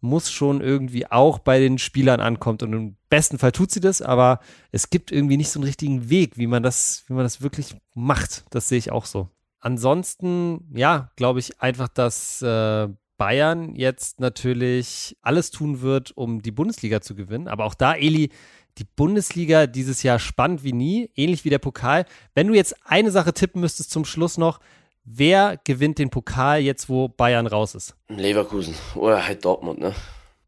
muss 0.00 0.30
schon 0.30 0.60
irgendwie 0.62 1.06
auch 1.10 1.38
bei 1.38 1.58
den 1.58 1.78
Spielern 1.78 2.20
ankommt 2.20 2.62
und 2.62 2.72
im 2.72 2.96
besten 3.10 3.38
Fall 3.38 3.52
tut 3.52 3.70
sie 3.70 3.80
das, 3.80 4.00
aber 4.00 4.40
es 4.72 4.88
gibt 4.90 5.12
irgendwie 5.12 5.36
nicht 5.36 5.50
so 5.50 5.58
einen 5.58 5.66
richtigen 5.66 6.08
Weg, 6.08 6.38
wie 6.38 6.46
man 6.46 6.62
das, 6.62 7.04
wie 7.08 7.12
man 7.12 7.24
das 7.24 7.42
wirklich 7.42 7.74
macht. 7.94 8.44
Das 8.50 8.68
sehe 8.68 8.78
ich 8.78 8.92
auch 8.92 9.04
so. 9.04 9.28
Ansonsten, 9.60 10.70
ja, 10.74 11.10
glaube 11.16 11.38
ich 11.38 11.60
einfach, 11.60 11.88
dass 11.88 12.42
äh, 12.42 12.88
Bayern 13.18 13.74
jetzt 13.76 14.18
natürlich 14.18 15.16
alles 15.20 15.50
tun 15.50 15.82
wird, 15.82 16.16
um 16.16 16.40
die 16.40 16.52
Bundesliga 16.52 17.02
zu 17.02 17.14
gewinnen. 17.14 17.48
Aber 17.48 17.66
auch 17.66 17.74
da, 17.74 17.94
Eli, 17.94 18.30
die 18.78 18.84
Bundesliga 18.84 19.66
dieses 19.66 20.02
Jahr 20.02 20.18
spannend 20.18 20.64
wie 20.64 20.72
nie, 20.72 21.10
ähnlich 21.14 21.44
wie 21.44 21.50
der 21.50 21.58
Pokal. 21.58 22.06
Wenn 22.34 22.48
du 22.48 22.54
jetzt 22.54 22.74
eine 22.86 23.10
Sache 23.10 23.34
tippen 23.34 23.60
müsstest 23.60 23.90
zum 23.90 24.06
Schluss 24.06 24.38
noch, 24.38 24.60
wer 25.04 25.58
gewinnt 25.64 25.98
den 25.98 26.08
Pokal 26.08 26.60
jetzt, 26.60 26.88
wo 26.88 27.08
Bayern 27.08 27.46
raus 27.46 27.74
ist? 27.74 27.94
Leverkusen 28.08 28.74
oder 28.94 29.26
halt 29.26 29.44
Dortmund, 29.44 29.80
ne? 29.80 29.94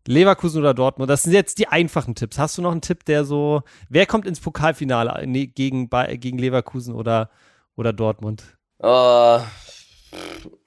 Leverkusen 0.06 0.60
oder 0.60 0.72
Dortmund? 0.72 1.10
Das 1.10 1.24
sind 1.24 1.32
jetzt 1.32 1.58
die 1.58 1.68
einfachen 1.68 2.14
Tipps. 2.14 2.38
Hast 2.38 2.56
du 2.56 2.62
noch 2.62 2.72
einen 2.72 2.80
Tipp, 2.80 3.04
der 3.04 3.26
so, 3.26 3.62
wer 3.90 4.06
kommt 4.06 4.26
ins 4.26 4.40
Pokalfinale 4.40 5.26
gegen, 5.26 5.90
gegen 5.90 6.38
Leverkusen 6.38 6.94
oder, 6.94 7.30
oder 7.76 7.92
Dortmund? 7.92 8.56
Uh, 8.82 9.40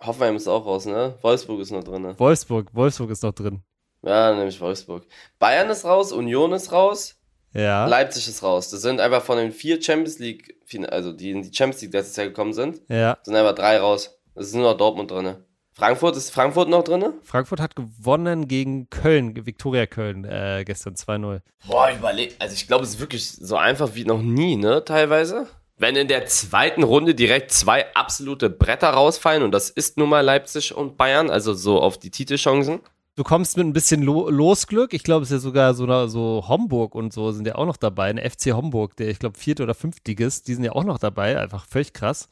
Hoffenheim 0.01 0.36
ist 0.38 0.47
auch 0.47 0.65
raus, 0.65 0.86
ne? 0.86 1.17
Wolfsburg 1.21 1.60
ist 1.60 1.71
noch 1.71 1.84
drin, 1.84 2.01
ne? 2.04 2.15
Wolfsburg, 2.19 2.73
Wolfsburg 2.73 3.10
ist 3.12 3.23
noch 3.23 3.34
drin. 3.34 3.62
Ja, 4.04 4.34
nämlich 4.34 4.60
Wolfsburg. 4.62 5.04
Bayern 5.39 5.69
ist 5.69 5.84
raus, 5.86 6.12
Union 6.12 6.54
ist 6.54 6.71
raus, 6.71 7.15
Ja. 7.54 7.86
Leipzig 7.88 8.28
ist 8.28 8.43
raus. 8.43 8.69
Das 8.69 8.82
sind 8.82 8.99
einfach 9.01 9.23
von 9.23 9.38
den 9.38 9.51
vier 9.51 9.82
Champions 9.82 10.19
League, 10.19 10.56
also 10.89 11.12
die 11.12 11.32
in 11.32 11.41
die 11.41 11.54
Champions 11.54 11.82
League 11.82 11.93
letztes 11.93 12.15
Jahr 12.15 12.28
gekommen 12.28 12.54
sind, 12.54 12.82
Ja. 12.88 13.17
sind 13.23 13.36
einfach 13.36 13.56
drei 13.56 13.80
raus. 13.80 14.17
Es 14.36 14.47
ist 14.47 14.56
nur 14.56 14.69
noch 14.71 14.78
Dortmund 14.78 15.12
drin. 15.12 15.36
Frankfurt 15.73 16.15
ist 16.15 16.30
Frankfurt 16.30 16.69
noch 16.69 16.84
drin? 16.84 17.06
Frankfurt 17.21 17.60
hat 17.60 17.75
gewonnen 17.75 18.47
gegen 18.47 18.89
Köln, 18.89 19.45
Viktoria 19.45 19.86
Köln, 19.88 20.23
äh, 20.23 20.63
gestern 20.65 20.95
2-0. 20.95 21.41
Boah, 21.67 21.91
überleg. 21.91 22.34
Also 22.39 22.54
ich 22.54 22.65
glaube, 22.67 22.84
es 22.86 22.91
ist 22.91 22.99
wirklich 23.01 23.30
so 23.30 23.58
einfach 23.58 23.93
wie 23.95 24.06
noch 24.06 24.21
nie, 24.21 24.56
ne? 24.56 24.86
Teilweise. 24.86 25.47
Wenn 25.77 25.95
in 25.95 26.07
der 26.07 26.25
zweiten 26.25 26.83
Runde 26.83 27.15
direkt 27.15 27.51
zwei 27.51 27.93
absolute 27.95 28.49
Bretter 28.49 28.91
rausfallen, 28.91 29.43
und 29.43 29.51
das 29.51 29.69
ist 29.69 29.97
nun 29.97 30.09
mal 30.09 30.21
Leipzig 30.21 30.73
und 30.73 30.97
Bayern, 30.97 31.29
also 31.29 31.53
so 31.53 31.81
auf 31.81 31.97
die 31.97 32.11
Titelchancen. 32.11 32.79
Du 33.15 33.23
kommst 33.23 33.57
mit 33.57 33.65
ein 33.65 33.73
bisschen 33.73 34.01
Lo 34.01 34.29
Losglück. 34.29 34.93
Ich 34.93 35.03
glaube, 35.03 35.23
es 35.23 35.31
ist 35.31 35.35
ja 35.35 35.39
sogar 35.39 35.73
so, 35.73 36.07
so 36.07 36.45
Homburg 36.47 36.95
und 36.95 37.13
so 37.13 37.31
sind 37.31 37.47
ja 37.47 37.55
auch 37.55 37.65
noch 37.65 37.77
dabei. 37.77 38.09
Ein 38.09 38.17
FC 38.17 38.53
Homburg, 38.53 38.95
der, 38.97 39.07
ich 39.09 39.19
glaube, 39.19 39.38
vierte 39.38 39.63
oder 39.63 39.73
fünftligist, 39.73 40.47
die 40.47 40.53
sind 40.53 40.63
ja 40.63 40.73
auch 40.73 40.83
noch 40.83 40.97
dabei. 40.97 41.39
Einfach 41.39 41.65
völlig 41.65 41.93
krass. 41.93 42.29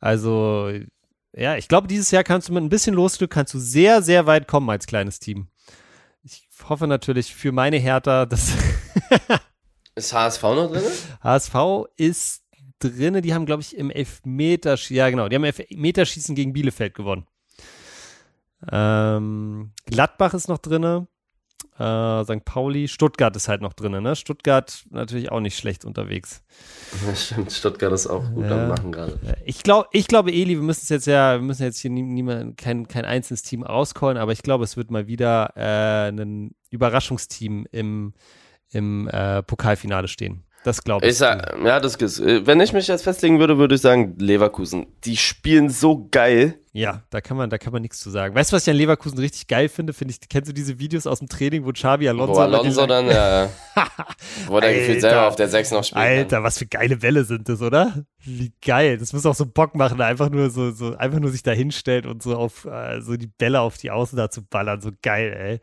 Also, 0.00 0.70
ja, 1.34 1.56
ich 1.56 1.68
glaube, 1.68 1.88
dieses 1.88 2.10
Jahr 2.10 2.24
kannst 2.24 2.48
du 2.48 2.52
mit 2.52 2.62
ein 2.62 2.68
bisschen 2.68 2.94
Losglück, 2.94 3.30
kannst 3.30 3.54
du 3.54 3.58
sehr, 3.58 4.02
sehr 4.02 4.26
weit 4.26 4.48
kommen 4.48 4.68
als 4.68 4.86
kleines 4.86 5.18
Team. 5.18 5.48
Ich 6.22 6.46
hoffe 6.68 6.86
natürlich 6.86 7.34
für 7.34 7.52
meine 7.52 7.78
Hertha, 7.78 8.26
dass 8.26 8.52
Ist 9.94 10.12
HSV 10.12 10.42
noch 10.42 10.70
drin? 10.70 10.82
HSV 11.22 11.54
ist 11.96 12.42
drinne. 12.78 13.22
Die 13.22 13.34
haben, 13.34 13.46
glaube 13.46 13.62
ich, 13.62 13.76
im 13.76 13.90
Elfmeterschießen, 13.90 14.96
ja 14.96 15.08
genau, 15.10 15.28
die 15.28 15.36
haben 15.36 15.44
im 15.44 15.52
Elfmeterschießen 15.54 16.34
gegen 16.34 16.52
Bielefeld 16.52 16.94
gewonnen. 16.94 17.26
Ähm, 18.70 19.70
Gladbach 19.86 20.34
ist 20.34 20.48
noch 20.48 20.58
drinne. 20.58 21.06
Äh, 21.78 22.24
St. 22.24 22.44
Pauli, 22.44 22.88
Stuttgart 22.88 23.34
ist 23.36 23.46
halt 23.48 23.62
noch 23.62 23.72
drinne, 23.72 24.00
ne? 24.00 24.16
Stuttgart 24.16 24.84
natürlich 24.90 25.30
auch 25.30 25.38
nicht 25.38 25.56
schlecht 25.56 25.84
unterwegs. 25.84 26.42
Ja, 27.06 27.14
stimmt, 27.14 27.52
Stuttgart 27.52 27.92
ist 27.92 28.08
auch 28.08 28.24
gut 28.32 28.44
Ja. 28.46 28.62
am 28.64 28.68
Machen 28.68 28.90
gerade. 28.90 29.12
Äh, 29.24 29.36
Ich 29.44 29.62
glaube, 29.62 29.88
ich 29.92 30.08
glaube, 30.08 30.32
Eli, 30.32 30.56
wir 30.56 30.62
müssen 30.62 30.80
es 30.82 30.88
jetzt 30.88 31.06
ja, 31.06 31.34
wir 31.34 31.42
müssen 31.42 31.62
jetzt 31.62 31.78
hier 31.78 31.90
nie, 31.90 32.02
niemand, 32.02 32.56
kein, 32.56 32.88
kein 32.88 33.04
einzelnes 33.04 33.42
Team 33.42 33.62
rauscallen, 33.62 34.18
aber 34.18 34.32
ich 34.32 34.42
glaube, 34.42 34.64
es 34.64 34.76
wird 34.76 34.90
mal 34.90 35.06
wieder 35.06 35.52
äh, 35.56 36.08
ein 36.10 36.54
Überraschungsteam 36.70 37.66
im, 37.70 38.12
im 38.70 39.06
äh, 39.08 39.44
Pokalfinale 39.44 40.08
stehen. 40.08 40.42
Das 40.64 40.82
glaube 40.82 41.06
ich. 41.06 41.12
Ich 41.12 41.18
sag, 41.18 41.56
ja, 41.64 41.80
das 41.80 41.94
ist, 41.94 42.18
äh, 42.20 42.46
wenn 42.46 42.60
ich 42.60 42.72
mich 42.72 42.88
jetzt 42.88 43.04
festlegen 43.04 43.38
würde, 43.38 43.58
würde 43.58 43.76
ich 43.76 43.80
sagen 43.80 44.16
Leverkusen. 44.18 44.86
Die 45.04 45.16
spielen 45.16 45.70
so 45.70 46.08
geil. 46.10 46.58
Ja, 46.72 47.02
da 47.10 47.20
kann 47.20 47.36
man, 47.36 47.48
da 47.48 47.58
kann 47.58 47.72
man 47.72 47.82
nichts 47.82 48.00
zu 48.00 48.10
sagen. 48.10 48.34
Weißt 48.34 48.52
du, 48.52 48.56
was 48.56 48.66
ich 48.66 48.70
an 48.70 48.76
Leverkusen 48.76 49.18
richtig 49.18 49.46
geil 49.48 49.68
finde? 49.68 49.92
Finde 49.92 50.12
ich, 50.12 50.28
kennst 50.28 50.48
du 50.48 50.52
diese 50.52 50.78
Videos 50.78 51.06
aus 51.06 51.20
dem 51.20 51.28
Training, 51.28 51.64
wo 51.64 51.72
Xabi 51.72 52.08
Alonso, 52.08 52.34
Wo 52.34 52.38
Alonso 52.38 52.86
dann, 52.86 53.06
ja, 53.08 53.48
wo 54.46 54.60
der 54.60 54.74
gefühlt 54.74 55.00
selber 55.00 55.26
auf 55.26 55.36
der 55.36 55.48
6 55.48 55.70
noch 55.72 55.84
spielt. 55.84 56.04
ne? 56.04 56.10
Alter, 56.10 56.42
was 56.42 56.58
für 56.58 56.66
geile 56.66 56.96
Bälle 56.96 57.24
sind 57.24 57.48
das, 57.48 57.62
oder? 57.62 58.04
Wie 58.22 58.52
geil. 58.64 58.98
Das 58.98 59.12
muss 59.12 59.26
auch 59.26 59.34
so 59.34 59.46
Bock 59.46 59.74
machen, 59.74 60.00
einfach 60.00 60.28
nur 60.30 60.50
so, 60.50 60.70
so 60.70 60.96
einfach 60.96 61.18
nur 61.18 61.30
sich 61.30 61.42
da 61.42 61.52
hinstellt 61.52 62.06
und 62.06 62.22
so 62.22 62.36
auf 62.36 62.64
äh, 62.64 63.00
so 63.00 63.16
die 63.16 63.26
Bälle 63.28 63.60
auf 63.60 63.78
die 63.78 63.90
Außen 63.90 64.16
da 64.16 64.30
zu 64.30 64.42
ballern. 64.42 64.80
So 64.80 64.90
geil, 65.02 65.32
ey. 65.36 65.60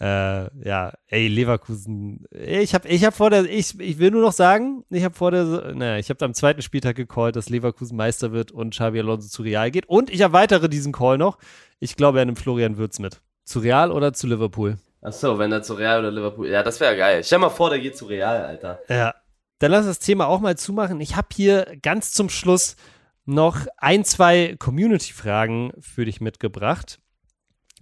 Äh, 0.00 0.66
ja, 0.68 0.92
ey, 1.06 1.28
Leverkusen. 1.28 2.26
Ich 2.30 2.74
habe 2.74 2.88
ich 2.88 3.04
hab 3.04 3.14
vor 3.14 3.30
der, 3.30 3.44
ich, 3.44 3.78
ich 3.78 3.98
will 3.98 4.10
nur 4.10 4.22
noch 4.22 4.32
sagen, 4.32 4.84
ich 4.90 5.04
habe 5.04 5.14
vor 5.14 5.30
der, 5.30 5.74
naja, 5.74 5.98
ich 5.98 6.10
habe 6.10 6.24
am 6.24 6.34
zweiten 6.34 6.62
Spieltag 6.62 6.96
gecallt, 6.96 7.36
dass 7.36 7.48
Leverkusen 7.48 7.96
Meister 7.96 8.32
wird 8.32 8.50
und 8.50 8.70
Xabi 8.70 8.98
Alonso 9.00 9.28
zu 9.28 9.42
Real 9.42 9.70
geht. 9.70 9.86
Und 9.86 10.10
ich 10.10 10.20
erweitere 10.20 10.68
diesen 10.68 10.92
Call 10.92 11.18
noch. 11.18 11.38
Ich 11.78 11.96
glaube, 11.96 12.18
er 12.18 12.24
nimmt 12.24 12.38
Florian 12.38 12.78
Würz 12.78 12.98
mit. 12.98 13.20
Zu 13.44 13.60
Real 13.60 13.92
oder 13.92 14.12
zu 14.12 14.26
Liverpool? 14.26 14.78
Ach 15.02 15.12
so, 15.12 15.38
wenn 15.38 15.50
er 15.50 15.62
zu 15.62 15.74
Real 15.74 16.00
oder 16.00 16.12
Liverpool. 16.12 16.48
Ja, 16.48 16.62
das 16.62 16.78
wäre 16.80 16.96
geil. 16.96 17.22
Stell 17.24 17.38
mal 17.38 17.50
vor, 17.50 17.70
der 17.70 17.80
geht 17.80 17.96
zu 17.96 18.06
Real, 18.06 18.44
Alter. 18.44 18.80
Ja. 18.88 19.14
Dann 19.58 19.70
lass 19.70 19.86
das 19.86 19.98
Thema 19.98 20.26
auch 20.26 20.40
mal 20.40 20.56
zumachen. 20.56 21.00
Ich 21.00 21.16
habe 21.16 21.28
hier 21.32 21.76
ganz 21.82 22.12
zum 22.12 22.28
Schluss 22.28 22.76
noch 23.24 23.66
ein, 23.76 24.04
zwei 24.04 24.56
Community-Fragen 24.58 25.72
für 25.80 26.04
dich 26.04 26.20
mitgebracht. 26.20 26.98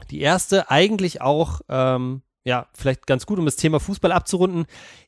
Die 0.05 0.21
erste 0.21 0.71
eigentlich 0.71 1.21
auch, 1.21 1.61
ähm, 1.69 2.23
ja, 2.45 2.67
vielleicht 2.75 3.07
ganz 3.07 3.27
gut, 3.27 3.39
um 3.39 3.45
das 3.45 3.57
Thema 3.57 3.81
Fußball 3.81 4.13
abzurunden. 4.13 4.67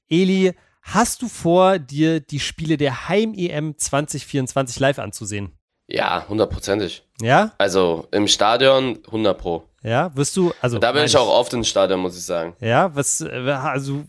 Eli, 0.08 0.54
hast 0.82 1.22
du 1.22 1.28
vor, 1.28 1.78
dir 1.78 2.20
die 2.20 2.40
Spiele 2.40 2.76
der 2.76 3.08
Heim-EM 3.08 3.78
2024 3.78 4.78
live 4.80 4.98
anzusehen? 4.98 5.52
Ja, 5.88 6.26
hundertprozentig. 6.28 7.04
Ja? 7.20 7.52
Also 7.58 8.06
im 8.12 8.28
Stadion 8.28 8.98
100 9.06 9.38
Pro. 9.38 9.64
Ja, 9.82 10.14
wirst 10.14 10.36
du, 10.36 10.52
also. 10.60 10.78
Da 10.78 10.92
bin 10.92 11.04
ich 11.04 11.16
auch 11.16 11.28
oft 11.28 11.52
ins 11.54 11.68
Stadion, 11.68 12.00
muss 12.00 12.16
ich 12.16 12.24
sagen. 12.24 12.54
Ja, 12.60 12.94
was, 12.94 13.20
äh, 13.20 13.50
also 13.50 14.04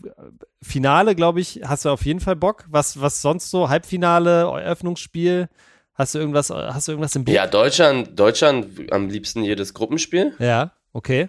Finale, 0.62 1.14
glaube 1.14 1.40
ich, 1.40 1.60
hast 1.64 1.84
du 1.84 1.90
auf 1.90 2.06
jeden 2.06 2.20
Fall 2.20 2.36
Bock. 2.36 2.64
Was, 2.68 3.00
was 3.00 3.20
sonst 3.20 3.50
so? 3.50 3.68
Halbfinale, 3.68 4.42
Eröffnungsspiel? 4.42 5.48
Hast 5.94 6.14
du 6.14 6.18
irgendwas, 6.18 6.50
hast 6.50 6.88
du 6.88 6.92
irgendwas 6.92 7.14
im 7.14 7.24
Blick? 7.24 7.36
Ja, 7.36 7.46
Deutschland, 7.46 8.18
Deutschland 8.18 8.92
am 8.92 9.08
liebsten 9.08 9.44
jedes 9.44 9.74
Gruppenspiel. 9.74 10.34
Ja, 10.40 10.72
okay. 10.92 11.28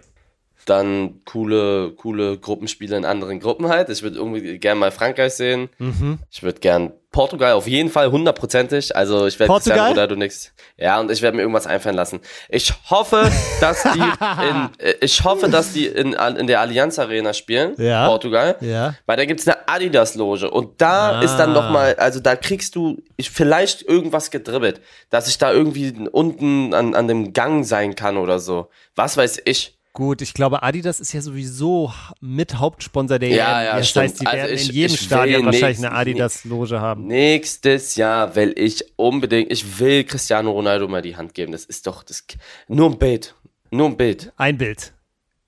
Dann 0.66 1.20
coole, 1.24 1.92
coole 1.92 2.38
Gruppenspiele 2.38 2.96
in 2.96 3.04
anderen 3.04 3.38
Gruppen 3.40 3.68
halt. 3.68 3.88
Ich 3.88 4.02
würde 4.02 4.16
irgendwie 4.16 4.58
gerne 4.58 4.80
mal 4.80 4.90
Frankreich 4.90 5.32
sehen. 5.34 5.68
Mhm. 5.78 6.18
Ich 6.28 6.42
würde 6.42 6.58
gern 6.58 6.92
Portugal 7.12 7.52
auf 7.52 7.66
jeden 7.68 7.88
Fall 7.88 8.10
hundertprozentig. 8.10 8.94
Also 8.94 9.26
ich 9.26 9.38
werde 9.38 9.46
Portugal? 9.46 9.76
Cristiano 9.78 9.90
Ronaldo 9.92 10.16
nix. 10.16 10.52
Ja, 10.76 10.98
und 11.00 11.10
ich 11.10 11.22
werde 11.22 11.36
mir 11.36 11.42
irgendwas 11.44 11.68
einfallen 11.68 11.94
lassen. 11.94 12.18
Ich 12.48 12.74
hoffe, 12.90 13.30
dass 13.60 13.84
die 13.84 13.88
in, 14.00 14.68
äh, 14.84 14.94
ich 15.00 15.22
hoffe, 15.22 15.48
dass 15.48 15.72
die 15.72 15.86
in, 15.86 16.12
in 16.14 16.46
der 16.48 16.60
Allianz 16.60 16.98
Arena 16.98 17.32
spielen. 17.32 17.74
Ja. 17.78 18.08
Portugal. 18.08 18.56
Ja. 18.60 18.96
Weil 19.06 19.16
da 19.18 19.24
gibt's 19.24 19.46
eine 19.46 19.68
Adidas-Loge 19.68 20.50
und 20.50 20.80
da 20.80 21.20
Ah. 21.20 21.22
ist 21.22 21.36
dann 21.36 21.52
noch 21.52 21.70
mal, 21.70 21.94
also 21.94 22.18
da 22.18 22.34
kriegst 22.34 22.74
du 22.74 23.00
ich, 23.16 23.30
vielleicht 23.30 23.82
irgendwas 23.82 24.32
gedribbelt, 24.32 24.80
dass 25.10 25.28
ich 25.28 25.38
da 25.38 25.52
irgendwie 25.52 25.94
unten 26.10 26.74
an, 26.74 26.94
an 26.96 27.06
dem 27.06 27.32
Gang 27.32 27.64
sein 27.64 27.94
kann 27.94 28.16
oder 28.16 28.40
so. 28.40 28.68
Was 28.96 29.16
weiß 29.16 29.42
ich. 29.44 29.75
Gut, 29.96 30.20
ich 30.20 30.34
glaube, 30.34 30.62
Adidas 30.62 31.00
ist 31.00 31.14
ja 31.14 31.22
sowieso 31.22 31.90
mit 32.20 32.56
Hauptsponsor 32.58 33.18
der 33.18 33.30
Ja, 33.30 33.60
EM. 33.62 33.64
ja, 33.66 33.76
das 33.78 33.88
stimmt. 33.88 34.02
heißt, 34.04 34.20
die 34.20 34.26
Also 34.26 34.36
werden 34.36 34.54
ich- 34.54 34.68
in 34.68 34.74
jedem 34.74 34.96
Stadion 34.98 35.46
wahrscheinlich 35.46 35.78
eine 35.78 35.92
Adidas-Loge 35.92 36.78
haben. 36.82 37.06
Nächstes 37.06 37.96
Jahr 37.96 38.36
will 38.36 38.52
ich 38.58 38.84
unbedingt, 38.96 39.50
ich 39.50 39.78
will 39.80 40.04
Cristiano 40.04 40.50
Ronaldo 40.50 40.86
mal 40.86 41.00
die 41.00 41.16
Hand 41.16 41.32
geben. 41.32 41.52
Das 41.52 41.64
ist 41.64 41.86
doch 41.86 42.02
das, 42.02 42.24
nur 42.68 42.90
ein 42.90 42.98
Bild. 42.98 43.34
Nur 43.70 43.88
ein 43.88 43.96
Bild. 43.96 44.34
Ein 44.36 44.58
Bild. 44.58 44.92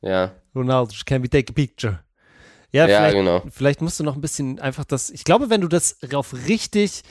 Ja. 0.00 0.32
Ronaldo, 0.54 0.94
can 1.04 1.22
we 1.22 1.28
take 1.28 1.50
a 1.50 1.52
picture? 1.52 2.00
Ja, 2.72 2.86
Ja, 2.88 3.00
vielleicht, 3.00 3.16
genau. 3.16 3.42
vielleicht 3.50 3.82
musst 3.82 4.00
du 4.00 4.04
noch 4.04 4.14
ein 4.14 4.22
bisschen 4.22 4.58
einfach 4.60 4.86
das. 4.86 5.10
Ich 5.10 5.24
glaube, 5.24 5.50
wenn 5.50 5.60
du 5.60 5.68
das 5.68 5.98
auf 6.14 6.32
richtig, 6.46 7.02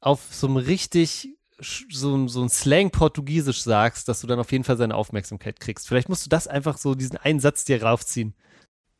auf 0.00 0.20
so 0.30 0.46
einem 0.46 0.56
richtig, 0.56 1.35
so, 1.60 2.28
so 2.28 2.42
ein 2.42 2.48
Slang-Portugiesisch 2.48 3.62
sagst, 3.62 4.08
dass 4.08 4.20
du 4.20 4.26
dann 4.26 4.38
auf 4.38 4.52
jeden 4.52 4.64
Fall 4.64 4.76
seine 4.76 4.94
Aufmerksamkeit 4.94 5.60
kriegst. 5.60 5.88
Vielleicht 5.88 6.08
musst 6.08 6.24
du 6.26 6.28
das 6.28 6.46
einfach 6.46 6.78
so, 6.78 6.94
diesen 6.94 7.16
einen 7.16 7.40
Satz 7.40 7.64
dir 7.64 7.82
raufziehen. 7.82 8.34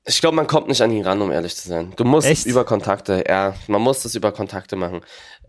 Ich 0.08 0.20
glaube, 0.20 0.36
man 0.36 0.46
kommt 0.46 0.68
nicht 0.68 0.80
an 0.80 0.92
ihn 0.92 1.04
ran, 1.04 1.20
um 1.20 1.32
ehrlich 1.32 1.56
zu 1.56 1.68
sein. 1.68 1.92
Du 1.96 2.04
musst 2.04 2.28
Echt? 2.28 2.46
über 2.46 2.64
Kontakte, 2.64 3.24
ja, 3.26 3.56
man 3.66 3.82
muss 3.82 4.02
das 4.02 4.14
über 4.14 4.30
Kontakte 4.30 4.76
machen. 4.76 5.00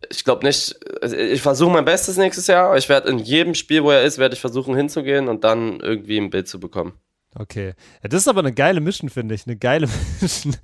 Ich 0.10 0.24
glaube 0.24 0.46
nicht, 0.46 0.76
ich 1.04 1.42
versuche 1.44 1.72
mein 1.72 1.86
Bestes 1.86 2.18
nächstes 2.18 2.48
Jahr. 2.48 2.76
Ich 2.76 2.90
werde 2.90 3.10
in 3.10 3.20
jedem 3.20 3.54
Spiel, 3.54 3.84
wo 3.84 3.92
er 3.92 4.04
ist, 4.04 4.18
werde 4.18 4.34
ich 4.34 4.42
versuchen 4.42 4.76
hinzugehen 4.76 5.28
und 5.28 5.44
dann 5.44 5.80
irgendwie 5.80 6.18
ein 6.18 6.32
Bild 6.32 6.48
zu 6.48 6.60
bekommen. 6.60 6.94
Okay. 7.36 7.76
Ja, 8.02 8.10
das 8.10 8.22
ist 8.22 8.28
aber 8.28 8.40
eine 8.40 8.54
geile 8.54 8.80
Mission, 8.80 9.10
finde 9.10 9.36
ich. 9.36 9.46
Eine 9.46 9.58
geile 9.58 9.88
Mission. 10.22 10.56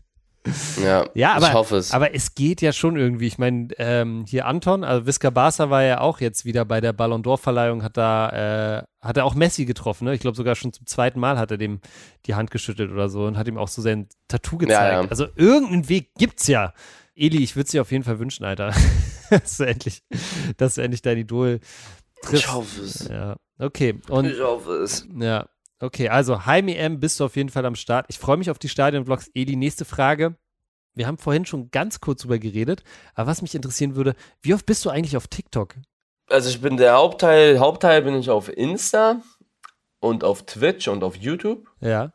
Ja, 0.84 1.06
Ja, 1.14 1.34
aber, 1.34 1.48
ich 1.48 1.54
hoffe 1.54 1.78
es. 1.78 1.92
aber 1.92 2.14
es 2.14 2.36
geht 2.36 2.62
ja 2.62 2.74
schon 2.74 2.98
irgendwie. 2.98 3.28
Ich 3.28 3.38
meine, 3.38 3.70
ähm, 3.78 4.26
hier 4.28 4.46
Anton, 4.46 4.84
also 4.84 5.06
Visca 5.06 5.30
Barca 5.30 5.70
war 5.70 5.84
ja 5.84 6.02
auch 6.02 6.20
jetzt 6.20 6.46
wieder 6.46 6.66
bei 6.66 6.82
der 6.82 6.94
Ballon 6.94 7.24
d'Or-Verleihung, 7.24 7.84
hat 7.84 7.98
da, 7.98 8.80
äh, 8.80 8.84
hat 9.02 9.18
er 9.18 9.26
auch 9.26 9.36
Messi 9.36 9.66
getroffen, 9.66 10.06
ne? 10.06 10.14
Ich 10.14 10.22
glaube 10.22 10.36
sogar 10.38 10.56
schon 10.56 10.74
zum 10.74 10.86
zweiten 10.86 11.20
Mal 11.20 11.38
hat 11.38 11.52
er 11.52 11.58
dem 11.58 11.80
die 12.26 12.36
Hand 12.36 12.52
geschüttelt 12.52 12.92
oder 12.92 13.10
so 13.10 13.26
und 13.26 13.38
hat 13.38 13.48
ihm 13.48 13.58
auch 13.58 13.68
so 13.68 13.82
sein 13.82 14.08
Tattoo 14.28 14.58
gezeigt. 14.58 14.94
Ja, 14.94 15.02
ja. 15.04 15.08
Also 15.10 15.28
irgendeinen 15.36 15.88
Weg 15.90 16.14
gibt's 16.16 16.48
ja. 16.48 16.74
Eli, 17.16 17.44
ich 17.44 17.56
würde 17.56 17.66
es 17.66 17.72
dir 17.72 17.82
auf 17.82 17.92
jeden 17.92 18.04
Fall 18.04 18.20
wünschen, 18.20 18.44
Alter. 18.44 18.74
dass 19.30 19.58
du 19.58 19.64
endlich, 19.66 20.04
dass 20.58 20.76
du 20.76 20.82
endlich 20.82 21.02
dein 21.02 21.18
Idol 21.18 21.60
triffst. 22.22 22.46
ich 22.46 22.52
hoffe 22.52 22.82
es. 22.82 23.08
Ja, 23.08 23.36
okay. 23.60 24.00
Und 24.10 24.26
Ich 24.26 24.42
hoffe 24.42 24.74
es. 24.74 25.08
ja, 25.16 25.48
okay, 25.84 26.10
also 26.10 26.46
Heim 26.46 26.68
EM 26.68 27.00
bist 27.00 27.20
du 27.20 27.26
auf 27.26 27.36
jeden 27.36 27.50
Fall 27.50 27.66
am 27.66 27.76
Start. 27.76 28.06
Ich 28.10 28.20
freue 28.20 28.38
mich 28.38 28.50
auf 28.50 28.60
die 28.60 28.70
Stadionvlogs. 28.70 29.30
Eli, 29.34 29.56
nächste 29.56 29.86
Frage. 29.86 30.36
Wir 30.96 31.08
haben 31.08 31.18
vorhin 31.18 31.46
schon 31.46 31.72
ganz 31.72 32.00
kurz 32.02 32.22
drüber 32.22 32.38
geredet, 32.38 32.84
aber 33.16 33.28
was 33.32 33.42
mich 33.42 33.56
interessieren 33.56 33.96
würde, 33.96 34.14
wie 34.42 34.54
oft 34.54 34.66
bist 34.66 34.86
du 34.86 34.90
eigentlich 34.92 35.18
auf 35.18 35.28
TikTok? 35.28 35.76
Also 36.30 36.50
ich 36.50 36.62
bin 36.62 36.78
der 36.78 36.94
Hauptteil, 36.94 37.60
Hauptteil 37.60 38.04
bin 38.04 38.16
ich 38.16 38.30
auf 38.30 38.48
Insta 38.50 39.22
und 40.00 40.24
auf 40.24 40.46
Twitch 40.46 40.88
und 40.88 41.04
auf 41.04 41.16
YouTube. 41.16 41.68
Ja. 41.80 42.14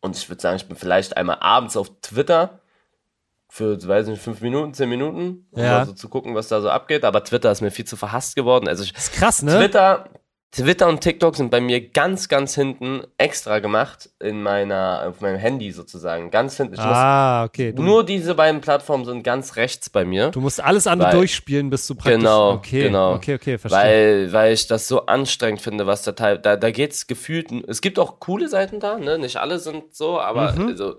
Und 0.00 0.16
ich 0.16 0.28
würde 0.28 0.40
sagen, 0.40 0.56
ich 0.56 0.66
bin 0.66 0.76
vielleicht 0.76 1.16
einmal 1.16 1.38
abends 1.40 1.76
auf 1.76 1.90
Twitter 2.00 2.60
für, 3.48 3.86
weiß 3.86 4.06
nicht, 4.08 4.22
fünf 4.22 4.40
Minuten, 4.40 4.74
zehn 4.74 4.88
Minuten, 4.88 5.46
um 5.50 5.62
Ja. 5.62 5.78
mal 5.78 5.86
so 5.86 5.92
zu 5.92 6.08
gucken, 6.08 6.34
was 6.34 6.48
da 6.48 6.60
so 6.60 6.68
abgeht. 6.70 7.04
Aber 7.04 7.22
Twitter 7.24 7.52
ist 7.52 7.60
mir 7.60 7.70
viel 7.70 7.84
zu 7.84 7.96
verhasst 7.96 8.36
geworden. 8.36 8.68
Also 8.68 8.84
ich, 8.84 8.94
Ist 8.94 9.12
krass, 9.12 9.42
ne? 9.42 9.56
Twitter, 9.58 10.08
Twitter 10.56 10.86
und 10.88 11.00
TikTok 11.00 11.34
sind 11.36 11.50
bei 11.50 11.60
mir 11.60 11.80
ganz, 11.90 12.28
ganz 12.28 12.54
hinten 12.54 13.02
extra 13.18 13.58
gemacht 13.58 14.10
in 14.20 14.42
meiner, 14.42 15.04
auf 15.08 15.20
meinem 15.20 15.36
Handy 15.38 15.72
sozusagen. 15.72 16.30
Ganz 16.30 16.56
hinten. 16.56 16.74
Ich 16.74 16.80
ah, 16.80 17.44
okay. 17.44 17.70
muss, 17.72 17.76
Du, 17.76 17.82
nur 17.82 18.04
diese 18.06 18.34
beiden 18.36 18.60
Plattformen 18.60 19.04
sind 19.04 19.24
ganz 19.24 19.56
rechts 19.56 19.90
bei 19.90 20.04
mir. 20.04 20.30
du 20.30 20.40
musst 20.40 20.62
alles 20.62 20.86
andere 20.86 21.08
Weil- 21.08 21.16
durchspielen, 21.16 21.70
bis 21.70 21.86
du 21.88 21.94
praktisch. 21.96 22.14
Genau, 22.18 22.52
okay, 22.52 22.84
genau. 22.84 23.14
Okay, 23.14 23.34
okay, 23.34 23.58
verstehe. 23.58 23.80
Weil, 23.80 24.32
weil 24.32 24.52
ich 24.54 24.66
das 24.68 24.86
so 24.86 25.06
anstrengend 25.06 25.60
finde, 25.60 25.86
was 25.86 26.02
da 26.02 26.12
teil, 26.12 26.38
da, 26.38 26.56
da 26.56 26.70
geht's 26.70 27.06
gefühlt, 27.08 27.50
es 27.66 27.80
gibt 27.80 27.98
auch 27.98 28.20
coole 28.20 28.48
Seiten 28.48 28.78
da, 28.78 28.96
ne? 28.98 29.18
Nicht 29.18 29.36
alle 29.38 29.58
sind 29.58 29.92
so, 29.94 30.20
aber 30.20 30.52
Mhm. 30.52 30.68
also, 30.68 30.96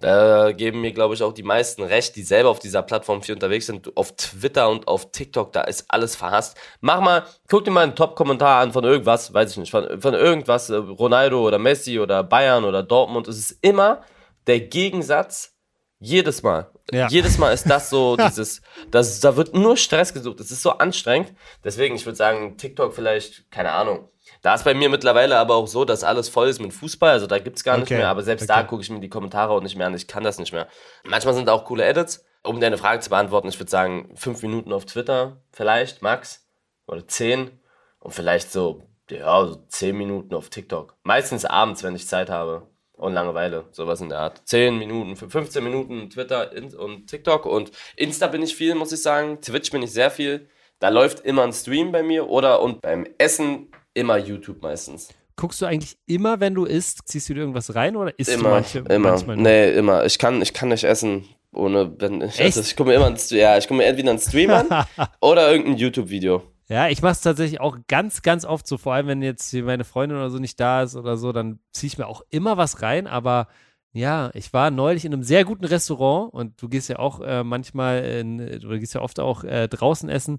da 0.00 0.52
geben 0.52 0.82
mir, 0.82 0.92
glaube 0.92 1.14
ich, 1.14 1.22
auch 1.22 1.32
die 1.32 1.42
meisten 1.42 1.82
recht, 1.82 2.16
die 2.16 2.22
selber 2.22 2.50
auf 2.50 2.58
dieser 2.58 2.82
Plattform 2.82 3.22
viel 3.22 3.34
unterwegs 3.34 3.66
sind. 3.66 3.96
Auf 3.96 4.14
Twitter 4.16 4.68
und 4.68 4.88
auf 4.88 5.10
TikTok, 5.10 5.52
da 5.52 5.62
ist 5.62 5.86
alles 5.88 6.16
verhasst. 6.16 6.56
Mach 6.80 7.00
mal, 7.00 7.24
guck 7.48 7.64
dir 7.64 7.70
mal 7.70 7.82
einen 7.82 7.96
Top-Kommentar 7.96 8.60
an 8.60 8.72
von 8.72 8.84
irgendwas, 8.84 9.32
weiß 9.32 9.52
ich 9.52 9.56
nicht, 9.56 9.70
von, 9.70 10.00
von 10.00 10.14
irgendwas, 10.14 10.68
äh, 10.68 10.76
Ronaldo 10.76 11.46
oder 11.46 11.58
Messi 11.58 11.98
oder 11.98 12.22
Bayern 12.22 12.64
oder 12.64 12.82
Dortmund. 12.82 13.26
Es 13.26 13.38
ist 13.38 13.58
immer 13.62 14.02
der 14.46 14.60
Gegensatz 14.60 15.55
jedes 15.98 16.42
Mal. 16.42 16.70
Ja. 16.92 17.08
Jedes 17.08 17.38
Mal 17.38 17.52
ist 17.52 17.68
das 17.68 17.90
so 17.90 18.16
dieses, 18.28 18.62
das, 18.90 19.20
da 19.20 19.36
wird 19.36 19.54
nur 19.54 19.76
Stress 19.76 20.12
gesucht. 20.12 20.40
Es 20.40 20.50
ist 20.50 20.62
so 20.62 20.72
anstrengend. 20.72 21.32
Deswegen, 21.64 21.96
ich 21.96 22.06
würde 22.06 22.16
sagen, 22.16 22.56
TikTok 22.56 22.94
vielleicht, 22.94 23.50
keine 23.50 23.72
Ahnung. 23.72 24.08
Da 24.42 24.54
ist 24.54 24.64
bei 24.64 24.74
mir 24.74 24.88
mittlerweile 24.88 25.38
aber 25.38 25.54
auch 25.54 25.66
so, 25.66 25.84
dass 25.84 26.04
alles 26.04 26.28
voll 26.28 26.48
ist 26.48 26.60
mit 26.60 26.72
Fußball. 26.72 27.10
Also 27.10 27.26
da 27.26 27.38
gibt's 27.38 27.64
gar 27.64 27.76
nicht 27.78 27.86
Okay, 27.86 27.98
mehr. 27.98 28.08
Aber 28.08 28.22
selbst 28.22 28.48
da 28.48 28.58
okay. 28.58 28.66
gucke 28.66 28.82
ich 28.82 28.90
mir 28.90 29.00
die 29.00 29.08
Kommentare 29.08 29.52
auch 29.52 29.62
nicht 29.62 29.76
mehr 29.76 29.86
an. 29.86 29.94
Ich 29.94 30.06
kann 30.06 30.24
das 30.24 30.38
nicht 30.38 30.52
mehr. 30.52 30.68
Manchmal 31.04 31.34
sind 31.34 31.46
da 31.48 31.52
auch 31.52 31.64
coole 31.64 31.84
Edits. 31.84 32.24
Um 32.42 32.60
deine 32.60 32.78
Frage 32.78 33.00
zu 33.00 33.10
beantworten, 33.10 33.48
ich 33.48 33.58
würde 33.58 33.70
sagen, 33.70 34.12
fünf 34.14 34.42
Minuten 34.42 34.72
auf 34.72 34.84
Twitter, 34.84 35.42
vielleicht, 35.50 36.02
max. 36.02 36.46
Oder 36.86 37.08
zehn. 37.08 37.50
Und 37.98 38.12
vielleicht 38.12 38.52
so, 38.52 38.84
ja, 39.10 39.44
so 39.46 39.56
zehn 39.66 39.96
Minuten 39.96 40.32
auf 40.34 40.48
TikTok. 40.48 40.94
Meistens 41.02 41.44
abends, 41.44 41.82
wenn 41.82 41.96
ich 41.96 42.06
Zeit 42.06 42.30
habe. 42.30 42.68
Und 42.96 43.12
Langeweile, 43.12 43.66
sowas 43.72 44.00
in 44.00 44.08
der 44.08 44.20
Art. 44.20 44.40
10 44.46 44.78
Minuten, 44.78 45.16
15 45.16 45.62
Minuten 45.62 46.08
Twitter 46.08 46.50
und 46.78 47.06
TikTok. 47.08 47.44
Und 47.44 47.70
Insta 47.96 48.26
bin 48.26 48.42
ich 48.42 48.56
viel, 48.56 48.74
muss 48.74 48.90
ich 48.92 49.02
sagen. 49.02 49.38
Twitch 49.42 49.70
bin 49.70 49.82
ich 49.82 49.92
sehr 49.92 50.10
viel. 50.10 50.48
Da 50.78 50.88
läuft 50.88 51.20
immer 51.20 51.42
ein 51.44 51.52
Stream 51.52 51.92
bei 51.92 52.02
mir. 52.02 52.28
Oder 52.28 52.62
und 52.62 52.80
beim 52.80 53.06
Essen 53.18 53.68
immer 53.92 54.16
YouTube 54.16 54.62
meistens. 54.62 55.10
Guckst 55.36 55.60
du 55.60 55.66
eigentlich 55.66 55.98
immer, 56.06 56.40
wenn 56.40 56.54
du 56.54 56.64
isst, 56.64 57.00
ziehst 57.06 57.28
du 57.28 57.34
dir 57.34 57.40
irgendwas 57.40 57.74
rein 57.74 57.96
oder 57.96 58.18
isst 58.18 58.30
du 58.30 58.34
Immer, 58.34 58.50
manche, 58.50 58.78
immer. 58.78 59.10
manchmal 59.10 59.36
nur? 59.36 59.42
Nee, 59.42 59.72
immer. 59.74 60.06
Ich 60.06 60.18
kann, 60.18 60.40
ich 60.40 60.54
kann 60.54 60.70
nicht 60.70 60.84
essen, 60.84 61.28
ohne, 61.52 61.94
wenn 62.00 62.22
ich 62.22 62.40
Echt? 62.40 62.56
esse. 62.56 62.62
Ich 62.62 62.74
gucke 62.76 62.88
mir 62.88 62.96
immer, 62.96 63.06
ein, 63.08 63.18
ja, 63.28 63.58
ich 63.58 63.68
gucke 63.68 63.76
mir 63.76 63.84
entweder 63.84 64.08
einen 64.10 64.18
Stream 64.18 64.50
an 64.50 64.66
oder 65.20 65.50
irgendein 65.50 65.76
YouTube-Video. 65.76 66.42
Ja, 66.68 66.88
ich 66.88 67.00
mache 67.00 67.12
es 67.12 67.20
tatsächlich 67.20 67.60
auch 67.60 67.78
ganz, 67.86 68.22
ganz 68.22 68.44
oft 68.44 68.66
so, 68.66 68.76
vor 68.76 68.94
allem 68.94 69.06
wenn 69.06 69.22
jetzt 69.22 69.50
hier 69.50 69.62
meine 69.64 69.84
Freundin 69.84 70.18
oder 70.18 70.30
so 70.30 70.38
nicht 70.38 70.58
da 70.58 70.82
ist 70.82 70.96
oder 70.96 71.16
so, 71.16 71.32
dann 71.32 71.60
ziehe 71.72 71.88
ich 71.88 71.98
mir 71.98 72.06
auch 72.06 72.22
immer 72.30 72.56
was 72.56 72.82
rein, 72.82 73.06
aber 73.06 73.46
ja, 73.92 74.30
ich 74.34 74.52
war 74.52 74.70
neulich 74.70 75.04
in 75.04 75.12
einem 75.12 75.22
sehr 75.22 75.44
guten 75.44 75.64
Restaurant 75.64 76.32
und 76.34 76.60
du 76.60 76.68
gehst 76.68 76.88
ja 76.88 76.98
auch 76.98 77.20
äh, 77.20 77.44
manchmal, 77.44 78.04
in, 78.04 78.40
oder 78.64 78.78
gehst 78.78 78.94
ja 78.94 79.00
oft 79.00 79.20
auch 79.20 79.44
äh, 79.44 79.68
draußen 79.68 80.08
essen. 80.08 80.38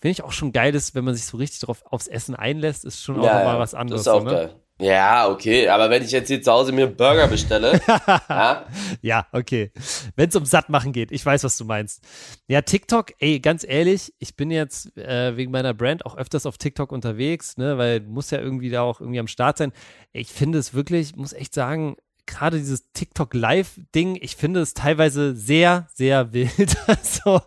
Finde 0.00 0.12
ich 0.12 0.22
auch 0.22 0.32
schon 0.32 0.52
geil, 0.52 0.74
ist, 0.74 0.94
wenn 0.94 1.04
man 1.04 1.14
sich 1.14 1.26
so 1.26 1.36
richtig 1.36 1.60
drauf 1.60 1.84
aufs 1.86 2.06
Essen 2.06 2.34
einlässt, 2.34 2.84
ist 2.84 3.02
schon 3.02 3.16
auch 3.16 3.24
nochmal 3.24 3.58
was 3.58 3.74
anderes. 3.74 4.04
Das 4.04 4.14
ist 4.14 4.20
auch 4.20 4.20
so, 4.20 4.26
ne? 4.26 4.30
geil. 4.32 4.63
Ja, 4.84 5.30
okay, 5.30 5.66
aber 5.68 5.88
wenn 5.88 6.02
ich 6.02 6.10
jetzt 6.10 6.28
hier 6.28 6.42
zu 6.42 6.52
Hause 6.52 6.70
mir 6.70 6.84
einen 6.86 6.94
Burger 6.96 7.26
bestelle, 7.26 7.80
ja, 8.28 8.66
Ja, 9.00 9.26
okay. 9.32 9.72
Wenn 10.14 10.28
es 10.28 10.36
um 10.36 10.44
Sattmachen 10.44 10.92
geht, 10.92 11.10
ich 11.10 11.24
weiß, 11.24 11.42
was 11.42 11.56
du 11.56 11.64
meinst. 11.64 12.04
Ja, 12.48 12.60
TikTok, 12.60 13.12
ey, 13.18 13.40
ganz 13.40 13.64
ehrlich, 13.66 14.12
ich 14.18 14.36
bin 14.36 14.50
jetzt 14.50 14.94
äh, 14.98 15.38
wegen 15.38 15.52
meiner 15.52 15.72
Brand 15.72 16.04
auch 16.04 16.18
öfters 16.18 16.44
auf 16.44 16.58
TikTok 16.58 16.92
unterwegs, 16.92 17.56
ne, 17.56 17.78
weil 17.78 18.00
du 18.00 18.10
musst 18.10 18.30
ja 18.30 18.38
irgendwie 18.40 18.68
da 18.68 18.82
auch 18.82 19.00
irgendwie 19.00 19.20
am 19.20 19.26
Start 19.26 19.56
sein. 19.56 19.72
Ich 20.12 20.28
finde 20.28 20.58
es 20.58 20.74
wirklich, 20.74 21.16
muss 21.16 21.32
echt 21.32 21.54
sagen, 21.54 21.96
gerade 22.26 22.58
dieses 22.58 22.90
TikTok 22.92 23.34
Live-Ding, 23.34 24.18
ich 24.20 24.36
finde 24.36 24.60
es 24.60 24.74
teilweise 24.74 25.34
sehr, 25.34 25.88
sehr 25.94 26.32
wild. 26.32 26.76
Also, 26.86 27.40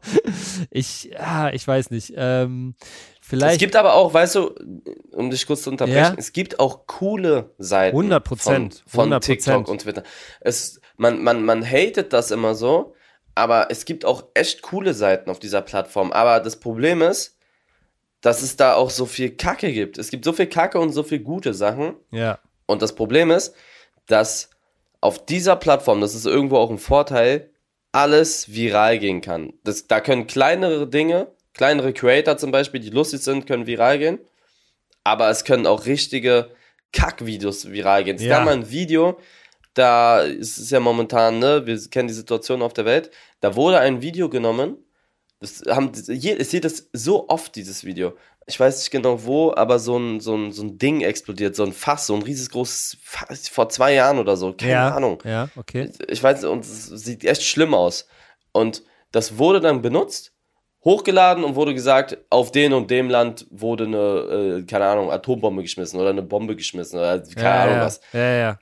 ich, 0.71 1.05
ja, 1.05 1.49
ich 1.51 1.67
weiß 1.67 1.89
nicht. 1.91 2.13
Ähm, 2.15 2.75
vielleicht. 3.21 3.53
Es 3.53 3.59
gibt 3.59 3.75
aber 3.75 3.93
auch, 3.93 4.13
weißt 4.13 4.35
du, 4.35 4.55
um 5.11 5.29
dich 5.29 5.45
kurz 5.47 5.63
zu 5.63 5.69
unterbrechen, 5.69 6.13
Ja. 6.13 6.15
es 6.17 6.33
gibt 6.33 6.59
auch 6.59 6.87
coole 6.87 7.53
Seiten 7.57 7.95
100 7.97 8.23
Prozent, 8.23 8.73
von, 8.85 8.89
von 8.89 8.99
100 9.13 9.23
TikTok 9.23 9.67
und 9.67 9.81
Twitter. 9.81 10.03
Es, 10.41 10.79
man, 10.95 11.21
man, 11.23 11.43
man 11.43 11.65
hatet 11.65 12.13
das 12.13 12.31
immer 12.31 12.55
so, 12.55 12.93
aber 13.35 13.67
es 13.69 13.85
gibt 13.85 14.05
auch 14.05 14.25
echt 14.33 14.61
coole 14.63 14.93
Seiten 14.93 15.29
auf 15.29 15.39
dieser 15.39 15.61
Plattform. 15.61 16.11
Aber 16.11 16.39
das 16.39 16.59
Problem 16.59 17.01
ist, 17.01 17.37
dass 18.21 18.41
es 18.41 18.55
da 18.55 18.73
auch 18.73 18.89
so 18.89 19.05
viel 19.05 19.29
Kacke 19.35 19.71
gibt. 19.71 19.97
Es 19.99 20.09
gibt 20.09 20.25
so 20.25 20.33
viel 20.33 20.47
Kacke 20.47 20.79
und 20.79 20.91
so 20.91 21.03
viel 21.03 21.19
gute 21.19 21.53
Sachen. 21.53 21.95
ja. 22.11 22.39
Und 22.69 22.81
das 22.81 22.95
Problem 22.95 23.31
ist, 23.31 23.53
dass 24.07 24.49
auf 25.01 25.25
dieser 25.25 25.55
Plattform, 25.55 26.01
das 26.01 26.15
ist 26.15 26.25
irgendwo 26.25 26.57
auch 26.57 26.69
ein 26.71 26.77
Vorteil, 26.79 27.51
alles 27.91 28.53
viral 28.53 28.99
gehen 28.99 29.21
kann. 29.21 29.53
Das, 29.63 29.87
da 29.87 30.01
können 30.01 30.27
kleinere 30.27 30.87
Dinge, 30.87 31.27
kleinere 31.53 31.93
Creator 31.93 32.37
zum 32.37 32.51
Beispiel, 32.51 32.79
die 32.79 32.89
lustig 32.89 33.21
sind, 33.21 33.47
können 33.47 33.65
viral 33.67 33.97
gehen. 33.99 34.19
Aber 35.03 35.29
es 35.29 35.45
können 35.45 35.65
auch 35.65 35.85
richtige 35.85 36.51
Kackvideos 36.91 37.71
viral 37.71 38.03
gehen. 38.03 38.17
Es 38.17 38.23
Ja. 38.23 38.37
gab 38.37 38.45
mal 38.45 38.53
ein 38.53 38.69
Video, 38.69 39.19
da 39.73 40.21
ist 40.21 40.57
es 40.57 40.69
ja 40.69 40.79
momentan, 40.79 41.39
ne, 41.39 41.65
wir 41.65 41.79
kennen 41.89 42.07
die 42.07 42.13
Situation 42.13 42.61
auf 42.61 42.73
der 42.73 42.85
Welt, 42.85 43.11
da 43.39 43.55
wurde 43.55 43.79
ein 43.79 44.01
Video 44.01 44.29
genommen, 44.29 44.77
das 45.39 45.61
haben, 45.69 45.91
ich 46.07 46.21
sehe 46.49 46.61
das 46.61 46.89
so 46.93 47.29
oft, 47.29 47.55
dieses 47.55 47.83
Video. 47.83 48.13
Ich 48.49 48.57
weiß 48.57 48.79
nicht 48.79 48.91
genau 48.91 49.25
wo, 49.25 49.53
aber 49.53 49.77
so 49.77 49.97
ein, 49.97 50.21
so 50.21 50.33
ein, 50.35 50.53
so 50.53 50.63
ein 50.63 50.77
Ding 50.77 51.01
explodiert, 51.01 51.55
so 51.55 51.63
ein 51.63 51.73
Fass, 51.73 52.07
so 52.07 52.15
ein 52.15 52.21
riesengroßes 52.21 52.97
Fass, 53.03 53.49
vor 53.49 53.67
zwei 53.67 53.93
Jahren 53.93 54.19
oder 54.19 54.37
so, 54.37 54.53
keine 54.53 54.71
ja, 54.71 54.95
Ahnung. 54.95 55.21
Ja, 55.25 55.49
okay. 55.57 55.91
Ich 56.07 56.23
weiß, 56.23 56.45
und 56.45 56.63
es 56.63 56.85
sieht 56.85 57.25
echt 57.25 57.43
schlimm 57.43 57.73
aus. 57.73 58.07
Und 58.53 58.83
das 59.11 59.37
wurde 59.37 59.59
dann 59.59 59.81
benutzt, 59.81 60.31
hochgeladen 60.85 61.43
und 61.43 61.55
wurde 61.55 61.73
gesagt, 61.73 62.17
auf 62.29 62.51
den 62.51 62.71
und 62.71 62.89
dem 62.89 63.09
Land 63.09 63.45
wurde 63.49 63.83
eine, 63.83 64.59
äh, 64.59 64.63
keine 64.63 64.85
Ahnung, 64.85 65.11
Atombombe 65.11 65.61
geschmissen 65.61 65.99
oder 65.99 66.11
eine 66.11 66.21
Bombe 66.21 66.55
geschmissen 66.55 66.97
oder 66.99 67.19
keine 67.19 67.43
ja, 67.43 67.63
Ahnung 67.63 67.75
ja, 67.75 67.81
was. 67.81 68.01
Ja, 68.13 68.33
ja. 68.33 68.59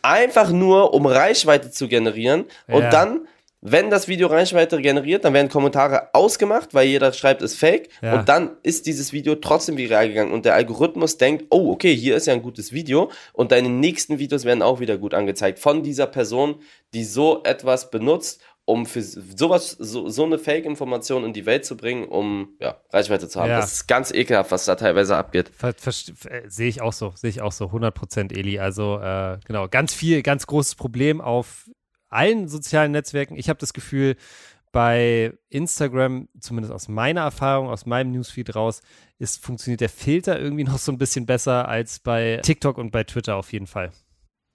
Einfach 0.00 0.50
nur, 0.50 0.94
um 0.94 1.04
Reichweite 1.04 1.70
zu 1.70 1.88
generieren. 1.88 2.46
Und 2.68 2.90
dann, 2.90 3.26
wenn 3.60 3.90
das 3.90 4.06
Video 4.06 4.28
Reichweite 4.28 4.80
generiert, 4.80 5.24
dann 5.24 5.34
werden 5.34 5.48
Kommentare 5.48 6.14
ausgemacht, 6.14 6.74
weil 6.74 6.86
jeder 6.86 7.12
schreibt, 7.12 7.42
ist 7.42 7.56
fake. 7.56 7.88
Ja. 8.02 8.18
Und 8.18 8.28
dann 8.28 8.56
ist 8.62 8.86
dieses 8.86 9.12
Video 9.12 9.34
trotzdem 9.34 9.76
viral 9.76 10.08
gegangen. 10.08 10.32
Und 10.32 10.44
der 10.44 10.54
Algorithmus 10.54 11.18
denkt, 11.18 11.46
oh, 11.50 11.72
okay, 11.72 11.94
hier 11.94 12.16
ist 12.16 12.26
ja 12.26 12.34
ein 12.34 12.42
gutes 12.42 12.72
Video. 12.72 13.10
Und 13.32 13.52
deine 13.52 13.68
nächsten 13.68 14.18
Videos 14.18 14.44
werden 14.44 14.62
auch 14.62 14.78
wieder 14.80 14.98
gut 14.98 15.14
angezeigt 15.14 15.58
von 15.58 15.82
dieser 15.82 16.06
Person, 16.06 16.56
die 16.94 17.04
so 17.04 17.42
etwas 17.44 17.90
benutzt, 17.90 18.40
um 18.66 18.84
für 18.84 19.00
sowas, 19.00 19.70
so, 19.70 20.08
so 20.08 20.24
eine 20.24 20.38
Fake-Information 20.38 21.24
in 21.24 21.32
die 21.32 21.46
Welt 21.46 21.64
zu 21.64 21.76
bringen, 21.76 22.04
um 22.04 22.56
ja, 22.60 22.76
Reichweite 22.90 23.28
zu 23.28 23.40
haben. 23.40 23.50
Ja. 23.50 23.60
Das 23.60 23.72
ist 23.72 23.86
ganz 23.86 24.12
ekelhaft, 24.12 24.50
was 24.50 24.64
da 24.64 24.74
teilweise 24.74 25.16
abgeht. 25.16 25.50
Äh, 26.26 26.42
Sehe 26.48 26.68
ich 26.68 26.82
auch 26.82 26.92
so, 26.92 27.12
sehe 27.14 27.30
ich 27.30 27.40
auch 27.40 27.52
so, 27.52 27.66
100% 27.66 28.36
Eli. 28.36 28.58
Also 28.58 28.98
äh, 28.98 29.38
genau, 29.46 29.68
ganz 29.68 29.94
viel, 29.94 30.22
ganz 30.22 30.46
großes 30.48 30.74
Problem 30.74 31.20
auf 31.20 31.70
allen 32.16 32.48
sozialen 32.48 32.92
Netzwerken. 32.92 33.36
Ich 33.36 33.48
habe 33.48 33.58
das 33.60 33.72
Gefühl, 33.72 34.16
bei 34.72 35.32
Instagram, 35.48 36.28
zumindest 36.38 36.72
aus 36.74 36.88
meiner 36.88 37.22
Erfahrung, 37.22 37.68
aus 37.68 37.86
meinem 37.86 38.10
Newsfeed 38.12 38.54
raus, 38.54 38.82
ist, 39.18 39.42
funktioniert 39.42 39.80
der 39.80 39.88
Filter 39.88 40.38
irgendwie 40.38 40.64
noch 40.70 40.78
so 40.78 40.92
ein 40.92 40.98
bisschen 40.98 41.24
besser 41.26 41.68
als 41.68 41.98
bei 42.00 42.40
TikTok 42.42 42.76
und 42.78 42.90
bei 42.90 43.04
Twitter 43.04 43.36
auf 43.36 43.52
jeden 43.52 43.66
Fall. 43.66 43.90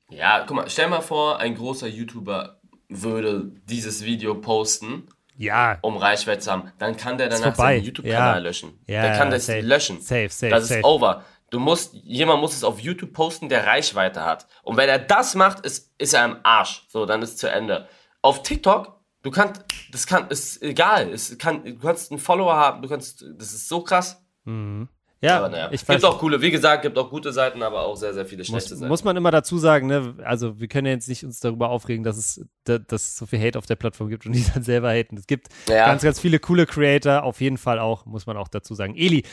Ja, 0.10 0.44
guck 0.46 0.58
mal, 0.58 0.70
stell 0.70 0.90
mal 0.90 1.02
vor, 1.02 1.40
ein 1.40 1.56
großer 1.56 1.88
YouTuber 1.88 2.60
würde 2.90 3.52
dieses 3.70 4.04
Video 4.04 4.36
posten, 4.36 5.08
Ja, 5.38 5.80
um 5.82 5.96
Reichweite 5.98 6.42
zu 6.42 6.52
haben. 6.52 6.72
Dann 6.78 6.98
kann 6.98 7.18
der 7.18 7.30
danach 7.30 7.56
seinen 7.56 7.84
YouTube-Kanal 7.84 8.36
Ja. 8.36 8.38
löschen. 8.40 8.80
Ja, 8.88 9.02
der 9.04 9.18
kann 9.18 9.32
das 9.32 9.46
safe. 9.46 9.62
löschen. 9.62 10.02
Safe, 10.02 10.30
safe, 10.30 10.50
das 10.52 10.68
safe. 10.68 10.80
ist 10.82 10.86
over. 10.86 11.24
Du 11.52 11.60
musst, 11.60 11.94
jemand 11.94 12.42
muss 12.42 12.56
es 12.56 12.64
auf 12.64 12.80
YouTube 12.80 13.12
posten, 13.14 13.50
der 13.50 13.68
Reichweite 13.68 14.26
hat. 14.26 14.48
Und 14.64 14.78
wenn 14.78 14.90
er 14.90 14.98
das 15.00 15.36
macht, 15.36 15.60
ist, 15.66 15.92
ist 15.98 16.14
er 16.14 16.26
im 16.26 16.38
Arsch. 16.44 16.86
So, 16.88 17.06
dann 17.06 17.22
ist 17.22 17.38
zu 17.38 17.50
Ende. 17.52 17.88
Auf 18.22 18.42
TikTok, 18.42 19.00
du 19.22 19.32
kannst, 19.32 19.64
das 19.92 20.08
kann, 20.08 20.28
ist 20.30 20.64
egal. 20.64 21.10
Es 21.12 21.38
kann, 21.38 21.64
du 21.64 21.78
kannst 21.78 22.10
einen 22.12 22.20
Follower 22.20 22.56
haben, 22.56 22.82
du 22.82 22.88
kannst, 22.88 23.24
das 23.38 23.52
ist 23.54 23.68
so 23.68 23.82
krass. 23.82 24.24
ja, 24.46 25.38
aber 25.38 25.50
naja, 25.50 25.70
ich 25.72 25.86
gibt 25.86 26.06
auch 26.06 26.20
coole, 26.20 26.42
wie 26.42 26.52
gesagt, 26.52 26.84
gibt 26.84 26.98
auch 26.98 27.10
gute 27.10 27.34
Seiten, 27.34 27.62
aber 27.62 27.82
auch 27.82 27.96
sehr, 27.98 28.14
sehr 28.14 28.26
viele 28.26 28.46
schlechte 28.46 28.70
muss, 28.74 28.80
Seiten. 28.80 28.88
muss 28.90 29.04
man 29.04 29.18
immer 29.18 29.30
dazu 29.32 29.58
sagen, 29.58 29.88
ne, 29.88 30.16
also 30.24 30.60
wir 30.60 30.68
können 30.70 30.88
ja 30.88 30.94
jetzt 30.94 31.10
nicht 31.10 31.26
uns 31.26 31.42
darüber 31.42 31.70
aufregen, 31.70 32.04
dass 32.06 32.16
es, 32.18 32.46
da, 32.64 32.78
dass 32.80 33.04
es 33.04 33.18
so 33.18 33.26
viel 33.26 33.40
Hate 33.40 33.58
auf 33.60 33.66
der 33.66 33.76
Plattform 33.76 34.08
gibt 34.10 34.26
und 34.26 34.32
die 34.32 34.46
dann 34.54 34.64
selber 34.64 34.90
haten. 34.92 35.18
Es 35.18 35.28
gibt 35.28 35.50
Ja. 35.68 35.86
ganz, 35.88 36.02
ganz 36.02 36.20
viele 36.20 36.40
coole 36.40 36.66
Creator, 36.66 37.24
auf 37.24 37.42
jeden 37.42 37.58
Fall 37.58 37.78
auch, 37.78 38.06
muss 38.06 38.26
man 38.26 38.38
auch 38.38 38.48
dazu 38.48 38.74
sagen. 38.74 38.96
Eli, 38.96 39.24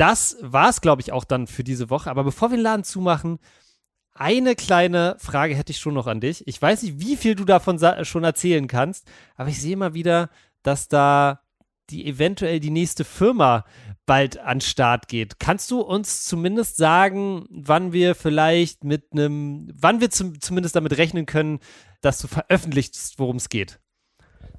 das 0.00 0.38
war 0.40 0.70
es, 0.70 0.80
glaube 0.80 1.02
ich, 1.02 1.12
auch 1.12 1.24
dann 1.24 1.46
für 1.46 1.62
diese 1.62 1.90
Woche. 1.90 2.10
Aber 2.10 2.24
bevor 2.24 2.50
wir 2.50 2.56
den 2.56 2.62
Laden 2.62 2.84
zumachen, 2.84 3.38
eine 4.14 4.56
kleine 4.56 5.16
Frage 5.18 5.54
hätte 5.54 5.72
ich 5.72 5.78
schon 5.78 5.94
noch 5.94 6.06
an 6.06 6.20
dich. 6.20 6.46
Ich 6.48 6.60
weiß 6.60 6.82
nicht, 6.82 7.00
wie 7.00 7.16
viel 7.16 7.34
du 7.34 7.44
davon 7.44 7.78
sa- 7.78 8.04
schon 8.04 8.24
erzählen 8.24 8.66
kannst, 8.66 9.06
aber 9.36 9.50
ich 9.50 9.60
sehe 9.60 9.76
mal 9.76 9.94
wieder, 9.94 10.30
dass 10.62 10.88
da 10.88 11.40
die 11.90 12.06
eventuell 12.06 12.60
die 12.60 12.70
nächste 12.70 13.04
Firma 13.04 13.64
bald 14.06 14.38
an 14.38 14.60
Start 14.60 15.08
geht. 15.08 15.38
Kannst 15.38 15.70
du 15.70 15.80
uns 15.80 16.24
zumindest 16.24 16.76
sagen, 16.76 17.46
wann 17.50 17.92
wir 17.92 18.14
vielleicht 18.14 18.84
mit 18.84 19.12
einem, 19.12 19.70
wann 19.74 20.00
wir 20.00 20.10
zum, 20.10 20.40
zumindest 20.40 20.76
damit 20.76 20.96
rechnen 20.98 21.26
können, 21.26 21.58
dass 22.00 22.18
du 22.20 22.28
veröffentlichst, 22.28 23.18
worum 23.18 23.36
es 23.36 23.48
geht? 23.48 23.80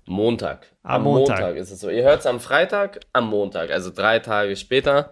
Montag. 0.05 0.67
Am 0.83 0.95
Am, 0.95 1.03
Montag. 1.03 1.39
Montag. 1.39 1.55
ist 1.57 1.71
es 1.71 1.79
so. 1.79 1.89
Ihr 1.89 2.03
hört 2.03 2.21
es 2.21 2.25
am 2.25 2.39
Freitag, 2.39 2.99
am 3.13 3.27
Montag, 3.29 3.71
also 3.71 3.91
drei 3.91 4.19
Tage 4.19 4.55
später. 4.55 5.11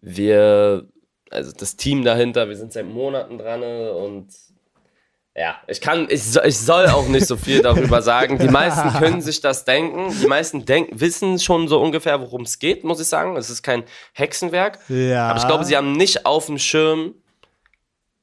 Wir, 0.00 0.86
also 1.30 1.52
das 1.52 1.76
Team 1.76 2.04
dahinter, 2.04 2.48
wir 2.48 2.56
sind 2.56 2.72
seit 2.72 2.86
Monaten 2.86 3.38
dran 3.38 3.62
und 3.62 4.28
ja, 5.36 5.56
ich 5.68 5.80
kann, 5.80 6.08
ich, 6.10 6.24
so- 6.24 6.42
ich 6.42 6.58
soll 6.58 6.86
auch 6.88 7.06
nicht 7.06 7.26
so 7.26 7.36
viel 7.36 7.62
darüber 7.62 8.02
sagen. 8.02 8.38
Die 8.38 8.48
meisten 8.48 8.90
können 8.98 9.20
sich 9.22 9.40
das 9.40 9.64
denken. 9.64 10.12
Die 10.20 10.26
meisten 10.26 10.64
denken, 10.64 11.00
wissen 11.00 11.38
schon 11.38 11.68
so 11.68 11.80
ungefähr, 11.80 12.20
worum 12.20 12.42
es 12.42 12.58
geht, 12.58 12.82
muss 12.82 13.00
ich 13.00 13.06
sagen. 13.06 13.36
Es 13.36 13.48
ist 13.48 13.62
kein 13.62 13.84
Hexenwerk. 14.14 14.80
Ja. 14.88 15.28
Aber 15.28 15.38
ich 15.38 15.46
glaube, 15.46 15.64
sie 15.64 15.76
haben 15.76 15.92
nicht 15.92 16.26
auf 16.26 16.46
dem 16.46 16.58
Schirm, 16.58 17.14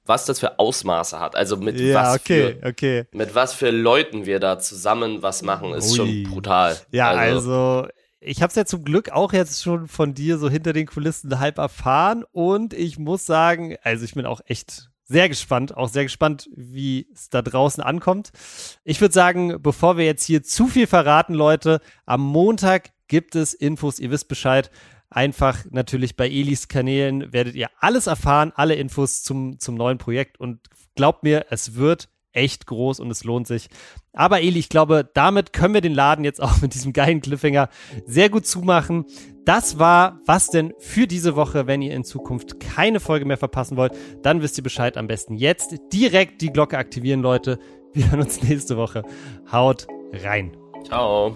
was 0.06 0.26
das 0.26 0.40
für 0.40 0.60
Ausmaße 0.60 1.20
hat. 1.20 1.36
Also 1.36 1.58
mit 1.58 1.80
Ja, 1.80 2.04
was 2.04 2.16
okay, 2.22 2.58
für 2.62 2.68
okay. 2.68 3.04
mit 3.12 3.36
was 3.36 3.54
für 3.54 3.72
Leuten 3.72 4.26
wir 4.26 4.40
da 4.40 4.60
zusammen 4.60 5.22
was 5.22 5.42
machen, 5.42 5.74
ist 5.74 5.92
Ui. 5.92 5.96
schon 5.98 6.24
brutal. 6.24 6.78
Ja, 6.92 7.12
also, 7.12 7.88
ich 8.20 8.42
habe 8.42 8.50
es 8.50 8.56
ja 8.56 8.66
zum 8.66 8.84
Glück 8.84 9.12
auch 9.12 9.34
jetzt 9.34 9.62
schon 9.62 9.88
von 9.88 10.14
dir 10.14 10.38
so 10.38 10.50
hinter 10.50 10.74
den 10.74 10.88
Kulissen 10.88 11.40
halb 11.40 11.58
erfahren 11.58 12.24
und 12.32 12.74
ich 12.74 12.98
muss 12.98 13.26
sagen, 13.26 13.76
also 13.84 14.06
ich 14.06 14.14
bin 14.14 14.26
auch 14.26 14.42
echt 14.46 14.90
sehr 15.08 15.30
gespannt, 15.30 15.78
auch 15.78 15.88
sehr 15.90 16.04
gespannt, 16.04 16.50
wie 16.56 17.08
es 17.14 17.30
da 17.30 17.42
draußen 17.44 17.84
ankommt. 17.84 18.32
Ich 18.84 19.02
würde 19.02 19.14
sagen, 19.14 19.62
bevor 19.62 19.98
wir 19.98 20.06
jetzt 20.06 20.26
hier 20.26 20.42
zu 20.42 20.68
viel 20.68 20.88
verraten, 20.88 21.36
Leute, 21.36 21.80
am 22.06 22.22
Montag 22.22 22.90
gibt 23.08 23.36
es 23.36 23.54
Infos, 23.54 24.00
ihr 24.00 24.10
wisst 24.10 24.28
Bescheid. 24.28 24.72
Einfach 25.10 25.66
natürlich 25.70 26.16
bei 26.16 26.28
Elis 26.28 26.68
Kanälen 26.68 27.32
werdet 27.32 27.56
ihr 27.56 27.70
alles 27.80 28.08
erfahren, 28.08 28.52
alle 28.56 28.76
Infos 28.76 29.24
zum, 29.24 29.60
zum 29.60 29.76
neuen 29.76 29.98
Projekt 29.98 30.40
und 30.40 30.60
glaubt 30.96 31.24
mir, 31.24 31.46
es 31.50 31.76
wird 31.76 32.10
echt 32.36 32.68
groß 32.68 33.00
und 33.00 33.10
es 33.10 33.24
lohnt 33.24 33.48
sich. 33.48 33.70
Aber 34.14 34.42
Eli, 34.42 34.60
ich 34.60 34.70
glaube, 34.70 35.10
damit 35.14 35.54
können 35.54 35.74
wir 35.74 35.82
den 35.82 35.94
Laden 35.94 36.26
jetzt 36.26 36.42
auch 36.42 36.58
mit 36.62 36.74
diesem 36.74 36.94
geilen 36.94 37.22
Cliffhanger 37.22 37.70
sehr 38.06 38.30
gut 38.30 38.46
zumachen. 38.46 39.06
Das 39.46 39.80
war 39.80 40.20
was 40.26 40.48
denn 40.48 40.74
für 40.80 41.08
diese 41.08 41.36
Woche. 41.36 41.68
Wenn 41.68 41.82
ihr 41.82 41.94
in 41.94 42.04
Zukunft 42.04 42.60
keine 42.60 43.00
Folge 43.00 43.26
mehr 43.26 43.38
verpassen 43.38 43.78
wollt, 43.78 43.94
dann 44.24 44.42
wisst 44.42 44.58
ihr 44.58 44.64
Bescheid. 44.64 44.98
Am 44.98 45.08
besten 45.08 45.36
jetzt 45.36 45.76
direkt 45.94 46.42
die 46.42 46.52
Glocke 46.52 46.78
aktivieren, 46.78 47.22
Leute. 47.22 47.60
Wir 47.94 48.12
hören 48.12 48.22
uns 48.22 48.42
nächste 48.44 48.78
Woche. 48.78 49.04
Haut 49.52 49.88
rein. 50.12 50.56
Ciao. 50.86 51.36